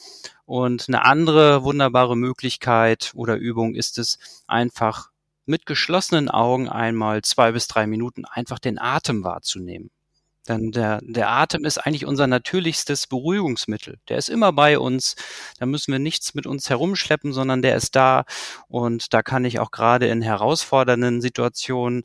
Und 0.46 0.86
eine 0.88 1.04
andere 1.04 1.62
wunderbare 1.62 2.16
Möglichkeit 2.16 3.12
oder 3.14 3.36
Übung 3.36 3.74
ist 3.74 3.98
es, 3.98 4.18
einfach 4.46 5.11
mit 5.44 5.66
geschlossenen 5.66 6.28
Augen 6.28 6.68
einmal 6.68 7.22
zwei 7.22 7.52
bis 7.52 7.68
drei 7.68 7.86
Minuten 7.86 8.24
einfach 8.24 8.58
den 8.58 8.78
Atem 8.78 9.24
wahrzunehmen. 9.24 9.90
Denn 10.48 10.72
der, 10.72 11.00
der 11.02 11.30
Atem 11.30 11.64
ist 11.64 11.78
eigentlich 11.78 12.04
unser 12.04 12.26
natürlichstes 12.26 13.06
Beruhigungsmittel. 13.06 13.98
Der 14.08 14.18
ist 14.18 14.28
immer 14.28 14.52
bei 14.52 14.78
uns. 14.78 15.14
Da 15.58 15.66
müssen 15.66 15.92
wir 15.92 16.00
nichts 16.00 16.34
mit 16.34 16.46
uns 16.46 16.68
herumschleppen, 16.68 17.32
sondern 17.32 17.62
der 17.62 17.76
ist 17.76 17.94
da. 17.94 18.24
Und 18.66 19.14
da 19.14 19.22
kann 19.22 19.44
ich 19.44 19.60
auch 19.60 19.70
gerade 19.70 20.08
in 20.08 20.20
herausfordernden 20.20 21.20
Situationen 21.20 22.02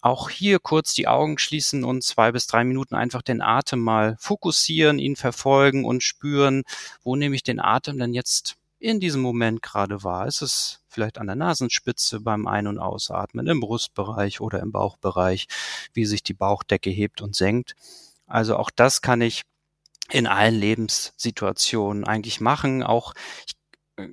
auch 0.00 0.28
hier 0.30 0.58
kurz 0.60 0.94
die 0.94 1.08
Augen 1.08 1.38
schließen 1.38 1.82
und 1.84 2.02
zwei 2.02 2.32
bis 2.32 2.46
drei 2.46 2.64
Minuten 2.64 2.94
einfach 2.94 3.22
den 3.22 3.40
Atem 3.40 3.80
mal 3.80 4.16
fokussieren, 4.18 4.98
ihn 4.98 5.16
verfolgen 5.16 5.84
und 5.84 6.02
spüren, 6.02 6.62
wo 7.02 7.16
nehme 7.16 7.34
ich 7.34 7.42
den 7.42 7.60
Atem 7.60 7.98
denn 7.98 8.12
jetzt 8.12 8.56
in 8.78 9.00
diesem 9.00 9.22
Moment 9.22 9.62
gerade 9.62 10.04
wahr? 10.04 10.26
Ist 10.26 10.42
es 10.42 10.83
vielleicht 10.94 11.18
an 11.18 11.26
der 11.26 11.36
Nasenspitze 11.36 12.20
beim 12.20 12.46
Ein- 12.46 12.66
und 12.68 12.78
Ausatmen, 12.78 13.46
im 13.46 13.60
Brustbereich 13.60 14.40
oder 14.40 14.60
im 14.60 14.72
Bauchbereich, 14.72 15.46
wie 15.92 16.06
sich 16.06 16.22
die 16.22 16.34
Bauchdecke 16.34 16.90
hebt 16.90 17.20
und 17.20 17.34
senkt? 17.34 17.74
Also 18.26 18.56
auch 18.56 18.70
das 18.70 19.02
kann 19.02 19.20
ich 19.20 19.42
in 20.10 20.26
allen 20.26 20.54
Lebenssituationen 20.54 22.04
eigentlich 22.04 22.40
machen. 22.40 22.82
Auch 22.82 23.14
ich 23.46 23.54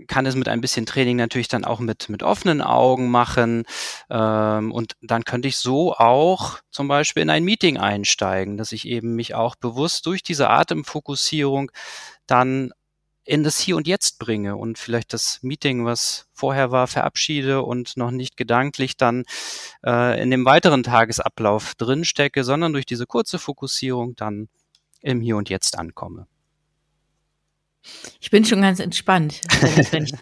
kann 0.07 0.25
es 0.25 0.35
mit 0.35 0.47
ein 0.47 0.61
bisschen 0.61 0.85
Training 0.85 1.17
natürlich 1.17 1.47
dann 1.47 1.65
auch 1.65 1.79
mit, 1.79 2.09
mit 2.09 2.23
offenen 2.23 2.61
Augen 2.61 3.09
machen. 3.09 3.63
Ähm, 4.09 4.71
und 4.71 4.93
dann 5.01 5.23
könnte 5.23 5.47
ich 5.47 5.57
so 5.57 5.93
auch 5.95 6.59
zum 6.69 6.87
Beispiel 6.87 7.23
in 7.23 7.29
ein 7.29 7.43
Meeting 7.43 7.77
einsteigen, 7.77 8.57
dass 8.57 8.71
ich 8.71 8.87
eben 8.87 9.15
mich 9.15 9.33
auch 9.33 9.55
bewusst 9.55 10.05
durch 10.05 10.23
diese 10.23 10.49
Atemfokussierung 10.49 11.71
dann 12.27 12.71
in 13.23 13.43
das 13.43 13.59
Hier 13.59 13.77
und 13.77 13.87
Jetzt 13.87 14.19
bringe 14.19 14.55
und 14.55 14.77
vielleicht 14.77 15.13
das 15.13 15.39
Meeting, 15.41 15.85
was 15.85 16.27
vorher 16.33 16.71
war, 16.71 16.87
verabschiede 16.87 17.61
und 17.61 17.95
noch 17.97 18.11
nicht 18.11 18.35
gedanklich 18.35 18.97
dann 18.97 19.23
äh, 19.85 20.21
in 20.21 20.31
dem 20.31 20.45
weiteren 20.45 20.83
Tagesablauf 20.83 21.75
drinstecke, 21.75 22.43
sondern 22.43 22.73
durch 22.73 22.85
diese 22.85 23.05
kurze 23.05 23.37
Fokussierung 23.39 24.15
dann 24.15 24.49
im 25.01 25.21
Hier 25.21 25.37
und 25.37 25.49
Jetzt 25.49 25.77
ankomme. 25.77 26.27
Ich 28.19 28.29
bin 28.29 28.45
schon 28.45 28.61
ganz 28.61 28.79
entspannt, 28.79 29.41
wenn 29.91 30.05
ich, 30.05 30.13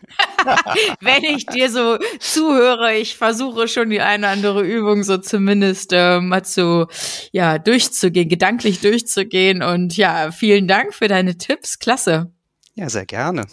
wenn 1.02 1.24
ich, 1.26 1.45
dir 1.54 1.70
so 1.70 1.97
zuhöre. 2.20 2.95
Ich 2.95 3.18
versuche 3.18 3.68
schon 3.68 3.89
die 3.89 4.00
eine 4.00 4.28
oder 4.28 4.32
andere 4.32 4.64
Übung 4.64 5.04
so 5.04 5.18
zumindest 5.18 5.91
äh, 5.91 6.22
mal 6.22 6.43
zu, 6.45 6.88
ja, 7.34 7.60
durchzugehen, 7.60 8.30
gedanklich 8.30 8.80
durchzugehen. 8.80 9.62
Und 9.62 9.97
ja, 9.97 10.32
vielen 10.32 10.70
Dank 10.70 10.93
für 10.93 11.10
deine 11.10 11.38
Tipps. 11.38 11.80
Klasse. 11.80 12.32
Ja, 12.80 12.89
sehr 12.89 13.05
gerne. 13.05 13.45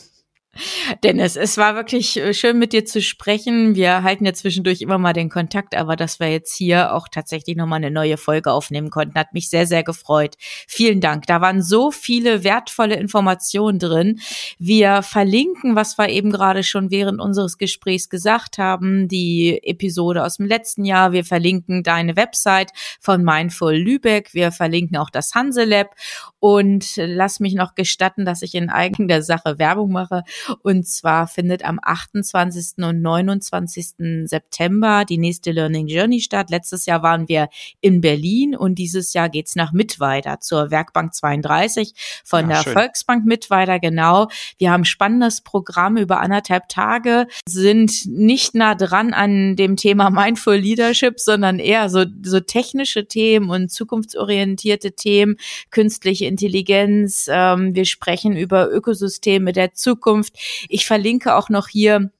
Dennis, 1.04 1.36
es 1.36 1.56
war 1.56 1.74
wirklich 1.74 2.16
äh, 2.16 2.34
schön 2.34 2.58
mit 2.58 2.72
dir 2.72 2.84
zu 2.84 3.00
sprechen. 3.02 3.74
Wir 3.74 4.02
halten 4.02 4.24
ja 4.24 4.32
zwischendurch 4.32 4.80
immer 4.80 4.98
mal 4.98 5.12
den 5.12 5.28
Kontakt, 5.28 5.74
aber 5.76 5.96
dass 5.96 6.20
wir 6.20 6.30
jetzt 6.30 6.54
hier 6.54 6.94
auch 6.94 7.08
tatsächlich 7.08 7.56
nochmal 7.56 7.78
eine 7.78 7.90
neue 7.90 8.16
Folge 8.16 8.52
aufnehmen 8.52 8.90
konnten, 8.90 9.18
hat 9.18 9.32
mich 9.32 9.50
sehr, 9.50 9.66
sehr 9.66 9.82
gefreut. 9.82 10.36
Vielen 10.66 11.00
Dank. 11.00 11.26
Da 11.26 11.40
waren 11.40 11.62
so 11.62 11.90
viele 11.90 12.44
wertvolle 12.44 12.96
Informationen 12.96 13.78
drin. 13.78 14.20
Wir 14.58 15.02
verlinken, 15.02 15.76
was 15.76 15.98
wir 15.98 16.08
eben 16.08 16.30
gerade 16.30 16.62
schon 16.62 16.90
während 16.90 17.20
unseres 17.20 17.58
Gesprächs 17.58 18.08
gesagt 18.08 18.58
haben, 18.58 19.08
die 19.08 19.60
Episode 19.62 20.24
aus 20.24 20.36
dem 20.36 20.46
letzten 20.46 20.84
Jahr. 20.84 21.12
Wir 21.12 21.24
verlinken 21.24 21.82
deine 21.82 22.16
Website 22.16 22.72
von 23.00 23.22
Mindful 23.22 23.74
Lübeck. 23.74 24.34
Wir 24.34 24.52
verlinken 24.52 24.96
auch 24.96 25.10
das 25.10 25.34
Hanselab 25.34 25.94
und 26.38 26.92
lass 26.96 27.40
mich 27.40 27.54
noch 27.54 27.74
gestatten, 27.74 28.24
dass 28.24 28.42
ich 28.42 28.54
in 28.54 28.70
eigener 28.70 29.22
Sache 29.22 29.58
Werbung 29.58 29.90
mache. 29.92 30.22
Und 30.62 30.86
zwar 30.86 31.26
findet 31.26 31.64
am 31.64 31.78
28. 31.82 32.84
und 32.84 33.02
29. 33.02 34.24
September 34.24 35.04
die 35.04 35.18
nächste 35.18 35.52
Learning 35.52 35.86
Journey 35.86 36.20
statt. 36.20 36.50
Letztes 36.50 36.86
Jahr 36.86 37.02
waren 37.02 37.28
wir 37.28 37.48
in 37.80 38.00
Berlin 38.00 38.56
und 38.56 38.76
dieses 38.76 39.12
Jahr 39.12 39.28
geht's 39.28 39.56
nach 39.56 39.72
Mittweida 39.72 40.40
zur 40.40 40.70
Werkbank 40.70 41.14
32 41.14 42.22
von 42.24 42.42
ja, 42.42 42.56
der 42.56 42.62
schön. 42.62 42.72
Volksbank 42.72 43.26
Mittweida. 43.26 43.78
Genau. 43.78 44.28
Wir 44.58 44.70
haben 44.70 44.84
spannendes 44.84 45.40
Programm 45.40 45.96
über 45.96 46.20
anderthalb 46.20 46.68
Tage, 46.68 47.26
sind 47.48 48.06
nicht 48.06 48.54
nah 48.54 48.74
dran 48.74 49.12
an 49.12 49.56
dem 49.56 49.76
Thema 49.76 50.10
Mindful 50.10 50.56
Leadership, 50.56 51.20
sondern 51.20 51.58
eher 51.58 51.88
so, 51.88 52.04
so 52.22 52.40
technische 52.40 53.06
Themen 53.06 53.50
und 53.50 53.70
zukunftsorientierte 53.70 54.92
Themen, 54.92 55.36
künstliche 55.70 56.26
Intelligenz. 56.26 57.28
Ähm, 57.30 57.74
wir 57.74 57.84
sprechen 57.84 58.36
über 58.36 58.70
Ökosysteme 58.70 59.52
der 59.52 59.74
Zukunft. 59.74 60.35
Ich 60.68 60.86
verlinke 60.86 61.34
auch 61.36 61.48
noch 61.48 61.68
hier 61.68 62.10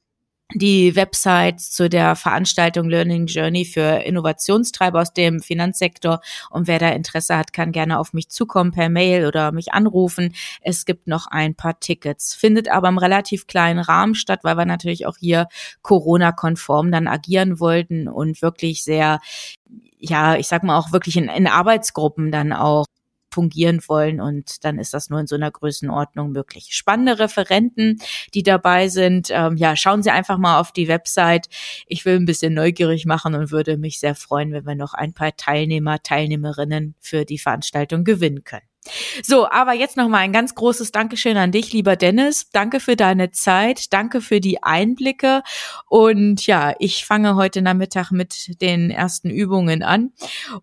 die 0.53 0.95
Website 0.95 1.59
zu 1.59 1.89
der 1.89 2.15
Veranstaltung 2.15 2.89
Learning 2.89 3.27
Journey 3.27 3.65
für 3.65 4.03
Innovationstreiber 4.05 5.01
aus 5.01 5.13
dem 5.13 5.41
Finanzsektor. 5.41 6.21
Und 6.49 6.67
wer 6.67 6.79
da 6.79 6.89
Interesse 6.89 7.35
hat, 7.35 7.51
kann 7.51 7.73
gerne 7.73 7.99
auf 7.99 8.13
mich 8.13 8.29
zukommen 8.29 8.71
per 8.71 8.87
Mail 8.87 9.25
oder 9.25 9.51
mich 9.51 9.73
anrufen. 9.73 10.33
Es 10.61 10.85
gibt 10.85 11.07
noch 11.07 11.27
ein 11.27 11.55
paar 11.55 11.79
Tickets, 11.79 12.33
findet 12.33 12.69
aber 12.69 12.87
im 12.87 12.97
relativ 12.97 13.45
kleinen 13.47 13.79
Rahmen 13.79 14.15
statt, 14.15 14.39
weil 14.43 14.55
wir 14.55 14.65
natürlich 14.65 15.05
auch 15.05 15.17
hier 15.17 15.47
Corona-konform 15.81 16.91
dann 16.91 17.07
agieren 17.07 17.59
wollten 17.59 18.07
und 18.07 18.41
wirklich 18.41 18.83
sehr 18.83 19.19
ja, 19.99 20.35
ich 20.35 20.47
sag 20.47 20.63
mal 20.63 20.77
auch 20.77 20.91
wirklich 20.91 21.17
in, 21.17 21.27
in 21.27 21.47
Arbeitsgruppen 21.47 22.31
dann 22.31 22.53
auch 22.53 22.85
fungieren 23.37 23.81
wollen 23.87 24.19
und 24.19 24.65
dann 24.65 24.79
ist 24.79 24.95
das 24.95 25.11
nur 25.11 25.19
in 25.19 25.27
so 25.27 25.35
einer 25.35 25.51
Größenordnung 25.51 26.31
möglich. 26.31 26.69
Spannende 26.71 27.19
Referenten, 27.19 28.01
die 28.33 28.41
dabei 28.41 28.87
sind. 28.87 29.27
Ähm, 29.29 29.57
ja, 29.57 29.75
schauen 29.75 30.01
Sie 30.01 30.09
einfach 30.09 30.39
mal 30.39 30.59
auf 30.59 30.71
die 30.71 30.87
Website. 30.87 31.47
Ich 31.85 32.03
will 32.03 32.15
ein 32.15 32.25
bisschen 32.25 32.55
neugierig 32.55 33.05
machen 33.05 33.35
und 33.35 33.51
würde 33.51 33.77
mich 33.77 33.99
sehr 33.99 34.15
freuen, 34.15 34.53
wenn 34.53 34.65
wir 34.65 34.73
noch 34.73 34.95
ein 34.95 35.13
paar 35.13 35.37
Teilnehmer, 35.37 36.01
Teilnehmerinnen 36.01 36.95
für 36.99 37.25
die 37.25 37.37
Veranstaltung 37.37 38.03
gewinnen 38.03 38.43
können. 38.43 38.65
So, 39.23 39.49
aber 39.49 39.73
jetzt 39.73 39.97
noch 39.97 40.07
mal 40.07 40.19
ein 40.19 40.33
ganz 40.33 40.55
großes 40.55 40.91
Dankeschön 40.91 41.37
an 41.37 41.51
dich, 41.51 41.73
lieber 41.73 41.95
Dennis. 41.95 42.49
Danke 42.51 42.79
für 42.79 42.95
deine 42.95 43.31
Zeit, 43.31 43.93
danke 43.93 44.21
für 44.21 44.39
die 44.39 44.63
Einblicke 44.63 45.43
und 45.87 46.45
ja, 46.47 46.73
ich 46.79 47.05
fange 47.05 47.35
heute 47.35 47.61
Nachmittag 47.61 48.11
mit 48.11 48.61
den 48.61 48.91
ersten 48.91 49.29
Übungen 49.29 49.83
an. 49.83 50.11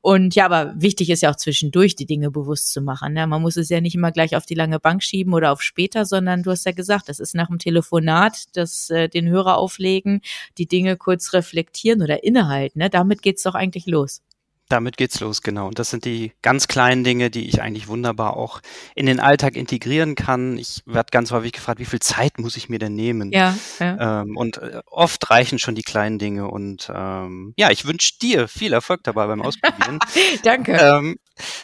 Und 0.00 0.34
ja, 0.34 0.44
aber 0.46 0.74
wichtig 0.76 1.10
ist 1.10 1.22
ja 1.22 1.30
auch 1.30 1.36
zwischendurch 1.36 1.96
die 1.96 2.06
Dinge 2.06 2.30
bewusst 2.30 2.72
zu 2.72 2.80
machen. 2.80 3.14
Ne? 3.14 3.26
Man 3.26 3.42
muss 3.42 3.56
es 3.56 3.68
ja 3.68 3.80
nicht 3.80 3.94
immer 3.94 4.12
gleich 4.12 4.36
auf 4.36 4.46
die 4.46 4.54
lange 4.54 4.80
Bank 4.80 5.02
schieben 5.02 5.34
oder 5.34 5.52
auf 5.52 5.62
später, 5.62 6.04
sondern 6.04 6.42
du 6.42 6.50
hast 6.50 6.66
ja 6.66 6.72
gesagt, 6.72 7.08
das 7.08 7.20
ist 7.20 7.34
nach 7.34 7.48
dem 7.48 7.58
Telefonat, 7.58 8.44
das 8.54 8.90
äh, 8.90 9.08
den 9.08 9.28
Hörer 9.28 9.58
auflegen, 9.58 10.20
die 10.58 10.66
Dinge 10.66 10.96
kurz 10.96 11.32
reflektieren 11.32 12.02
oder 12.02 12.24
innehalten. 12.24 12.80
Ne? 12.80 12.90
Damit 12.90 13.22
geht's 13.22 13.42
doch 13.42 13.54
eigentlich 13.54 13.86
los. 13.86 14.22
Damit 14.68 14.96
geht's 14.96 15.20
los, 15.20 15.42
genau. 15.42 15.68
Und 15.68 15.78
das 15.78 15.90
sind 15.90 16.04
die 16.04 16.32
ganz 16.40 16.68
kleinen 16.68 17.04
Dinge, 17.04 17.30
die 17.30 17.48
ich 17.48 17.60
eigentlich 17.60 17.86
wunderbar 17.86 18.36
auch 18.36 18.60
in 18.94 19.04
den 19.04 19.20
Alltag 19.20 19.56
integrieren 19.56 20.14
kann. 20.14 20.56
Ich 20.56 20.82
werde 20.86 21.10
ganz 21.10 21.32
häufig 21.32 21.52
gefragt, 21.52 21.80
wie 21.80 21.84
viel 21.84 22.00
Zeit 22.00 22.38
muss 22.38 22.56
ich 22.56 22.70
mir 22.70 22.78
denn 22.78 22.94
nehmen? 22.94 23.30
Ja. 23.30 23.54
ja. 23.78 24.22
Ähm, 24.22 24.36
und 24.36 24.58
äh, 24.58 24.80
oft 24.86 25.30
reichen 25.30 25.58
schon 25.58 25.74
die 25.74 25.82
kleinen 25.82 26.18
Dinge. 26.18 26.48
Und 26.48 26.90
ähm, 26.94 27.52
ja, 27.58 27.70
ich 27.70 27.84
wünsche 27.84 28.18
dir 28.20 28.48
viel 28.48 28.72
Erfolg 28.72 29.02
dabei 29.04 29.26
beim 29.26 29.42
Ausprobieren. 29.44 29.98
danke. 30.42 30.72
Ähm, 30.72 31.16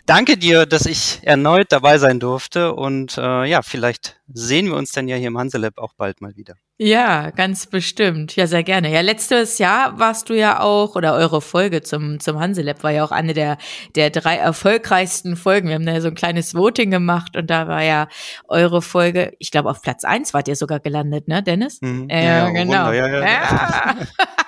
danke 0.06 0.36
dir, 0.36 0.66
dass 0.66 0.86
ich 0.86 1.20
erneut 1.22 1.66
dabei 1.70 1.98
sein 1.98 2.20
durfte. 2.20 2.74
Und 2.74 3.18
äh, 3.18 3.44
ja, 3.44 3.62
vielleicht 3.62 4.20
sehen 4.32 4.66
wir 4.66 4.76
uns 4.76 4.92
dann 4.92 5.08
ja 5.08 5.16
hier 5.16 5.28
im 5.28 5.38
Hanselab 5.38 5.78
auch 5.78 5.92
bald 5.94 6.20
mal 6.20 6.36
wieder. 6.36 6.54
Ja, 6.82 7.28
ganz 7.28 7.66
bestimmt. 7.66 8.36
Ja, 8.36 8.46
sehr 8.46 8.62
gerne. 8.62 8.90
Ja, 8.90 9.02
letztes 9.02 9.58
Jahr 9.58 9.98
warst 9.98 10.30
du 10.30 10.34
ja 10.34 10.60
auch, 10.60 10.96
oder 10.96 11.12
eure 11.12 11.42
Folge 11.42 11.82
zum, 11.82 12.20
zum 12.20 12.40
Hanselab 12.40 12.82
war 12.82 12.90
ja 12.90 13.04
auch 13.04 13.10
eine 13.10 13.34
der, 13.34 13.58
der 13.96 14.08
drei 14.08 14.36
erfolgreichsten 14.36 15.36
Folgen. 15.36 15.68
Wir 15.68 15.74
haben 15.74 15.84
da 15.84 16.00
so 16.00 16.08
ein 16.08 16.14
kleines 16.14 16.54
Voting 16.54 16.90
gemacht 16.90 17.36
und 17.36 17.50
da 17.50 17.68
war 17.68 17.82
ja 17.82 18.08
eure 18.48 18.80
Folge, 18.80 19.34
ich 19.38 19.50
glaube 19.50 19.68
auf 19.68 19.82
Platz 19.82 20.04
eins 20.04 20.32
wart 20.32 20.48
ihr 20.48 20.56
sogar 20.56 20.80
gelandet, 20.80 21.28
ne, 21.28 21.42
Dennis? 21.42 21.82
Mhm. 21.82 22.08
Äh, 22.08 22.24
ja, 22.24 22.48
genau. 22.48 22.86
Wunder, 22.86 22.92
ja, 22.94 23.08
ja. 23.08 23.24
ja. 23.24 23.96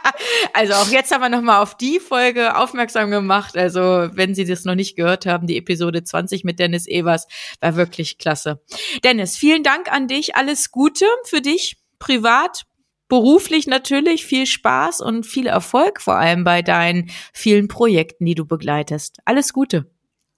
also 0.52 0.74
auch 0.74 0.88
jetzt 0.88 1.12
haben 1.12 1.20
wir 1.20 1.28
nochmal 1.28 1.62
auf 1.62 1.76
die 1.76 2.00
Folge 2.00 2.56
aufmerksam 2.56 3.10
gemacht. 3.10 3.56
Also 3.56 3.80
wenn 4.12 4.34
Sie 4.34 4.44
das 4.44 4.64
noch 4.64 4.74
nicht 4.74 4.96
gehört 4.96 5.26
haben, 5.26 5.46
die 5.46 5.56
Episode 5.56 6.04
20 6.04 6.44
mit 6.44 6.58
Dennis 6.58 6.86
Evers 6.86 7.26
war 7.60 7.76
wirklich 7.76 8.18
klasse. 8.18 8.60
Dennis, 9.04 9.36
vielen 9.36 9.62
Dank 9.62 9.90
an 9.92 10.08
dich. 10.08 10.36
Alles 10.36 10.70
Gute 10.70 11.06
für 11.24 11.40
dich 11.40 11.76
privat 11.98 12.64
beruflich 13.08 13.66
natürlich 13.66 14.24
viel 14.24 14.46
Spaß 14.46 15.02
und 15.02 15.26
viel 15.26 15.46
Erfolg, 15.46 16.00
vor 16.00 16.16
allem 16.16 16.44
bei 16.44 16.62
deinen 16.62 17.10
vielen 17.34 17.68
Projekten, 17.68 18.24
die 18.24 18.34
du 18.34 18.46
begleitest. 18.46 19.18
Alles 19.26 19.52
Gute. 19.52 19.90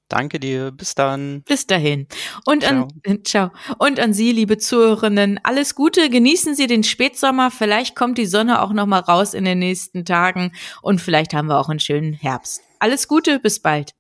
Danke 0.09 0.39
dir. 0.39 0.71
Bis 0.71 0.95
dann. 0.95 1.43
Bis 1.43 1.67
dahin. 1.67 2.07
Und 2.45 2.63
ciao. 2.63 2.89
an, 3.07 3.19
ciao. 3.25 3.51
Und 3.79 4.01
an 4.01 4.13
Sie, 4.13 4.33
liebe 4.33 4.59
Zuhörerinnen, 4.59 5.41
alles 5.43 5.75
Gute. 5.75 6.11
Genießen 6.11 6.55
Sie 6.55 6.67
den 6.67 6.85
Spätsommer. 6.85 7.51
Vielleicht 7.51 7.97
kommt 7.97 8.19
die 8.19 8.27
Sonne 8.27 8.63
auch 8.63 8.73
noch 8.73 8.87
mal 8.87 9.01
raus 9.01 9.35
in 9.35 9.45
den 9.45 9.59
nächsten 9.59 10.05
Tagen 10.05 10.53
und 10.83 11.01
vielleicht 11.01 11.35
haben 11.35 11.49
wir 11.49 11.59
auch 11.59 11.69
einen 11.69 11.81
schönen 11.81 12.13
Herbst. 12.13 12.63
Alles 12.79 13.09
Gute. 13.09 13.39
Bis 13.39 13.61
bald. 13.61 13.95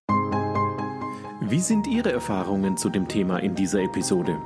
Wie 1.40 1.60
sind 1.60 1.86
Ihre 1.86 2.12
Erfahrungen 2.12 2.76
zu 2.76 2.88
dem 2.88 3.08
Thema 3.08 3.38
in 3.38 3.54
dieser 3.54 3.80
Episode? 3.80 4.38